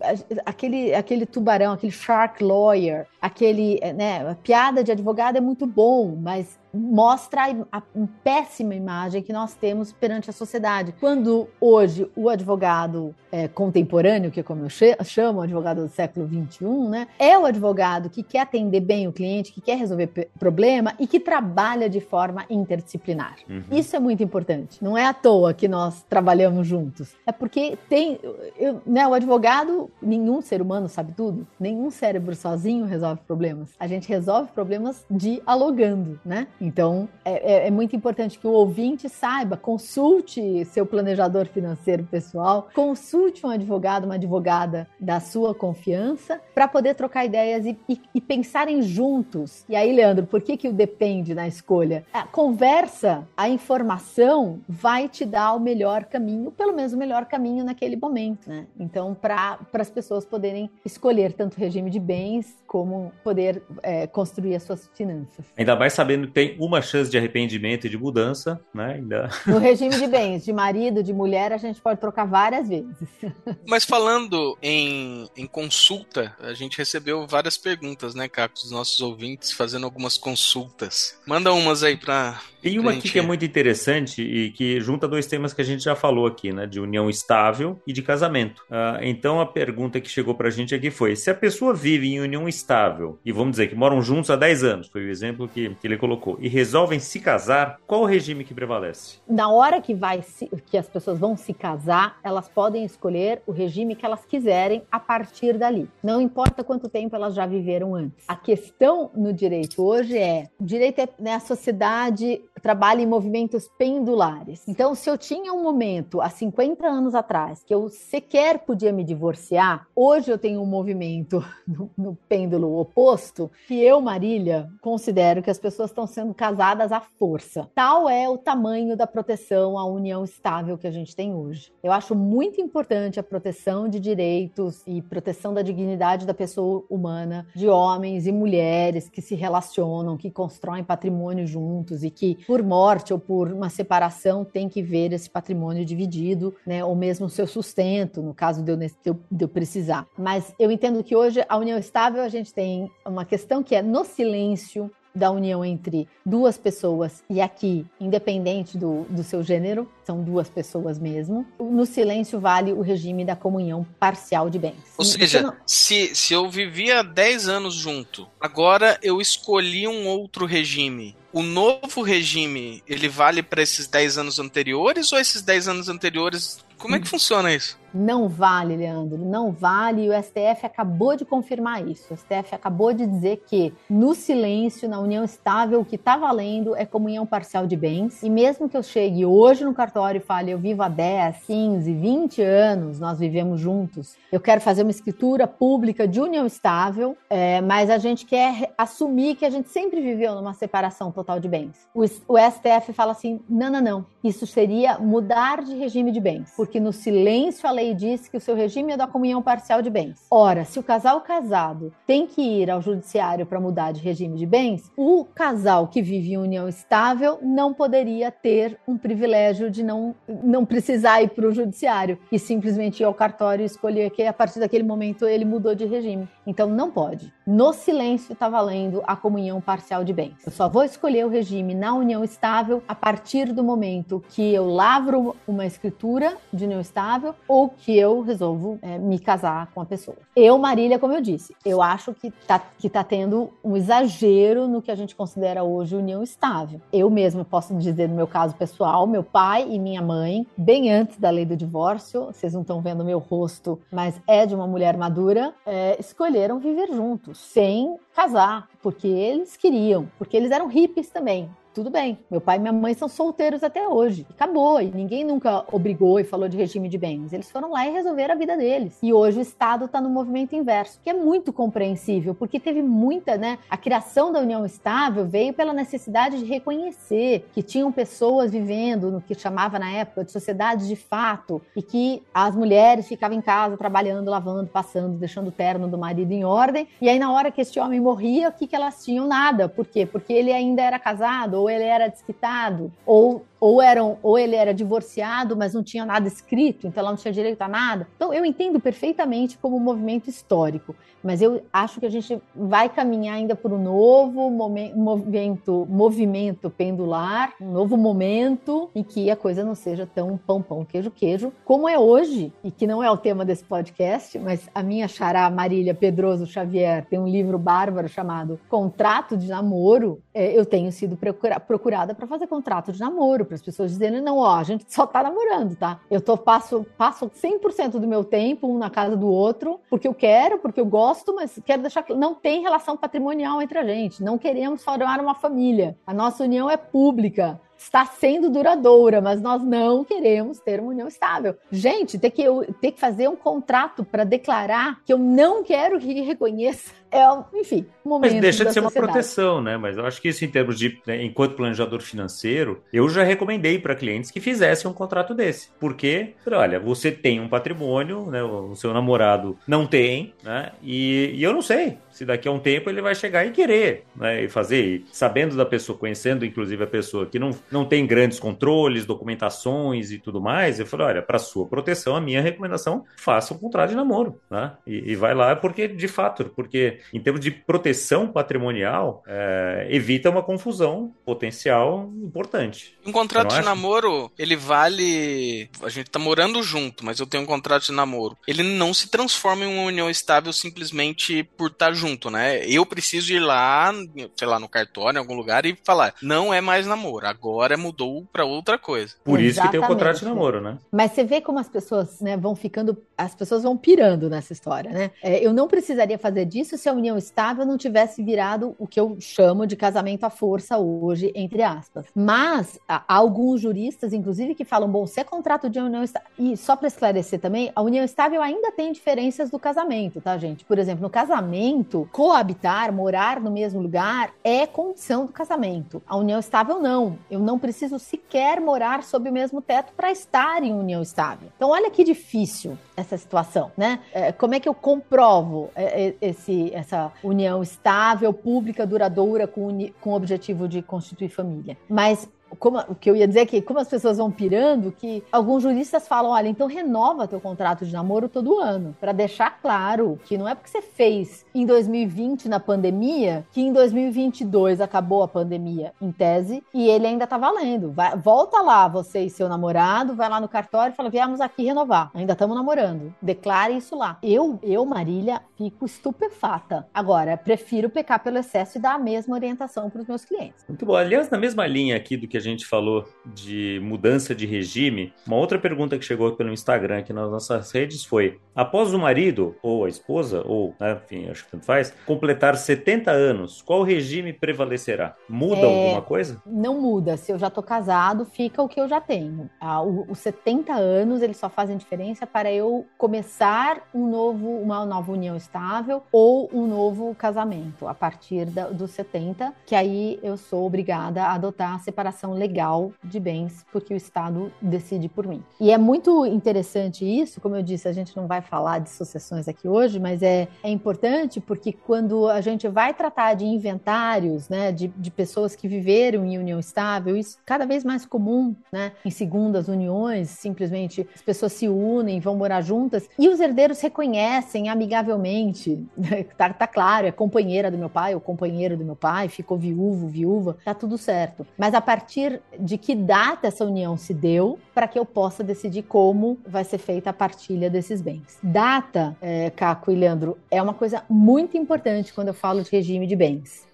Aquele, 0.45 0.93
aquele 0.93 1.25
tubarão, 1.25 1.73
aquele 1.73 1.91
shark 1.91 2.43
lawyer, 2.43 3.05
aquele, 3.21 3.79
né? 3.95 4.29
A 4.29 4.35
piada 4.35 4.83
de 4.83 4.91
advogado 4.91 5.37
é 5.37 5.41
muito 5.41 5.65
bom, 5.65 6.17
mas 6.19 6.57
mostra 6.73 7.43
a, 7.71 7.81
péssima 8.23 8.75
imagem 8.75 9.21
que 9.21 9.33
nós 9.33 9.53
temos 9.53 9.91
perante 9.91 10.29
a 10.29 10.33
sociedade. 10.33 10.93
Quando 10.99 11.47
hoje 11.59 12.09
o 12.15 12.29
advogado 12.29 13.15
é, 13.31 13.47
contemporâneo, 13.47 14.31
que 14.31 14.39
é 14.39 14.43
como 14.43 14.63
eu 14.63 14.69
chamo, 14.69 15.39
o 15.39 15.41
advogado 15.41 15.81
do 15.81 15.89
século 15.89 16.27
XXI, 16.27 16.65
né, 16.89 17.07
é 17.19 17.37
o 17.37 17.45
advogado 17.45 18.09
que 18.09 18.23
quer 18.23 18.41
atender 18.41 18.81
bem 18.81 19.07
o 19.07 19.13
cliente, 19.13 19.51
que 19.51 19.61
quer 19.61 19.77
resolver 19.77 20.29
problema 20.39 20.93
e 20.99 21.07
que 21.07 21.19
trabalha 21.19 21.89
de 21.89 21.99
forma 21.99 22.45
interdisciplinar. 22.49 23.37
Uhum. 23.49 23.63
Isso 23.71 23.95
é 23.95 23.99
muito 23.99 24.23
importante. 24.23 24.83
Não 24.83 24.97
é 24.97 25.05
à 25.05 25.13
toa 25.13 25.53
que 25.53 25.67
nós 25.67 26.03
trabalhamos 26.09 26.67
juntos. 26.67 27.15
É 27.25 27.31
porque 27.31 27.77
tem, 27.89 28.19
eu, 28.57 28.81
né, 28.85 29.07
o 29.07 29.13
advogado, 29.13 29.89
nenhum 30.01 30.41
ser 30.41 30.61
humano 30.61 30.87
sabe 30.87 31.13
tudo, 31.13 31.47
nenhum 31.59 31.89
cérebro 31.91 32.35
sozinho 32.35 32.85
resolve 32.85 33.21
problemas. 33.27 33.73
A 33.79 33.87
gente 33.87 34.07
resolve 34.07 34.51
problemas 34.51 35.05
dialogando, 35.09 36.19
né? 36.25 36.47
Então, 36.59 37.07
é, 37.23 37.53
é, 37.53 37.67
é, 37.67 37.71
muito 37.71 37.95
importante 37.95 38.37
que 38.39 38.47
o 38.47 38.51
ouvinte 38.51 39.07
saiba, 39.07 39.55
consulte 39.55 40.65
seu 40.65 40.85
planejador 40.85 41.45
financeiro 41.45 42.03
pessoal, 42.03 42.67
consulte 42.73 43.45
um 43.45 43.49
advogado, 43.49 44.05
uma 44.05 44.15
advogada 44.15 44.87
da 44.99 45.19
sua 45.19 45.53
confiança, 45.53 46.41
para 46.53 46.67
poder 46.67 46.95
trocar 46.95 47.25
ideias 47.25 47.65
e, 47.65 47.77
e, 47.87 48.01
e, 48.15 48.21
pensarem 48.21 48.81
juntos. 48.81 49.63
E 49.69 49.75
aí, 49.75 49.93
Leandro, 49.93 50.25
por 50.25 50.41
que, 50.41 50.57
que 50.57 50.67
o 50.67 50.73
depende 50.73 51.33
na 51.33 51.47
escolha? 51.47 52.05
A 52.11 52.23
conversa, 52.23 53.27
a 53.35 53.47
informação 53.49 54.59
vai 54.67 55.07
te 55.07 55.25
dar 55.25 55.53
o 55.53 55.59
melhor 55.59 56.05
caminho, 56.05 56.51
pelo 56.51 56.73
menos 56.73 56.93
o 56.93 56.97
melhor 56.97 57.25
caminho 57.25 57.63
naquele 57.63 57.95
momento. 57.95 58.49
Né? 58.49 58.65
Então, 58.79 59.13
para 59.13 59.59
as 59.73 59.89
pessoas 59.89 60.25
poderem 60.25 60.69
escolher 60.83 61.33
tanto 61.33 61.57
regime 61.57 61.89
de 61.89 61.99
bens 61.99 62.55
como 62.67 63.13
poder 63.23 63.63
é, 63.81 64.05
construir 64.05 64.55
as 64.55 64.63
suas 64.63 64.89
finanças. 64.93 65.45
Ainda 65.57 65.75
mais 65.75 65.93
sabendo 65.93 66.27
que 66.27 66.33
tem 66.33 66.57
uma 66.59 66.81
chance 66.81 67.09
de 67.09 67.17
arrependimento 67.17 67.87
e 67.87 67.89
de 67.89 67.97
mudança, 67.97 68.59
né? 68.73 68.95
Ainda... 68.95 69.29
No 69.45 69.57
regime 69.57 69.95
de 69.95 70.07
bens, 70.07 70.43
de 70.43 70.51
marido, 70.51 71.01
de 71.01 71.13
mulher, 71.13 71.53
a 71.53 71.57
gente 71.57 71.81
pode 71.81 71.99
trocar 71.99 72.25
várias 72.25 72.67
vezes. 72.67 72.95
Mas 73.65 73.85
falando 73.85 74.57
em, 74.61 75.29
em 75.35 75.47
consulta, 75.47 76.35
a 76.39 76.53
gente 76.53 76.77
recebeu 76.77 77.25
várias 77.25 77.57
perguntas, 77.57 78.13
né, 78.13 78.27
Caco, 78.27 78.55
dos 78.55 78.71
nossos 78.71 78.99
ouvintes, 78.99 79.51
fazendo 79.53 79.85
algumas 79.85 80.17
consultas. 80.17 81.17
Manda 81.25 81.53
umas 81.53 81.83
aí 81.83 81.95
para 81.95 82.41
tem 82.61 82.79
uma 82.79 82.91
aqui 82.91 83.09
que 83.09 83.19
é 83.19 83.21
muito 83.21 83.45
interessante 83.45 84.21
e 84.21 84.51
que 84.51 84.79
junta 84.81 85.07
dois 85.07 85.27
temas 85.27 85.53
que 85.53 85.61
a 85.61 85.65
gente 85.65 85.83
já 85.83 85.95
falou 85.95 86.25
aqui, 86.25 86.51
né? 86.51 86.65
De 86.65 86.79
união 86.79 87.09
estável 87.09 87.79
e 87.85 87.93
de 87.93 88.01
casamento. 88.01 88.61
Uh, 88.69 89.01
então 89.01 89.39
a 89.39 89.45
pergunta 89.45 89.99
que 89.99 90.09
chegou 90.09 90.35
pra 90.35 90.49
gente 90.49 90.73
aqui 90.73 90.89
foi: 90.89 91.15
se 91.15 91.29
a 91.29 91.35
pessoa 91.35 91.73
vive 91.73 92.07
em 92.07 92.19
união 92.19 92.47
estável, 92.47 93.19
e 93.23 93.31
vamos 93.31 93.51
dizer 93.51 93.67
que 93.67 93.75
moram 93.75 94.01
juntos 94.01 94.29
há 94.29 94.35
10 94.35 94.63
anos, 94.63 94.87
foi 94.87 95.05
o 95.05 95.09
exemplo 95.09 95.47
que, 95.47 95.69
que 95.75 95.87
ele 95.87 95.97
colocou, 95.97 96.37
e 96.39 96.47
resolvem 96.47 96.99
se 96.99 97.19
casar, 97.19 97.79
qual 97.85 98.01
o 98.01 98.05
regime 98.05 98.43
que 98.43 98.53
prevalece? 98.53 99.17
Na 99.27 99.49
hora 99.49 99.81
que, 99.81 99.93
vai 99.93 100.21
se, 100.21 100.49
que 100.65 100.77
as 100.77 100.87
pessoas 100.87 101.19
vão 101.19 101.37
se 101.37 101.53
casar, 101.53 102.19
elas 102.23 102.49
podem 102.49 102.83
escolher 102.83 103.41
o 103.45 103.51
regime 103.51 103.95
que 103.95 104.05
elas 104.05 104.25
quiserem 104.25 104.83
a 104.91 104.99
partir 104.99 105.57
dali. 105.57 105.87
Não 106.03 106.19
importa 106.21 106.63
quanto 106.63 106.89
tempo 106.89 107.15
elas 107.15 107.35
já 107.35 107.45
viveram 107.45 107.95
antes. 107.95 108.25
A 108.27 108.35
questão 108.35 109.11
no 109.15 109.31
direito 109.31 109.83
hoje 109.83 110.17
é: 110.17 110.49
o 110.59 110.65
direito 110.65 110.99
é 110.99 111.09
né, 111.19 111.35
a 111.35 111.39
sociedade 111.39 112.41
trabalha 112.61 113.01
em 113.01 113.05
movimentos 113.05 113.69
pendulares. 113.77 114.63
Então, 114.67 114.95
se 114.95 115.09
eu 115.09 115.17
tinha 115.17 115.53
um 115.53 115.63
momento 115.63 116.21
há 116.21 116.29
50 116.29 116.85
anos 116.85 117.15
atrás 117.15 117.63
que 117.63 117.73
eu 117.73 117.89
sequer 117.89 118.59
podia 118.59 118.91
me 118.91 119.03
divorciar, 119.03 119.87
hoje 119.95 120.31
eu 120.31 120.37
tenho 120.37 120.61
um 120.61 120.65
movimento 120.65 121.43
no, 121.67 121.89
no 121.97 122.17
pêndulo 122.27 122.79
oposto 122.79 123.49
que 123.67 123.79
eu, 123.81 124.01
Marília, 124.01 124.69
considero 124.81 125.41
que 125.41 125.49
as 125.49 125.59
pessoas 125.59 125.89
estão 125.89 126.07
sendo 126.07 126.33
casadas 126.33 126.91
à 126.91 126.99
força. 126.99 127.69
Tal 127.73 128.09
é 128.09 128.29
o 128.29 128.37
tamanho 128.37 128.95
da 128.95 129.07
proteção 129.07 129.77
à 129.77 129.85
união 129.85 130.23
estável 130.23 130.77
que 130.77 130.87
a 130.87 130.91
gente 130.91 131.15
tem 131.15 131.33
hoje. 131.33 131.71
Eu 131.83 131.91
acho 131.91 132.15
muito 132.15 132.61
importante 132.61 133.19
a 133.19 133.23
proteção 133.23 133.87
de 133.87 133.99
direitos 133.99 134.81
e 134.85 135.01
proteção 135.01 135.53
da 135.53 135.61
dignidade 135.61 136.25
da 136.25 136.33
pessoa 136.33 136.83
humana, 136.89 137.47
de 137.55 137.67
homens 137.67 138.27
e 138.27 138.31
mulheres 138.31 139.09
que 139.09 139.21
se 139.21 139.35
relacionam, 139.35 140.17
que 140.17 140.31
constroem 140.31 140.83
patrimônio 140.83 141.45
juntos 141.45 142.03
e 142.03 142.09
que 142.09 142.37
por 142.47 142.63
morte 142.63 143.11
ou 143.11 143.19
por 143.19 143.51
uma 143.51 143.69
separação, 143.69 144.45
tem 144.45 144.69
que 144.69 144.81
ver 144.81 145.11
esse 145.11 145.29
patrimônio 145.29 145.83
dividido, 145.83 146.55
né? 146.65 146.83
Ou 146.83 146.95
mesmo 146.95 147.25
o 147.25 147.29
seu 147.29 147.45
sustento, 147.45 148.21
no 148.21 148.33
caso 148.33 148.63
de 148.63 148.71
eu, 148.71 149.19
de 149.29 149.43
eu 149.43 149.49
precisar. 149.49 150.07
Mas 150.17 150.53
eu 150.57 150.71
entendo 150.71 151.03
que 151.03 151.15
hoje 151.15 151.43
a 151.47 151.57
união 151.57 151.77
estável 151.77 152.23
a 152.23 152.29
gente 152.29 152.53
tem 152.53 152.89
uma 153.05 153.25
questão 153.25 153.61
que 153.61 153.75
é 153.75 153.81
no 153.81 154.05
silêncio, 154.05 154.89
da 155.17 155.31
união 155.31 155.65
entre 155.65 156.07
duas 156.23 156.57
pessoas, 156.57 157.23
e 157.27 157.41
aqui, 157.41 157.85
independente 157.99 158.77
do, 158.77 159.03
do 159.09 159.23
seu 159.23 159.41
gênero, 159.41 159.89
são 160.05 160.23
duas 160.23 160.47
pessoas 160.47 160.99
mesmo, 160.99 161.45
no 161.59 161.85
silêncio 161.85 162.39
vale 162.39 162.71
o 162.71 162.81
regime 162.81 163.25
da 163.25 163.35
comunhão 163.35 163.85
parcial 163.99 164.47
de 164.49 164.59
bens. 164.59 164.75
Ou 164.95 165.03
seja, 165.03 165.53
se, 165.65 166.15
se 166.15 166.33
eu 166.33 166.47
vivia 166.49 167.03
10 167.03 167.49
anos 167.49 167.73
junto, 167.73 168.27
agora 168.39 168.99
eu 169.01 169.19
escolhi 169.19 169.87
um 169.87 170.07
outro 170.07 170.45
regime. 170.45 171.16
O 171.37 171.43
novo 171.43 172.01
regime, 172.01 172.81
ele 172.87 173.07
vale 173.07 173.43
para 173.43 173.61
esses 173.61 173.85
10 173.85 174.17
anos 174.17 174.39
anteriores 174.39 175.13
ou 175.13 175.19
esses 175.19 175.43
10 175.43 175.67
anos 175.67 175.87
anteriores 175.87 176.65
como 176.77 176.95
é 176.95 176.99
que 176.99 177.07
funciona 177.07 177.53
isso? 177.53 177.77
Não 177.93 178.27
vale, 178.27 178.75
Leandro, 178.75 179.17
não 179.17 179.51
vale. 179.51 180.05
E 180.05 180.09
o 180.09 180.23
STF 180.23 180.65
acabou 180.65 181.15
de 181.15 181.23
confirmar 181.23 181.87
isso. 181.87 182.13
O 182.13 182.17
STF 182.17 182.53
acabou 182.53 182.93
de 182.93 183.05
dizer 183.05 183.43
que 183.47 183.73
no 183.89 184.13
silêncio, 184.13 184.89
na 184.89 184.99
união 184.99 185.23
estável, 185.23 185.79
o 185.79 185.85
que 185.85 185.95
está 185.95 186.17
valendo 186.17 186.75
é 186.75 186.85
comunhão 186.85 187.25
parcial 187.25 187.65
de 187.65 187.75
bens. 187.75 188.21
E 188.21 188.29
mesmo 188.29 188.67
que 188.67 188.75
eu 188.75 188.83
chegue 188.83 189.25
hoje 189.25 189.63
no 189.63 189.73
cartório 189.73 190.19
e 190.19 190.21
fale, 190.21 190.51
eu 190.51 190.57
vivo 190.57 190.83
há 190.83 190.89
10, 190.89 191.37
15, 191.45 191.93
20 191.93 192.41
anos, 192.41 192.99
nós 192.99 193.19
vivemos 193.19 193.59
juntos, 193.59 194.15
eu 194.31 194.39
quero 194.39 194.61
fazer 194.61 194.83
uma 194.83 194.91
escritura 194.91 195.47
pública 195.47 196.07
de 196.07 196.19
união 196.19 196.45
estável, 196.45 197.15
é, 197.29 197.61
mas 197.61 197.89
a 197.89 197.97
gente 197.97 198.25
quer 198.25 198.73
assumir 198.77 199.35
que 199.35 199.45
a 199.45 199.49
gente 199.49 199.69
sempre 199.69 200.01
viveu 200.01 200.35
numa 200.35 200.53
separação 200.53 201.11
total 201.11 201.39
de 201.39 201.47
bens. 201.47 201.87
O, 201.93 202.03
o 202.03 202.37
STF 202.37 202.93
fala 202.93 203.11
assim: 203.11 203.39
não, 203.49 203.69
não, 203.69 203.81
não. 203.81 204.05
Isso 204.23 204.45
seria 204.45 204.97
mudar 204.99 205.63
de 205.63 205.75
regime 205.75 206.11
de 206.11 206.19
bens 206.19 206.57
porque 206.57 206.79
no 206.79 206.91
silêncio 206.91 207.69
a 207.69 207.71
lei 207.77 207.93
diz 207.93 208.27
que 208.27 208.37
o 208.37 208.41
seu 208.41 208.55
regime 208.55 208.93
é 208.93 208.97
da 208.97 209.05
comunhão 209.05 209.39
parcial 209.39 209.83
de 209.83 209.89
bens. 209.89 210.25
Ora, 210.31 210.65
se 210.65 210.79
o 210.79 210.83
casal 210.83 211.21
casado 211.21 211.93
tem 212.07 212.25
que 212.25 212.41
ir 212.41 212.71
ao 212.71 212.81
judiciário 212.81 213.45
para 213.45 213.59
mudar 213.59 213.91
de 213.91 214.01
regime 214.01 214.35
de 214.35 214.47
bens, 214.47 214.91
o 214.97 215.23
casal 215.23 215.87
que 215.87 216.01
vive 216.01 216.33
em 216.33 216.37
união 216.37 216.67
estável 216.67 217.37
não 217.39 217.75
poderia 217.75 218.31
ter 218.31 218.79
um 218.87 218.97
privilégio 218.97 219.69
de 219.69 219.83
não, 219.83 220.15
não 220.27 220.65
precisar 220.65 221.21
ir 221.21 221.29
para 221.29 221.47
o 221.47 221.53
judiciário 221.53 222.17
e 222.31 222.39
simplesmente 222.39 223.01
ir 223.01 223.05
ao 223.05 223.13
cartório 223.13 223.61
e 223.61 223.67
escolher 223.67 224.09
que 224.09 224.23
a 224.23 224.33
partir 224.33 224.59
daquele 224.59 224.83
momento 224.83 225.27
ele 225.27 225.45
mudou 225.45 225.75
de 225.75 225.85
regime. 225.85 226.27
Então 226.47 226.67
não 226.67 226.89
pode. 226.89 227.31
No 227.45 227.73
silêncio 227.73 228.33
está 228.33 228.49
valendo 228.49 229.03
a 229.05 229.15
comunhão 229.15 229.61
parcial 229.61 230.03
de 230.03 230.13
bens. 230.13 230.45
Eu 230.45 230.51
só 230.51 230.67
vou 230.67 230.83
escolher 230.83 231.25
o 231.25 231.29
regime 231.29 231.75
na 231.75 231.93
união 231.93 232.23
estável 232.23 232.81
a 232.87 232.95
partir 232.95 233.53
do 233.53 233.63
momento 233.63 234.23
que 234.29 234.53
eu 234.53 234.65
lavro 234.67 235.35
uma 235.47 235.65
escritura 235.65 236.37
de 236.51 236.65
união 236.65 236.81
estável 236.81 237.35
ou 237.47 237.66
que 237.69 237.97
eu 237.97 238.21
resolvo 238.21 238.77
é, 238.81 238.97
me 238.97 239.19
casar 239.19 239.71
com 239.73 239.81
a 239.81 239.85
pessoa. 239.85 240.17
Eu, 240.35 240.57
Marília, 240.57 240.99
como 240.99 241.13
eu 241.13 241.21
disse, 241.21 241.55
eu 241.65 241.81
acho 241.81 242.13
que 242.13 242.31
tá, 242.31 242.59
que 242.77 242.89
tá 242.89 243.03
tendo 243.03 243.51
um 243.63 243.75
exagero 243.75 244.67
no 244.67 244.81
que 244.81 244.91
a 244.91 244.95
gente 244.95 245.15
considera 245.15 245.63
hoje 245.63 245.95
união 245.95 246.23
estável. 246.23 246.81
Eu 246.91 247.09
mesma 247.09 247.43
posso 247.43 247.73
dizer, 247.75 248.07
no 248.07 248.15
meu 248.15 248.27
caso 248.27 248.55
pessoal, 248.55 249.07
meu 249.07 249.23
pai 249.23 249.67
e 249.69 249.79
minha 249.79 250.01
mãe, 250.01 250.45
bem 250.57 250.91
antes 250.91 251.17
da 251.17 251.29
lei 251.29 251.45
do 251.45 251.55
divórcio, 251.55 252.25
vocês 252.25 252.53
não 252.53 252.61
estão 252.61 252.81
vendo 252.81 253.03
meu 253.03 253.19
rosto, 253.19 253.79
mas 253.91 254.19
é 254.27 254.45
de 254.45 254.55
uma 254.55 254.67
mulher 254.67 254.97
madura, 254.97 255.53
é, 255.65 255.97
escolheram 255.99 256.59
viver 256.59 256.87
juntos, 256.87 257.37
sem 257.37 257.97
casar, 258.15 258.67
porque 258.81 259.07
eles 259.07 259.55
queriam, 259.57 260.07
porque 260.17 260.35
eles 260.35 260.51
eram 260.51 260.67
hippies 260.67 261.09
também 261.09 261.49
tudo 261.77 261.91
bem. 261.91 262.17
Meu 262.31 262.41
pai 262.41 262.57
e 262.57 262.59
minha 262.59 262.73
mãe 262.73 262.95
são 262.95 263.07
solteiros 263.07 263.63
até 263.63 263.87
hoje. 263.87 264.25
Acabou. 264.31 264.81
E 264.81 264.89
ninguém 264.89 265.23
nunca 265.23 265.63
obrigou 265.71 266.19
e 266.19 266.23
falou 266.23 266.49
de 266.49 266.57
regime 266.57 266.89
de 266.89 266.97
bens. 266.97 267.31
Eles 267.31 267.51
foram 267.51 267.71
lá 267.71 267.85
e 267.85 267.91
resolveram 267.91 268.33
a 268.33 268.37
vida 268.37 268.57
deles. 268.57 268.97
E 269.03 269.13
hoje 269.13 269.37
o 269.37 269.41
Estado 269.43 269.85
está 269.85 270.01
no 270.01 270.09
movimento 270.09 270.55
inverso, 270.55 270.99
que 271.03 271.09
é 271.11 271.13
muito 271.13 271.53
compreensível, 271.53 272.33
porque 272.33 272.59
teve 272.59 272.81
muita, 272.81 273.37
né? 273.37 273.59
A 273.69 273.77
criação 273.77 274.31
da 274.31 274.39
união 274.39 274.65
estável 274.65 275.27
veio 275.27 275.53
pela 275.53 275.71
necessidade 275.71 276.39
de 276.39 276.45
reconhecer 276.45 277.47
que 277.53 277.61
tinham 277.61 277.91
pessoas 277.91 278.49
vivendo 278.49 279.11
no 279.11 279.21
que 279.21 279.35
chamava 279.35 279.77
na 279.77 279.91
época 279.91 280.23
de 280.23 280.31
sociedade 280.31 280.87
de 280.87 280.95
fato 280.95 281.61
e 281.75 281.83
que 281.83 282.23
as 282.33 282.55
mulheres 282.55 283.07
ficavam 283.07 283.37
em 283.37 283.41
casa 283.41 283.77
trabalhando, 283.77 284.31
lavando, 284.31 284.67
passando, 284.67 285.15
deixando 285.15 285.49
o 285.49 285.51
terno 285.51 285.87
do 285.87 285.95
marido 285.97 286.31
em 286.31 286.43
ordem. 286.43 286.87
E 286.99 287.07
aí, 287.07 287.19
na 287.19 287.31
hora 287.31 287.51
que 287.51 287.61
este 287.61 287.79
homem 287.79 287.99
morria, 287.99 288.49
o 288.49 288.51
que, 288.51 288.65
que 288.65 288.75
elas 288.75 289.05
tinham? 289.05 289.27
Nada. 289.27 289.69
Por 289.69 289.85
quê? 289.85 290.07
Porque 290.07 290.33
ele 290.33 290.51
ainda 290.51 290.81
era 290.81 290.97
casado, 290.97 291.53
ou 291.53 291.66
ele 291.69 291.83
era 291.83 292.07
desquitado, 292.07 292.91
ou 293.05 293.45
ou 293.59 293.81
eram 293.81 294.17
ou 294.21 294.37
ele 294.37 294.55
era 294.55 294.73
divorciado, 294.73 295.55
mas 295.55 295.73
não 295.73 295.83
tinha 295.83 296.05
nada 296.05 296.27
escrito, 296.27 296.87
então 296.87 297.01
ela 297.01 297.11
não 297.11 297.17
tinha 297.17 297.33
direito 297.33 297.61
a 297.61 297.67
nada. 297.67 298.07
Então 298.15 298.33
eu 298.33 298.45
entendo 298.45 298.79
perfeitamente 298.79 299.57
como 299.57 299.77
um 299.77 299.79
movimento 299.79 300.29
histórico, 300.29 300.95
mas 301.23 301.41
eu 301.41 301.61
acho 301.73 301.99
que 301.99 302.05
a 302.05 302.09
gente 302.09 302.41
vai 302.55 302.87
caminhar 302.87 303.35
ainda 303.35 303.55
por 303.55 303.73
um 303.73 303.81
novo 303.81 304.49
movimento, 304.49 305.87
movimento 305.89 306.69
pendular, 306.69 307.53
um 307.59 307.71
novo 307.71 307.97
momento 307.97 308.89
em 308.93 309.03
que 309.03 309.29
a 309.31 309.35
coisa 309.35 309.63
não 309.63 309.75
seja 309.75 310.05
tão 310.05 310.37
pão 310.37 310.61
pão 310.61 310.85
queijo 310.85 311.11
queijo 311.11 311.51
como 311.65 311.89
é 311.89 311.97
hoje 311.97 312.53
e 312.63 312.71
que 312.71 312.85
não 312.85 313.03
é 313.03 313.09
o 313.09 313.17
tema 313.17 313.43
desse 313.43 313.63
podcast, 313.63 314.37
mas 314.37 314.69
a 314.73 314.83
minha 314.83 315.07
xará 315.07 315.49
Marília 315.49 315.93
Pedroso 315.93 316.45
Xavier 316.45 317.05
tem 317.09 317.19
um 317.19 317.27
livro 317.27 317.57
bárbaro 317.57 318.07
chamado 318.07 318.59
Contrato 318.69 319.35
de 319.35 319.47
Namoro. 319.47 320.21
É, 320.33 320.57
eu 320.57 320.65
tenho 320.65 320.91
sido 320.91 321.17
procurada 321.17 321.56
para 321.59 322.27
fazer 322.27 322.47
contrato 322.47 322.91
de 322.91 322.99
namoro 322.99 323.45
para 323.45 323.55
as 323.55 323.61
pessoas 323.61 323.91
dizendo, 323.91 324.21
não, 324.21 324.37
ó, 324.37 324.55
a 324.55 324.63
gente 324.63 324.85
só 324.87 325.05
tá 325.05 325.23
namorando, 325.23 325.75
tá? 325.75 325.99
Eu 326.09 326.21
tô, 326.21 326.37
passo, 326.37 326.85
passo 326.97 327.29
100% 327.29 327.91
do 327.99 328.07
meu 328.07 328.23
tempo 328.23 328.67
um 328.67 328.77
na 328.77 328.89
casa 328.89 329.15
do 329.15 329.27
outro, 329.27 329.79
porque 329.89 330.07
eu 330.07 330.13
quero, 330.13 330.59
porque 330.59 330.79
eu 330.79 330.85
gosto, 330.85 331.33
mas 331.35 331.59
quero 331.65 331.81
deixar 331.81 332.03
que 332.03 332.13
não 332.13 332.33
tem 332.33 332.61
relação 332.61 332.97
patrimonial 332.97 333.61
entre 333.61 333.77
a 333.77 333.85
gente, 333.85 334.23
não 334.23 334.37
queremos 334.37 334.83
formar 334.83 335.19
uma 335.19 335.35
família. 335.35 335.97
A 336.05 336.13
nossa 336.13 336.43
união 336.43 336.69
é 336.69 336.77
pública 336.77 337.59
está 337.77 338.05
sendo 338.05 338.49
duradoura, 338.49 339.21
mas 339.21 339.41
nós 339.41 339.63
não 339.63 340.03
queremos 340.03 340.59
ter 340.59 340.79
uma 340.79 340.89
união 340.89 341.07
estável. 341.07 341.55
Gente, 341.71 342.17
ter 342.17 342.31
que, 342.31 342.43
ter 342.81 342.91
que 342.91 342.99
fazer 342.99 343.29
um 343.29 343.35
contrato 343.35 344.03
para 344.03 344.23
declarar 344.23 344.99
que 345.05 345.13
eu 345.13 345.17
não 345.17 345.63
quero 345.63 345.99
que 345.99 346.21
reconheça 346.21 346.91
é, 347.11 347.59
enfim, 347.59 347.85
momento. 348.03 348.33
Mas 348.33 348.41
deixa 348.41 348.65
de 348.65 348.73
ser 348.73 348.81
sociedade. 348.81 349.05
uma 349.05 349.13
proteção, 349.13 349.61
né? 349.61 349.77
Mas 349.77 349.97
eu 349.97 350.05
acho 350.05 350.21
que 350.21 350.29
isso, 350.29 350.43
em 350.43 350.49
termos 350.49 350.77
de, 350.77 350.99
né, 351.05 351.23
enquanto 351.23 351.55
planejador 351.55 352.01
financeiro, 352.01 352.83
eu 352.91 353.07
já 353.09 353.23
recomendei 353.23 353.79
para 353.79 353.95
clientes 353.95 354.29
que 354.29 354.41
fizessem 354.41 354.89
um 354.89 354.93
contrato 354.93 355.33
desse. 355.33 355.69
Porque, 355.79 356.33
olha, 356.51 356.79
você 356.79 357.11
tem 357.11 357.39
um 357.39 357.47
patrimônio, 357.47 358.25
né? 358.29 358.43
O 358.43 358.75
seu 358.75 358.93
namorado 358.93 359.57
não 359.67 359.85
tem, 359.85 360.33
né? 360.43 360.71
E, 360.81 361.31
e 361.35 361.43
eu 361.43 361.53
não 361.53 361.61
sei 361.61 361.97
se 362.11 362.25
daqui 362.25 362.47
a 362.47 362.51
um 362.51 362.59
tempo 362.59 362.89
ele 362.89 363.01
vai 363.01 363.13
chegar 363.13 363.45
e 363.45 363.51
querer, 363.51 364.03
né? 364.15 364.43
E 364.43 364.49
fazer, 364.49 364.83
e 364.83 365.05
sabendo 365.11 365.55
da 365.55 365.65
pessoa, 365.65 365.97
conhecendo 365.97 366.45
inclusive 366.45 366.83
a 366.83 366.87
pessoa 366.87 367.25
que 367.25 367.37
não, 367.37 367.51
não 367.71 367.85
tem 367.85 368.05
grandes 368.05 368.39
controles, 368.39 369.05
documentações 369.05 370.11
e 370.11 370.17
tudo 370.17 370.41
mais, 370.41 370.79
eu 370.79 370.85
falo, 370.85 371.03
olha, 371.03 371.21
para 371.21 371.39
sua 371.39 371.67
proteção, 371.67 372.15
a 372.15 372.21
minha 372.21 372.41
recomendação, 372.41 373.05
faça 373.17 373.53
um 373.53 373.57
contrato 373.57 373.89
de 373.89 373.95
namoro, 373.95 374.41
né? 374.49 374.73
E, 374.85 375.11
e 375.11 375.15
vai 375.15 375.33
lá, 375.33 375.55
porque, 375.55 375.87
de 375.87 376.07
fato, 376.07 376.51
porque 376.55 376.96
em 377.13 377.19
termos 377.19 377.41
de 377.41 377.51
proteção 377.51 378.27
patrimonial, 378.27 379.23
é, 379.27 379.87
evita 379.89 380.29
uma 380.29 380.43
confusão 380.43 381.13
potencial 381.25 382.11
importante. 382.21 382.97
Um 383.05 383.11
contrato 383.11 383.55
de 383.55 383.61
namoro, 383.61 384.31
ele 384.37 384.55
vale. 384.55 385.69
A 385.81 385.89
gente 385.89 386.09
tá 386.09 386.19
morando 386.19 386.61
junto, 386.61 387.05
mas 387.05 387.19
eu 387.19 387.25
tenho 387.25 387.43
um 387.43 387.47
contrato 387.47 387.85
de 387.85 387.91
namoro. 387.91 388.37
Ele 388.47 388.63
não 388.63 388.93
se 388.93 389.09
transforma 389.09 389.65
em 389.65 389.73
uma 389.73 389.83
união 389.83 390.09
estável 390.09 390.51
simplesmente 390.51 391.43
por 391.43 391.71
estar 391.71 391.93
junto, 391.93 392.29
né? 392.29 392.65
Eu 392.65 392.85
preciso 392.85 393.33
ir 393.33 393.39
lá, 393.39 393.93
sei 394.35 394.47
lá, 394.47 394.59
no 394.59 394.69
cartório, 394.69 395.17
em 395.17 395.21
algum 395.21 395.35
lugar 395.35 395.65
e 395.65 395.77
falar: 395.83 396.13
não 396.21 396.53
é 396.53 396.61
mais 396.61 396.85
namoro, 396.85 397.27
agora 397.27 397.77
mudou 397.77 398.25
para 398.31 398.45
outra 398.45 398.77
coisa. 398.77 399.15
Por 399.23 399.39
isso 399.39 399.59
Exatamente. 399.59 399.71
que 399.71 399.77
tem 399.77 399.85
o 399.85 399.87
contrato 399.87 400.19
de 400.19 400.25
namoro, 400.25 400.61
né? 400.61 400.77
Mas 400.91 401.11
você 401.11 401.23
vê 401.23 401.41
como 401.41 401.59
as 401.59 401.69
pessoas 401.69 402.19
né, 402.21 402.37
vão 402.37 402.55
ficando. 402.55 402.97
As 403.17 403.33
pessoas 403.33 403.63
vão 403.63 403.77
pirando 403.77 404.29
nessa 404.29 404.53
história, 404.53 404.91
né? 404.91 405.11
É, 405.21 405.45
eu 405.45 405.53
não 405.53 405.67
precisaria 405.67 406.17
fazer 406.17 406.45
disso 406.45 406.77
se 406.77 406.86
se 406.87 406.89
a 406.89 406.93
união 406.93 407.17
estável 407.17 407.65
não 407.65 407.77
tivesse 407.77 408.23
virado 408.23 408.73
o 408.79 408.87
que 408.87 408.97
eu 408.97 409.17
chamo 409.19 409.67
de 409.67 409.75
casamento 409.75 410.23
à 410.23 410.29
força 410.29 410.77
hoje, 410.77 411.33
entre 411.35 411.61
aspas. 411.61 412.05
Mas 412.15 412.79
há 412.87 413.03
alguns 413.13 413.59
juristas, 413.59 414.13
inclusive, 414.13 414.55
que 414.55 414.63
falam: 414.63 414.89
bom, 414.89 415.05
se 415.05 415.19
é 415.19 415.23
contrato 415.25 415.69
de 415.69 415.79
união 415.79 416.01
estável. 416.01 416.29
E 416.39 416.55
só 416.55 416.77
para 416.77 416.87
esclarecer 416.87 417.41
também, 417.41 417.73
a 417.75 417.81
união 417.81 418.05
estável 418.05 418.41
ainda 418.41 418.71
tem 418.71 418.93
diferenças 418.93 419.49
do 419.49 419.59
casamento, 419.59 420.21
tá, 420.21 420.37
gente? 420.37 420.63
Por 420.63 420.79
exemplo, 420.79 421.01
no 421.01 421.09
casamento, 421.09 422.07
coabitar, 422.13 422.93
morar 422.93 423.41
no 423.41 423.51
mesmo 423.51 423.81
lugar 423.81 424.31
é 424.41 424.65
condição 424.65 425.25
do 425.25 425.33
casamento. 425.33 426.01
A 426.07 426.15
união 426.15 426.39
estável 426.39 426.79
não. 426.79 427.19
Eu 427.29 427.41
não 427.41 427.59
preciso 427.59 427.99
sequer 427.99 428.61
morar 428.61 429.03
sob 429.03 429.29
o 429.29 429.33
mesmo 429.33 429.61
teto 429.61 429.91
para 429.91 430.09
estar 430.09 430.63
em 430.63 430.73
união 430.73 431.01
estável. 431.01 431.49
Então, 431.57 431.69
olha 431.69 431.91
que 431.91 432.05
difícil 432.05 432.77
essa 432.95 433.17
situação, 433.17 433.71
né? 433.75 433.99
É, 434.13 434.31
como 434.31 434.55
é 434.55 434.59
que 434.59 434.69
eu 434.69 434.73
comprovo 434.73 435.69
é, 435.75 436.07
é, 436.07 436.15
esse 436.21 436.71
essa 436.77 437.11
união 437.23 437.61
estável, 437.61 438.31
pública, 438.33 438.85
duradoura, 438.85 439.47
com, 439.47 439.89
com 439.99 440.11
o 440.11 440.15
objetivo 440.15 440.67
de 440.67 440.81
constituir 440.81 441.29
família. 441.29 441.77
Mas 441.89 442.29
como, 442.59 442.79
o 442.87 442.95
que 442.95 443.09
eu 443.09 443.15
ia 443.15 443.27
dizer 443.27 443.41
é 443.41 443.45
que, 443.45 443.61
como 443.61 443.79
as 443.79 443.87
pessoas 443.87 444.17
vão 444.17 444.31
pirando, 444.31 444.91
que 444.91 445.23
alguns 445.31 445.63
juristas 445.63 446.07
falam: 446.07 446.31
olha, 446.31 446.47
então 446.47 446.67
renova 446.67 447.27
teu 447.27 447.39
contrato 447.39 447.85
de 447.85 447.93
namoro 447.93 448.29
todo 448.29 448.59
ano, 448.59 448.95
para 448.99 449.11
deixar 449.11 449.59
claro 449.61 450.19
que 450.25 450.37
não 450.37 450.47
é 450.47 450.55
porque 450.55 450.69
você 450.69 450.81
fez 450.81 451.45
em 451.53 451.65
2020 451.65 452.49
na 452.49 452.59
pandemia 452.59 453.45
que 453.51 453.61
em 453.61 453.71
2022 453.71 454.81
acabou 454.81 455.23
a 455.23 455.27
pandemia, 455.27 455.93
em 456.01 456.11
tese, 456.11 456.63
e 456.73 456.87
ele 456.87 457.07
ainda 457.07 457.27
tá 457.27 457.37
valendo. 457.37 457.91
Vai, 457.91 458.15
volta 458.15 458.61
lá, 458.61 458.87
você 458.87 459.21
e 459.21 459.29
seu 459.29 459.47
namorado, 459.49 460.15
vai 460.15 460.29
lá 460.29 460.39
no 460.39 460.47
cartório 460.47 460.93
e 460.93 460.95
fala: 460.95 461.09
viemos 461.09 461.41
aqui 461.41 461.65
renovar, 461.65 462.11
ainda 462.13 462.33
estamos 462.33 462.55
namorando. 462.55 463.13
Declare 463.21 463.75
isso 463.75 463.95
lá. 463.95 464.17
Eu, 464.21 464.59
eu, 464.63 464.85
Marília, 464.85 465.41
fico 465.57 465.85
estupefata. 465.85 466.87
Agora, 466.93 467.37
prefiro 467.37 467.89
pecar 467.89 468.23
pelo 468.23 468.37
excesso 468.37 468.77
e 468.77 468.81
dar 468.81 468.95
a 468.95 468.99
mesma 468.99 469.35
orientação 469.35 469.89
para 469.89 470.01
os 470.01 470.07
meus 470.07 470.25
clientes. 470.25 470.65
Muito 470.67 470.85
bom. 470.85 470.95
Aliás, 470.95 471.29
na 471.29 471.37
mesma 471.37 471.65
linha 471.67 471.95
aqui 471.95 472.17
do 472.17 472.27
que 472.27 472.37
a 472.37 472.41
falou 472.65 473.07
de 473.25 473.79
mudança 473.83 474.33
de 474.33 474.45
regime, 474.45 475.13
uma 475.25 475.37
outra 475.37 475.59
pergunta 475.59 475.97
que 475.97 476.05
chegou 476.05 476.31
pelo 476.33 476.51
Instagram 476.51 476.99
aqui 476.99 477.11
nas 477.11 477.29
nossas 477.29 477.71
redes 477.71 478.05
foi: 478.05 478.39
após 478.55 478.93
o 478.93 478.99
marido 478.99 479.55
ou 479.61 479.85
a 479.85 479.89
esposa, 479.89 480.43
ou, 480.45 480.73
né, 480.79 480.99
enfim, 481.03 481.29
acho 481.29 481.45
que 481.45 481.51
tanto 481.51 481.65
faz, 481.65 481.93
completar 482.05 482.55
70 482.55 483.11
anos, 483.11 483.61
qual 483.61 483.83
regime 483.83 484.33
prevalecerá? 484.33 485.15
Muda 485.27 485.61
é, 485.61 485.65
alguma 485.65 486.01
coisa? 486.01 486.41
Não 486.45 486.79
muda. 486.79 487.17
Se 487.17 487.31
eu 487.31 487.37
já 487.37 487.47
estou 487.47 487.63
casado, 487.63 488.25
fica 488.25 488.61
o 488.61 488.67
que 488.67 488.79
eu 488.79 488.87
já 488.87 489.01
tenho. 489.01 489.49
Ah, 489.59 489.81
os 489.81 490.19
70 490.19 490.73
anos, 490.73 491.21
eles 491.21 491.37
só 491.37 491.49
fazem 491.49 491.77
diferença 491.77 492.25
para 492.25 492.51
eu 492.51 492.85
começar 492.97 493.81
um 493.93 494.09
novo, 494.09 494.49
uma 494.49 494.85
nova 494.85 495.11
união 495.11 495.35
estável 495.35 496.03
ou 496.11 496.49
um 496.53 496.67
novo 496.67 497.13
casamento 497.15 497.87
a 497.87 497.93
partir 497.93 498.45
da, 498.45 498.67
dos 498.67 498.91
70, 498.91 499.53
que 499.65 499.75
aí 499.75 500.19
eu 500.23 500.37
sou 500.37 500.65
obrigada 500.65 501.23
a 501.23 501.33
adotar 501.33 501.75
a 501.75 501.79
separação 501.79 502.26
legal 502.33 502.91
de 503.03 503.19
bens, 503.19 503.65
porque 503.71 503.93
o 503.93 503.97
Estado 503.97 504.51
decide 504.61 505.07
por 505.07 505.27
mim. 505.27 505.43
E 505.59 505.71
é 505.71 505.77
muito 505.77 506.25
interessante 506.25 507.05
isso, 507.05 507.41
como 507.41 507.55
eu 507.55 507.63
disse, 507.63 507.87
a 507.87 507.93
gente 507.93 508.15
não 508.15 508.27
vai 508.27 508.41
falar 508.41 508.79
de 508.79 508.89
sucessões 508.89 509.47
aqui 509.47 509.67
hoje, 509.67 509.99
mas 509.99 510.21
é, 510.21 510.47
é 510.63 510.69
importante 510.69 511.39
porque 511.39 511.71
quando 511.71 512.27
a 512.27 512.41
gente 512.41 512.67
vai 512.67 512.93
tratar 512.93 513.33
de 513.33 513.45
inventários, 513.45 514.49
né, 514.49 514.71
de, 514.71 514.87
de 514.87 515.11
pessoas 515.11 515.55
que 515.55 515.67
viveram 515.67 516.25
em 516.25 516.37
união 516.37 516.59
estável, 516.59 517.15
isso 517.15 517.37
é 517.37 517.41
cada 517.45 517.65
vez 517.65 517.83
mais 517.83 518.05
comum, 518.05 518.55
né, 518.71 518.91
em 519.05 519.09
segundas 519.09 519.67
uniões, 519.67 520.29
simplesmente 520.29 521.07
as 521.13 521.21
pessoas 521.21 521.53
se 521.53 521.67
unem, 521.67 522.19
vão 522.19 522.35
morar 522.35 522.61
juntas, 522.61 523.09
e 523.17 523.29
os 523.29 523.39
herdeiros 523.39 523.79
reconhecem 523.81 524.69
amigavelmente, 524.69 525.85
né, 525.97 526.23
tá, 526.37 526.51
tá 526.53 526.67
claro, 526.67 527.07
é 527.07 527.11
companheira 527.11 527.69
do 527.69 527.77
meu 527.77 527.89
pai, 527.89 528.13
ou 528.13 528.21
companheiro 528.21 528.77
do 528.77 528.85
meu 528.85 528.95
pai, 528.95 529.29
ficou 529.29 529.57
viúvo, 529.57 530.07
viúva, 530.07 530.57
tá 530.63 530.73
tudo 530.73 530.97
certo. 530.97 531.45
Mas 531.57 531.73
a 531.73 531.81
partir 531.81 532.16
partir 532.17 532.41
de 532.59 532.77
que 532.77 532.95
data 532.95 533.47
essa 533.47 533.63
união 533.63 533.95
se 533.95 534.13
deu 534.13 534.57
para 534.73 534.87
que 534.87 534.97
eu 534.97 535.05
possa 535.05 535.43
decidir 535.43 535.83
como 535.83 536.39
vai 536.47 536.63
ser 536.63 536.79
feita 536.79 537.11
a 537.11 537.13
partilha 537.13 537.69
desses 537.69 538.01
bens. 538.01 538.39
Data, 538.41 539.15
é, 539.21 539.51
Caco 539.51 539.91
e 539.91 539.95
Leandro, 539.95 540.37
é 540.49 540.61
uma 540.61 540.73
coisa 540.73 541.03
muito 541.07 541.55
importante 541.55 542.11
quando 542.13 542.29
eu 542.29 542.33
falo 542.33 542.63
de 542.63 542.71
regime 542.71 543.05
de 543.05 543.15
bens. 543.15 543.67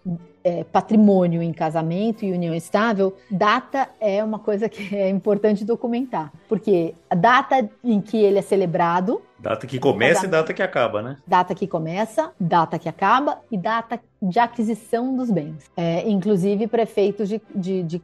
É, 0.43 0.65
patrimônio 0.65 1.41
em 1.41 1.53
casamento 1.53 2.25
e 2.25 2.34
união 2.34 2.53
estável, 2.53 3.15
data 3.32 3.88
é 4.01 4.21
uma 4.21 4.38
coisa 4.38 4.67
que 4.67 4.93
é 4.93 5.08
importante 5.08 5.63
documentar, 5.63 6.34
porque 6.49 6.93
a 7.10 7.15
data 7.15 7.69
em 7.82 8.01
que 8.01 8.17
ele 8.17 8.39
é 8.39 8.41
celebrado. 8.41 9.21
Data 9.39 9.65
que 9.65 9.79
começa 9.79 10.25
e 10.25 10.29
data 10.29 10.53
que 10.53 10.62
acaba, 10.62 11.01
né? 11.01 11.17
Data 11.25 11.56
que 11.56 11.65
começa, 11.65 12.34
data 12.38 12.77
que 12.77 12.89
acaba 12.89 13.39
e 13.49 13.58
data 13.58 13.97
de 14.23 14.39
aquisição 14.39 15.15
dos 15.15 15.29
bens. 15.29 15.69
É, 15.75 16.07
inclusive 16.09 16.65
prefeitos 16.67 17.27
de, 17.27 17.41
de, 17.53 17.83
de, 17.83 18.01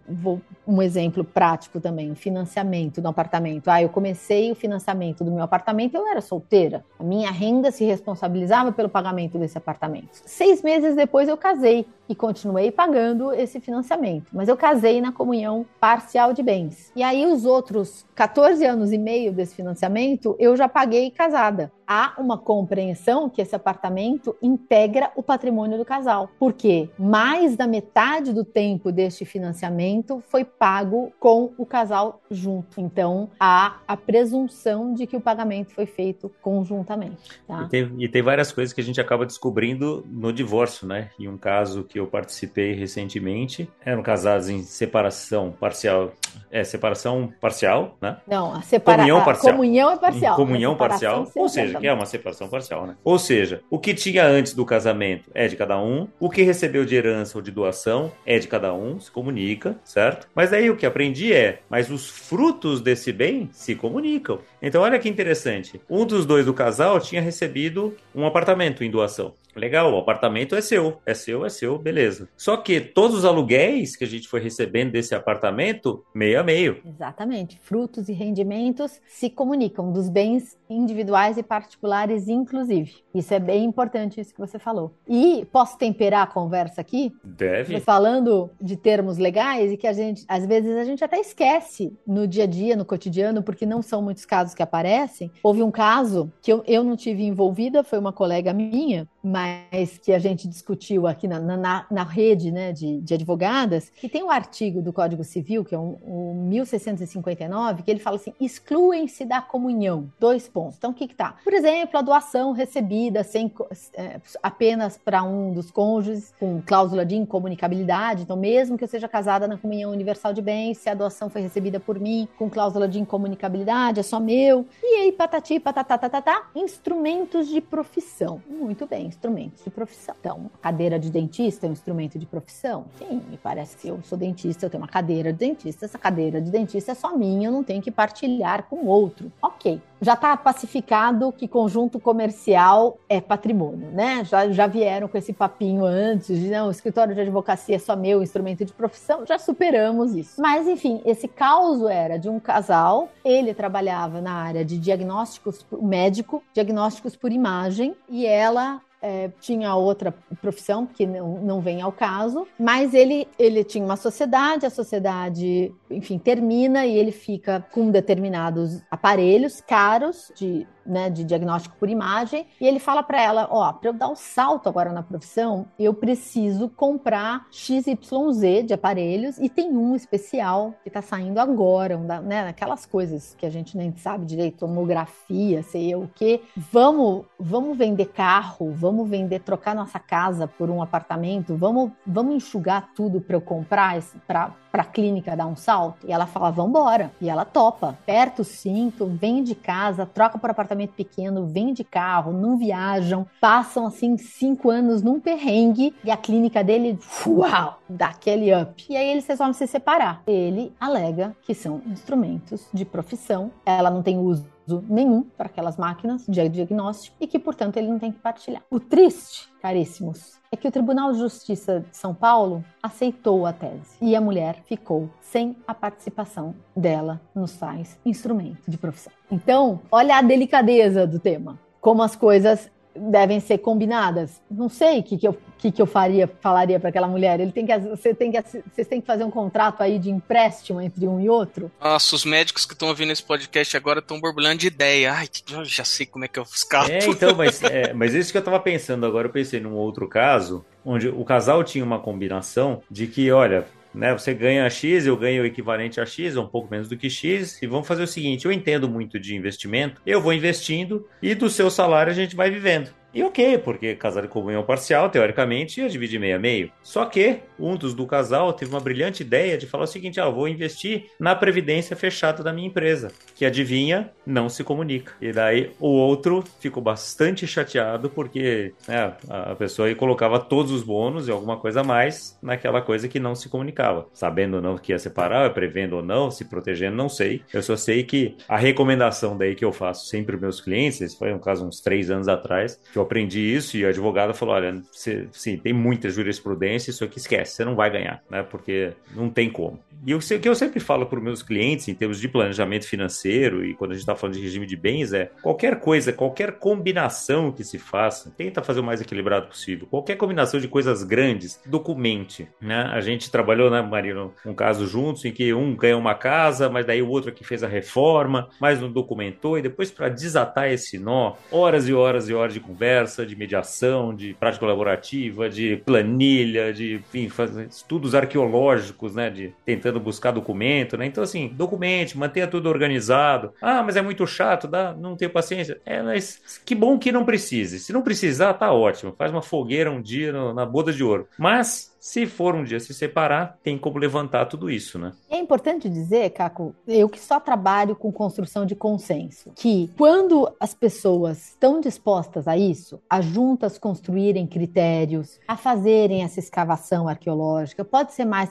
um 0.67 0.82
exemplo 0.82 1.23
prático 1.23 1.79
também, 1.79 2.13
financiamento 2.13 3.01
do 3.01 3.08
apartamento. 3.08 3.69
Ah, 3.69 3.82
eu 3.82 3.89
comecei 3.89 4.51
o 4.51 4.55
financiamento 4.55 5.23
do 5.23 5.32
meu 5.32 5.43
apartamento, 5.43 5.95
eu 5.95 6.05
era 6.08 6.21
solteira. 6.21 6.84
A 6.99 7.03
minha 7.03 7.32
renda 7.32 7.71
se 7.71 7.86
responsabilizava 7.86 8.71
pelo 8.71 8.89
pagamento 8.89 9.38
desse 9.38 9.58
apartamento. 9.58 10.10
Seis 10.25 10.62
meses 10.62 10.95
depois 10.95 11.29
eu 11.29 11.38
casei 11.38 11.88
e 12.08 12.15
continuei 12.15 12.71
pagando 12.71 13.32
esse 13.34 13.60
financiamento, 13.60 14.27
mas 14.34 14.49
eu 14.49 14.58
casei 14.58 14.99
na 14.99 15.12
comunhão 15.12 15.65
parcial 15.79 16.34
de 16.34 16.43
bens. 16.43 16.91
E 16.95 17.03
aí 17.03 17.25
os 17.25 17.45
outros 17.45 18.05
14 18.15 18.65
anos 18.65 18.91
e 18.91 18.97
meio 18.97 19.32
desse 19.32 19.55
financiamento 19.55 20.36
eu 20.39 20.58
já 20.58 20.67
paguei 20.67 21.12
casada 21.12 21.71
há 21.89 22.13
uma 22.19 22.37
compreensão 22.37 23.27
que 23.27 23.41
esse 23.41 23.56
apartamento 23.56 24.35
integra 24.44 25.12
o 25.15 25.23
patrimônio 25.23 25.75
do 25.75 25.83
casal, 25.83 26.08
porque 26.39 26.89
mais 26.97 27.55
da 27.55 27.67
metade 27.67 28.33
do 28.33 28.43
tempo 28.43 28.91
deste 28.91 29.25
financiamento 29.25 30.23
foi 30.27 30.43
pago 30.43 31.12
com 31.19 31.51
o 31.57 31.65
casal 31.65 32.21
junto. 32.29 32.79
Então, 32.79 33.29
há 33.39 33.77
a 33.87 33.97
presunção 33.97 34.93
de 34.93 35.05
que 35.05 35.15
o 35.15 35.21
pagamento 35.21 35.73
foi 35.73 35.85
feito 35.85 36.31
conjuntamente. 36.41 37.39
Tá? 37.47 37.63
E, 37.63 37.69
tem, 37.69 37.91
e 37.97 38.07
tem 38.07 38.21
várias 38.21 38.51
coisas 38.51 38.73
que 38.73 38.81
a 38.81 38.83
gente 38.83 38.99
acaba 38.99 39.25
descobrindo 39.25 40.05
no 40.10 40.31
divórcio, 40.33 40.87
né? 40.87 41.10
E 41.17 41.27
um 41.27 41.37
caso 41.37 41.83
que 41.83 41.99
eu 41.99 42.07
participei 42.07 42.73
recentemente, 42.73 43.69
eram 43.83 44.01
casados 44.01 44.49
em 44.49 44.63
separação 44.63 45.51
parcial, 45.51 46.12
é, 46.51 46.63
separação 46.63 47.31
parcial, 47.39 47.97
né? 48.01 48.17
Não, 48.27 48.53
a 48.53 48.62
separação. 48.62 49.05
Comunhão 49.05 49.25
parcial. 49.25 49.55
Comunhão 49.55 49.91
é 49.91 49.97
parcial. 49.97 50.35
Comunhão 50.35 50.75
parcial, 50.75 51.31
ou 51.35 51.49
seja, 51.49 51.79
que 51.79 51.87
é 51.87 51.93
uma 51.93 52.05
separação 52.05 52.47
parcial, 52.47 52.85
né? 52.85 52.95
Ou 53.03 53.19
seja, 53.19 53.62
o 53.69 53.79
que 53.79 53.93
tinha 53.93 54.25
antes 54.25 54.53
do 54.53 54.65
casamento 54.65 55.29
é 55.33 55.47
de 55.47 55.55
cada 55.55 55.79
um, 55.81 55.98
o 56.19 56.29
que 56.29 56.43
recebeu 56.43 56.85
de 56.85 56.95
herança 56.95 57.37
ou 57.37 57.41
de 57.41 57.52
doação 57.52 58.12
é 58.25 58.37
de 58.37 58.47
cada 58.47 58.73
um, 58.73 59.00
se 59.00 59.10
comunica, 59.10 59.77
certo? 59.83 60.27
Mas 60.35 60.52
daí 60.52 60.69
o 60.69 60.75
que 60.75 60.85
aprendi 60.85 61.33
é, 61.33 61.60
mas 61.69 61.89
os 61.89 62.08
frutos 62.08 62.81
desse 62.81 63.12
bem 63.12 63.50
se 63.52 63.75
comunicam. 63.75 64.39
Então 64.62 64.83
olha 64.83 65.00
que 65.00 65.10
interessante. 65.10 65.81
Um 65.89 66.06
dos 66.06 66.25
dois 66.25 66.45
do 66.45 66.54
casal 66.54 67.00
tinha 67.00 67.21
recebido 67.21 67.95
um 68.13 68.25
apartamento 68.25 68.83
em 68.83 68.91
doação. 68.91 69.33
Legal, 69.60 69.93
o 69.93 69.97
apartamento 69.97 70.55
é 70.55 70.62
seu, 70.62 70.99
é 71.05 71.13
seu, 71.13 71.45
é 71.45 71.49
seu, 71.49 71.77
beleza. 71.77 72.29
Só 72.37 72.55
que 72.55 72.79
todos 72.79 73.17
os 73.17 73.25
aluguéis 73.25 73.95
que 73.95 74.05
a 74.05 74.07
gente 74.07 74.27
foi 74.27 74.39
recebendo 74.39 74.91
desse 74.91 75.13
apartamento, 75.13 76.03
meio 76.15 76.39
a 76.39 76.43
meio. 76.43 76.81
Exatamente. 76.85 77.60
Frutos 77.62 78.07
e 78.07 78.13
rendimentos 78.13 79.01
se 79.07 79.29
comunicam 79.29 79.91
dos 79.91 80.10
bens 80.10 80.57
individuais 80.69 81.37
e 81.37 81.43
particulares, 81.43 82.29
inclusive. 82.29 83.03
Isso 83.13 83.33
é 83.33 83.39
bem 83.39 83.65
importante, 83.65 84.21
isso 84.21 84.33
que 84.33 84.39
você 84.39 84.57
falou. 84.57 84.93
E 85.07 85.45
posso 85.51 85.77
temperar 85.77 86.23
a 86.23 86.27
conversa 86.27 86.79
aqui? 86.79 87.12
Deve. 87.23 87.79
Falando 87.81 88.49
de 88.62 88.77
termos 88.77 89.17
legais 89.17 89.71
e 89.73 89.77
que 89.77 89.87
a 89.87 89.93
gente, 89.93 90.23
às 90.27 90.45
vezes, 90.45 90.77
a 90.77 90.85
gente 90.85 91.03
até 91.03 91.19
esquece 91.19 91.91
no 92.07 92.27
dia 92.27 92.43
a 92.43 92.47
dia, 92.47 92.77
no 92.77 92.85
cotidiano, 92.85 93.43
porque 93.43 93.65
não 93.65 93.81
são 93.81 94.01
muitos 94.01 94.25
casos 94.25 94.53
que 94.53 94.63
aparecem. 94.63 95.31
Houve 95.43 95.62
um 95.62 95.71
caso 95.71 96.31
que 96.41 96.53
eu, 96.53 96.63
eu 96.65 96.83
não 96.83 96.95
tive 96.95 97.23
envolvida, 97.23 97.83
foi 97.83 97.99
uma 97.99 98.13
colega 98.13 98.53
minha, 98.53 99.07
mas 99.24 99.98
que 99.98 100.13
a 100.13 100.20
gente 100.20 100.48
discutiu 100.48 101.06
aqui 101.06 101.28
na, 101.28 101.40
na, 101.40 101.86
na 101.90 102.04
rede 102.04 102.52
né, 102.52 102.72
de, 102.72 103.00
de, 103.02 103.13
advogadas, 103.13 103.90
que 103.90 104.08
tem 104.08 104.24
um 104.24 104.32
artigo 104.32 104.82
do 104.82 104.94
Código 104.94 105.24
Civil, 105.24 105.63
que 105.65 105.76
é 105.76 105.78
o 105.78 105.98
um, 106.04 106.32
um 106.32 106.48
1659, 106.48 107.84
que 107.84 107.92
ele 107.92 108.00
fala 108.00 108.15
assim: 108.15 108.34
excluem-se 108.40 109.26
da 109.26 109.42
comunhão. 109.42 110.10
Dois 110.20 110.48
pontos. 110.48 110.78
Então, 110.78 110.92
o 110.92 110.94
que 110.94 111.06
está? 111.06 111.36
Por 111.44 111.54
exemplo, 111.54 111.98
a 111.98 112.02
doação 112.02 112.52
recebida 112.52 113.24
sem, 113.24 113.52
é, 113.94 114.20
apenas 114.42 114.98
para 114.98 115.24
um 115.24 115.52
dos 115.52 115.70
cônjuges, 115.70 116.34
com 116.40 116.62
cláusula 116.65 117.06
de 117.06 117.15
incomunicabilidade. 117.15 118.24
Então, 118.24 118.38
mesmo 118.38 118.78
que 118.78 118.84
eu 118.84 118.88
seja 118.88 119.08
casada 119.08 119.48
na 119.48 119.58
comunhão 119.58 119.92
universal 119.92 120.34
de 120.34 120.42
bens, 120.42 120.78
se 120.78 120.90
a 120.90 120.94
doação 120.94 121.30
foi 121.30 121.42
recebida 121.42 121.80
por 121.80 122.00
mim 122.00 122.28
com 122.38 122.50
cláusula 122.50 122.88
de 122.88 123.00
incomunicabilidade, 123.00 124.00
é 124.00 124.04
só 124.04 124.20
meu. 124.20 124.65
E 124.82 125.02
aí, 125.02 125.12
patati, 125.12 125.60
patatá, 125.60 125.98
tatatá, 125.98 126.50
instrumentos 126.56 127.48
de 127.48 127.60
profissão. 127.60 128.42
Muito 128.48 128.88
bem 128.88 129.08
instrumentos 129.10 129.63
de 129.63 129.69
profissão. 129.69 130.15
Então, 130.19 130.51
cadeira 130.62 130.99
de 130.99 131.10
dentista 131.10 131.65
é 131.65 131.69
um 131.69 131.73
instrumento 131.73 132.17
de 132.17 132.25
profissão? 132.25 132.85
Sim, 132.97 133.21
me 133.29 133.37
parece 133.37 133.77
que 133.77 133.87
eu 133.87 133.99
sou 134.03 134.17
dentista, 134.17 134.65
eu 134.65 134.69
tenho 134.69 134.81
uma 134.81 134.87
cadeira 134.87 135.33
de 135.33 135.39
dentista, 135.39 135.85
essa 135.85 135.97
cadeira 135.97 136.41
de 136.41 136.49
dentista 136.49 136.91
é 136.91 136.95
só 136.95 137.15
minha, 137.15 137.47
eu 137.47 137.51
não 137.51 137.63
tenho 137.63 137.81
que 137.81 137.91
partilhar 137.91 138.63
com 138.63 138.85
outro. 138.85 139.31
Ok. 139.41 139.81
Já 140.02 140.13
está 140.13 140.35
pacificado 140.37 141.31
que 141.31 141.47
conjunto 141.47 142.00
comercial 142.00 142.97
é 143.10 143.19
patrimônio, 143.19 143.89
né? 143.91 144.23
Já, 144.23 144.50
já 144.50 144.65
vieram 144.65 145.08
com 145.08 145.17
esse 145.17 145.33
papinho 145.33 145.83
antes 145.83 146.39
de 146.39 146.50
não, 146.50 146.67
o 146.67 146.71
escritório 146.71 147.13
de 147.13 147.21
advocacia 147.21 147.75
é 147.75 147.79
só 147.79 147.95
meu 147.95 148.23
instrumento 148.23 148.63
de 148.63 148.71
profissão, 148.71 149.25
já 149.25 149.37
superamos 149.37 150.15
isso. 150.15 150.41
Mas, 150.41 150.67
enfim, 150.67 151.02
esse 151.06 151.27
caso 151.27 151.87
era 151.87 152.17
de 152.17 152.29
um 152.29 152.39
casal, 152.39 153.10
ele 153.25 153.54
trabalhava 153.54 154.21
na 154.21 154.33
área 154.33 154.63
de 154.63 154.77
diagnósticos 154.77 155.65
médico, 155.81 156.41
diagnósticos 156.54 157.15
por 157.15 157.31
imagem, 157.31 157.95
e 158.08 158.25
ela 158.25 158.81
é, 159.02 159.29
tinha 159.39 159.75
outra 159.75 160.13
profissão 160.41 160.85
que 160.85 161.06
não, 161.06 161.39
não 161.39 161.62
vem 161.62 161.81
ao 161.81 161.91
caso, 161.91 162.47
mas 162.60 162.93
ele, 162.93 163.27
ele 163.37 163.63
tinha 163.63 163.83
uma 163.83 163.95
sociedade, 163.95 164.65
a 164.65 164.69
sociedade, 164.69 165.73
enfim, 165.89 166.17
termina 166.17 166.85
e 166.85 166.97
ele 166.97 167.12
fica 167.12 167.65
com 167.71 167.89
determinados 167.89 168.81
aparelhos 168.91 169.62
caros 169.90 170.31
de 170.40 170.67
né, 170.90 171.10
de 171.10 171.23
diagnóstico 171.23 171.75
por 171.77 171.90
imagem, 171.90 172.48
e 172.60 172.67
ele 172.67 172.79
fala 172.79 173.04
para 173.04 173.21
ela, 173.21 173.48
ó, 173.50 173.71
para 173.71 173.90
eu 173.90 173.94
dar 173.94 174.10
um 174.10 174.15
salto 174.15 174.67
agora 174.67 174.92
na 174.92 175.04
profissão, 175.04 175.67
eu 175.77 175.94
preciso 175.94 176.69
comprar 176.69 177.46
XYZ 177.52 178.65
de 178.65 178.73
aparelhos 178.73 179.37
e 179.37 179.48
tem 179.48 179.71
um 179.71 179.96
especial 179.96 180.73
que 180.83 180.90
está 180.90 181.02
saindo 181.02 181.40
agora, 181.40 181.98
um 181.98 182.06
da, 182.06 182.19
né, 182.21 182.48
aquelas 182.48 182.85
coisas 182.85 183.35
que 183.37 183.46
a 183.46 183.50
gente 183.50 183.77
nem 183.77 183.96
sabe 183.96 184.25
direito, 184.25 184.60
tomografia, 184.60 185.63
sei 185.63 185.94
eu 185.94 186.04
o 186.04 186.08
que. 186.08 186.42
Vamos, 186.56 187.25
vamos 187.40 187.77
vender 187.77 188.08
carro, 188.08 188.71
vamos 188.71 189.08
vender, 189.08 189.40
trocar 189.40 189.75
nossa 189.75 190.00
casa 190.00 190.48
por 190.48 190.69
um 190.69 190.81
apartamento, 190.81 191.56
vamos, 191.56 191.92
vamos 192.06 192.35
enxugar 192.35 192.90
tudo 192.96 193.21
para 193.21 193.35
eu 193.35 193.42
comprar 193.42 194.00
para 194.27 194.52
para 194.71 194.83
clínica 194.83 195.35
dar 195.35 195.48
um 195.48 195.56
salto? 195.56 196.08
E 196.08 196.13
ela 196.13 196.25
fala, 196.25 196.52
vambora. 196.52 197.12
E 197.19 197.29
ela 197.29 197.46
topa. 197.46 197.90
Aperta 197.90 198.42
o 198.42 198.46
cinto, 198.46 199.06
vem 199.08 199.44
de 199.44 199.56
casa, 199.56 200.06
troca 200.06 200.37
por 200.37 200.50
apartamento 200.50 200.79
pequeno, 200.88 201.48
vem 201.48 201.73
de 201.73 201.84
carro, 201.84 202.32
não 202.32 202.58
viajam, 202.58 203.25
passam 203.40 203.86
assim 203.86 204.17
cinco 204.17 204.69
anos 204.69 205.02
num 205.02 205.19
perrengue 205.19 205.96
e 206.04 206.12
a 206.12 206.17
clínica 206.17 206.63
dele, 206.63 206.98
uau, 207.25 207.80
dá 207.90 208.08
aquele 208.08 208.54
up. 208.54 208.86
E 208.90 208.96
aí 208.96 209.10
eles 209.10 209.25
resolvem 209.27 209.54
se 209.54 209.67
separar. 209.67 210.21
Ele 210.25 210.73
alega 210.80 211.36
que 211.42 211.54
são 211.54 211.82
instrumentos 211.86 212.67
de 212.73 212.86
profissão, 212.86 213.52
ela 213.65 213.90
não 213.90 214.04
tem 214.04 214.17
uso 214.17 214.46
nenhum 214.88 215.23
para 215.23 215.48
aquelas 215.48 215.77
máquinas 215.77 216.25
de 216.27 216.48
diagnóstico 216.50 217.15
e 217.19 217.27
que, 217.27 217.40
portanto, 217.40 217.77
ele 217.77 217.88
não 217.88 217.98
tem 217.98 218.12
que 218.12 218.19
partilhar. 218.19 218.62
O 218.69 218.80
triste, 218.80 219.48
caríssimos, 219.62 220.39
é 220.51 220.57
que 220.57 220.67
o 220.67 220.71
Tribunal 220.71 221.12
de 221.12 221.19
Justiça 221.19 221.85
de 221.89 221.95
São 221.95 222.13
Paulo 222.13 222.63
aceitou 222.81 223.45
a 223.45 223.53
tese 223.53 223.97
e 224.01 224.15
a 224.15 224.21
mulher 224.21 224.63
ficou 224.65 225.10
sem 225.21 225.55
a 225.67 225.73
participação 225.73 226.55
dela 226.75 227.21
nos 227.35 227.55
tais 227.55 227.99
instrumentos 228.05 228.65
de 228.67 228.77
profissão. 228.77 229.13
Então, 229.29 229.79
olha 229.91 230.17
a 230.17 230.21
delicadeza 230.21 231.05
do 231.05 231.19
tema, 231.19 231.60
como 231.79 232.01
as 232.01 232.15
coisas 232.15 232.71
devem 232.96 233.40
ser 233.40 233.60
combinadas. 233.60 234.42
Não 234.50 234.69
sei 234.69 235.00
o 235.00 235.04
que, 235.04 235.17
que, 235.17 235.27
eu, 235.27 235.37
que, 235.58 235.71
que 235.71 235.81
eu 235.81 235.85
faria, 235.85 236.29
falaria 236.42 236.79
para 236.79 236.90
aquela 236.90 237.08
mulher. 237.08 237.40
Ele 237.40 237.52
tem 237.52 237.65
que, 237.65 237.77
você 237.79 238.13
tem 238.13 238.31
que, 238.31 238.42
vocês 238.42 238.87
têm 238.87 239.00
que 239.00 239.08
fazer 239.08 239.23
um 239.23 239.31
contrato 239.31 239.81
aí 239.81 240.00
de 240.00 240.10
empréstimo 240.10 240.81
entre 240.81 241.08
um 241.08 241.19
e 241.19 241.29
outro. 241.29 241.71
Nossa, 241.79 242.15
os 242.15 242.25
médicos 242.25 242.65
que 242.65 242.73
estão 242.73 242.90
ouvindo 242.90 243.12
esse 243.12 243.23
podcast 243.23 243.75
agora 243.77 244.00
estão 244.00 244.19
borbulhando 244.19 244.58
de 244.58 244.67
ideia. 244.67 245.13
Ai, 245.13 245.27
eu 245.52 245.63
já 245.65 245.83
sei 245.83 246.06
como 246.06 246.25
é 246.25 246.27
que 246.27 246.40
eu 246.40 246.44
escapo. 246.44 246.92
É, 246.92 247.06
então, 247.06 247.35
mas, 247.35 247.62
é, 247.63 247.94
mas 247.94 248.13
isso 248.13 248.31
que 248.31 248.37
eu 248.37 248.42
estava 248.42 248.60
pensando 248.60 249.06
agora, 249.06 249.27
eu 249.27 249.31
pensei 249.31 249.60
num 249.60 249.75
outro 249.75 250.08
caso, 250.08 250.65
onde 250.83 251.08
o 251.08 251.23
casal 251.23 251.63
tinha 251.63 251.83
uma 251.83 252.00
combinação 252.00 252.81
de 252.90 253.08
que, 253.08 253.31
olha, 253.31 253.65
né? 253.94 254.12
Você 254.13 254.33
ganha 254.33 254.69
X, 254.69 255.06
eu 255.06 255.17
ganho 255.17 255.44
o 255.44 255.46
equivalente 255.46 256.00
a 256.00 256.06
X, 256.06 256.37
um 256.37 256.48
pouco 256.48 256.69
menos 256.69 256.87
do 256.87 256.98
que 256.98 257.10
X, 257.10 257.62
e 257.62 257.67
vamos 257.67 257.87
fazer 257.87 258.04
o 258.04 258.08
seguinte: 258.08 258.46
eu 258.46 258.52
entendo 258.52 258.90
muito 258.90 259.19
de 259.19 259.35
investimento, 259.35 260.02
eu 260.06 260.21
vou 260.21 260.33
investindo 260.33 261.08
e 261.21 261.33
do 261.33 261.50
seu 261.50 261.69
salário 261.69 262.12
a 262.12 262.15
gente 262.15 262.35
vai 262.35 262.50
vivendo. 262.50 262.92
E 263.13 263.23
ok, 263.23 263.57
porque 263.60 263.95
casal 263.95 264.21
de 264.21 264.27
comunhão 264.27 264.63
parcial, 264.63 265.10
teoricamente, 265.10 265.81
ia 265.81 265.89
dividir 265.89 266.19
meio 266.19 266.35
a 266.35 266.39
meio. 266.39 266.71
Só 266.83 267.05
que 267.05 267.39
um 267.57 267.75
dos 267.75 267.93
do 267.93 268.05
casal 268.05 268.53
teve 268.53 268.71
uma 268.71 268.79
brilhante 268.79 269.23
ideia 269.23 269.57
de 269.57 269.65
falar 269.65 269.85
o 269.85 269.87
seguinte: 269.87 270.19
ah, 270.19 270.29
vou 270.29 270.47
investir 270.47 271.05
na 271.19 271.35
previdência 271.35 271.95
fechada 271.95 272.43
da 272.43 272.53
minha 272.53 272.67
empresa, 272.67 273.12
que 273.35 273.45
adivinha, 273.45 274.12
não 274.25 274.47
se 274.47 274.63
comunica. 274.63 275.13
E 275.19 275.31
daí 275.31 275.71
o 275.79 275.87
outro 275.87 276.43
ficou 276.60 276.83
bastante 276.83 277.47
chateado 277.47 278.10
porque 278.10 278.73
né, 278.87 279.13
a 279.27 279.55
pessoa 279.55 279.87
aí 279.87 279.95
colocava 279.95 280.39
todos 280.39 280.71
os 280.71 280.83
bônus 280.83 281.27
e 281.27 281.31
alguma 281.31 281.57
coisa 281.57 281.81
a 281.81 281.83
mais 281.83 282.37
naquela 282.41 282.81
coisa 282.81 283.07
que 283.07 283.19
não 283.19 283.33
se 283.33 283.49
comunicava. 283.49 284.07
Sabendo 284.13 284.57
ou 284.57 284.62
não 284.62 284.77
que 284.77 284.91
ia 284.91 284.99
separar, 284.99 285.51
prevendo 285.53 285.95
ou 285.95 286.03
não, 286.03 286.29
se 286.29 286.45
protegendo, 286.45 286.95
não 286.95 287.10
sei. 287.10 287.41
Eu 287.51 287.63
só 287.63 287.75
sei 287.75 288.03
que 288.03 288.35
a 288.47 288.57
recomendação 288.57 289.35
daí 289.35 289.55
que 289.55 289.65
eu 289.65 289.71
faço 289.71 290.05
sempre 290.07 290.37
para 290.37 290.41
meus 290.41 290.62
clientes, 290.62 291.01
esse 291.01 291.17
foi 291.17 291.33
um 291.33 291.39
caso 291.39 291.65
uns 291.65 291.81
três 291.81 292.12
anos 292.12 292.27
atrás, 292.27 292.79
que 292.91 292.98
eu 293.00 293.04
aprendi 293.04 293.39
isso 293.39 293.77
e 293.77 293.85
a 293.85 293.89
advogada 293.89 294.33
falou: 294.33 294.56
olha, 294.56 294.81
você, 294.91 295.27
sim, 295.31 295.58
tem 295.58 295.73
muita 295.73 296.10
jurisprudência, 296.10 296.91
isso 296.91 297.04
aqui 297.04 297.17
esquece, 297.17 297.56
você 297.56 297.65
não 297.65 297.75
vai 297.75 297.89
ganhar, 297.89 298.23
né? 298.29 298.43
Porque 298.43 298.93
não 299.15 299.29
tem 299.29 299.50
como. 299.50 299.79
E 300.06 300.13
o 300.13 300.19
que 300.19 300.47
eu 300.47 300.56
sempre 300.56 300.79
falo 300.79 301.06
para 301.06 301.17
os 301.17 301.23
meus 301.23 301.43
clientes, 301.43 301.87
em 301.87 301.93
termos 301.93 302.19
de 302.19 302.27
planejamento 302.27 302.85
financeiro, 302.85 303.65
e 303.65 303.73
quando 303.73 303.91
a 303.91 303.93
gente 303.95 304.02
está 304.02 304.15
falando 304.15 304.35
de 304.35 304.41
regime 304.41 304.65
de 304.65 304.75
bens, 304.75 305.12
é 305.12 305.31
qualquer 305.41 305.79
coisa, 305.79 306.13
qualquer 306.13 306.54
combinação 306.54 307.52
que 307.52 307.63
se 307.63 307.77
faça, 307.77 308.31
tenta 308.37 308.63
fazer 308.63 308.79
o 308.79 308.83
mais 308.83 309.02
equilibrado 309.02 309.47
possível. 309.47 309.87
Qualquer 309.87 310.15
combinação 310.15 310.60
de 310.60 310.67
coisas 310.67 311.04
grandes, 311.04 311.60
documente. 311.65 312.47
Né? 312.62 312.81
A 312.93 313.02
gente 313.02 313.29
trabalhou, 313.29 313.69
né, 313.69 313.81
Marino, 313.81 314.33
um 314.45 314.54
caso 314.54 314.87
juntos 314.87 315.25
em 315.25 315.31
que 315.31 315.54
um 315.54 315.75
ganhou 315.75 316.00
uma 316.00 316.15
casa, 316.15 316.69
mas 316.69 316.85
daí 316.85 317.02
o 317.02 317.10
outro 317.10 317.31
que 317.31 317.43
fez 317.43 317.63
a 317.63 317.67
reforma, 317.67 318.50
mas 318.60 318.79
não 318.79 318.91
documentou, 318.91 319.58
e 319.58 319.62
depois 319.62 319.91
para 319.91 320.10
desatar 320.10 320.71
esse 320.71 320.97
nó, 320.97 321.33
horas 321.52 321.87
e 321.87 321.93
horas 321.93 322.29
e 322.29 322.33
horas 322.33 322.54
de 322.54 322.60
conversa, 322.60 323.25
de 323.25 323.35
mediação, 323.35 324.15
de 324.15 324.33
prática 324.33 324.62
colaborativa, 324.62 325.50
de 325.50 325.77
planilha, 325.85 326.71
de 326.71 326.95
enfim, 326.95 327.29
estudos 327.69 328.15
arqueológicos, 328.15 329.15
né, 329.15 329.29
de 329.29 329.54
tentando 329.65 329.88
tentando 329.90 330.00
buscar 330.00 330.31
documento, 330.31 330.98
né? 330.98 331.06
Então, 331.06 331.23
assim, 331.23 331.50
documente, 331.50 332.17
mantenha 332.17 332.48
tudo 332.48 332.69
organizado. 332.69 333.54
Ah, 333.62 333.83
mas 333.83 333.96
é 333.96 334.02
muito 334.02 334.25
chato, 334.25 334.67
dá, 334.67 334.94
não 334.94 335.15
tenho 335.15 335.31
paciência. 335.31 335.81
É, 335.85 336.02
mas 336.02 336.62
que 336.65 336.75
bom 336.75 336.98
que 336.98 337.12
não 337.12 337.25
precise. 337.25 337.79
Se 337.79 337.92
não 337.92 338.02
precisar, 338.02 338.54
tá 338.54 338.71
ótimo. 338.71 339.13
Faz 339.17 339.31
uma 339.31 339.42
fogueira 339.42 339.92
um 339.92 340.02
dia 340.02 340.31
no, 340.31 340.54
na 340.54 340.65
boda 340.65 340.94
de 340.94 341.04
ouro. 341.04 341.27
Mas 341.37 341.96
se 342.00 342.25
for 342.25 342.56
um 342.56 342.63
dia 342.63 342.79
se 342.79 342.93
separar, 342.93 343.58
tem 343.62 343.77
como 343.77 344.00
levantar 344.00 344.45
tudo 344.45 344.69
isso, 344.69 344.97
né? 344.97 345.12
É 345.29 345.37
importante 345.37 345.89
dizer, 345.89 346.29
Caco, 346.29 346.73
eu 346.87 347.10
que 347.10 347.19
só 347.19 347.39
trabalho 347.39 347.95
com 347.95 348.12
construção 348.12 348.65
de 348.65 348.75
consenso, 348.75 349.52
que 349.56 349.91
quando 349.97 350.52
as 350.60 350.73
pessoas 350.73 351.50
estão 351.50 351.81
dispostas 351.81 352.47
a 352.47 352.58
isso, 352.58 353.02
a 353.10 353.19
juntas 353.19 353.77
construírem 353.77 354.47
critérios, 354.47 355.39
a 355.47 355.58
fazerem 355.58 356.23
essa 356.23 356.39
escavação 356.39 357.08
arqueológica, 357.08 357.83
pode 357.83 358.13
ser 358.13 358.25
mais 358.25 358.50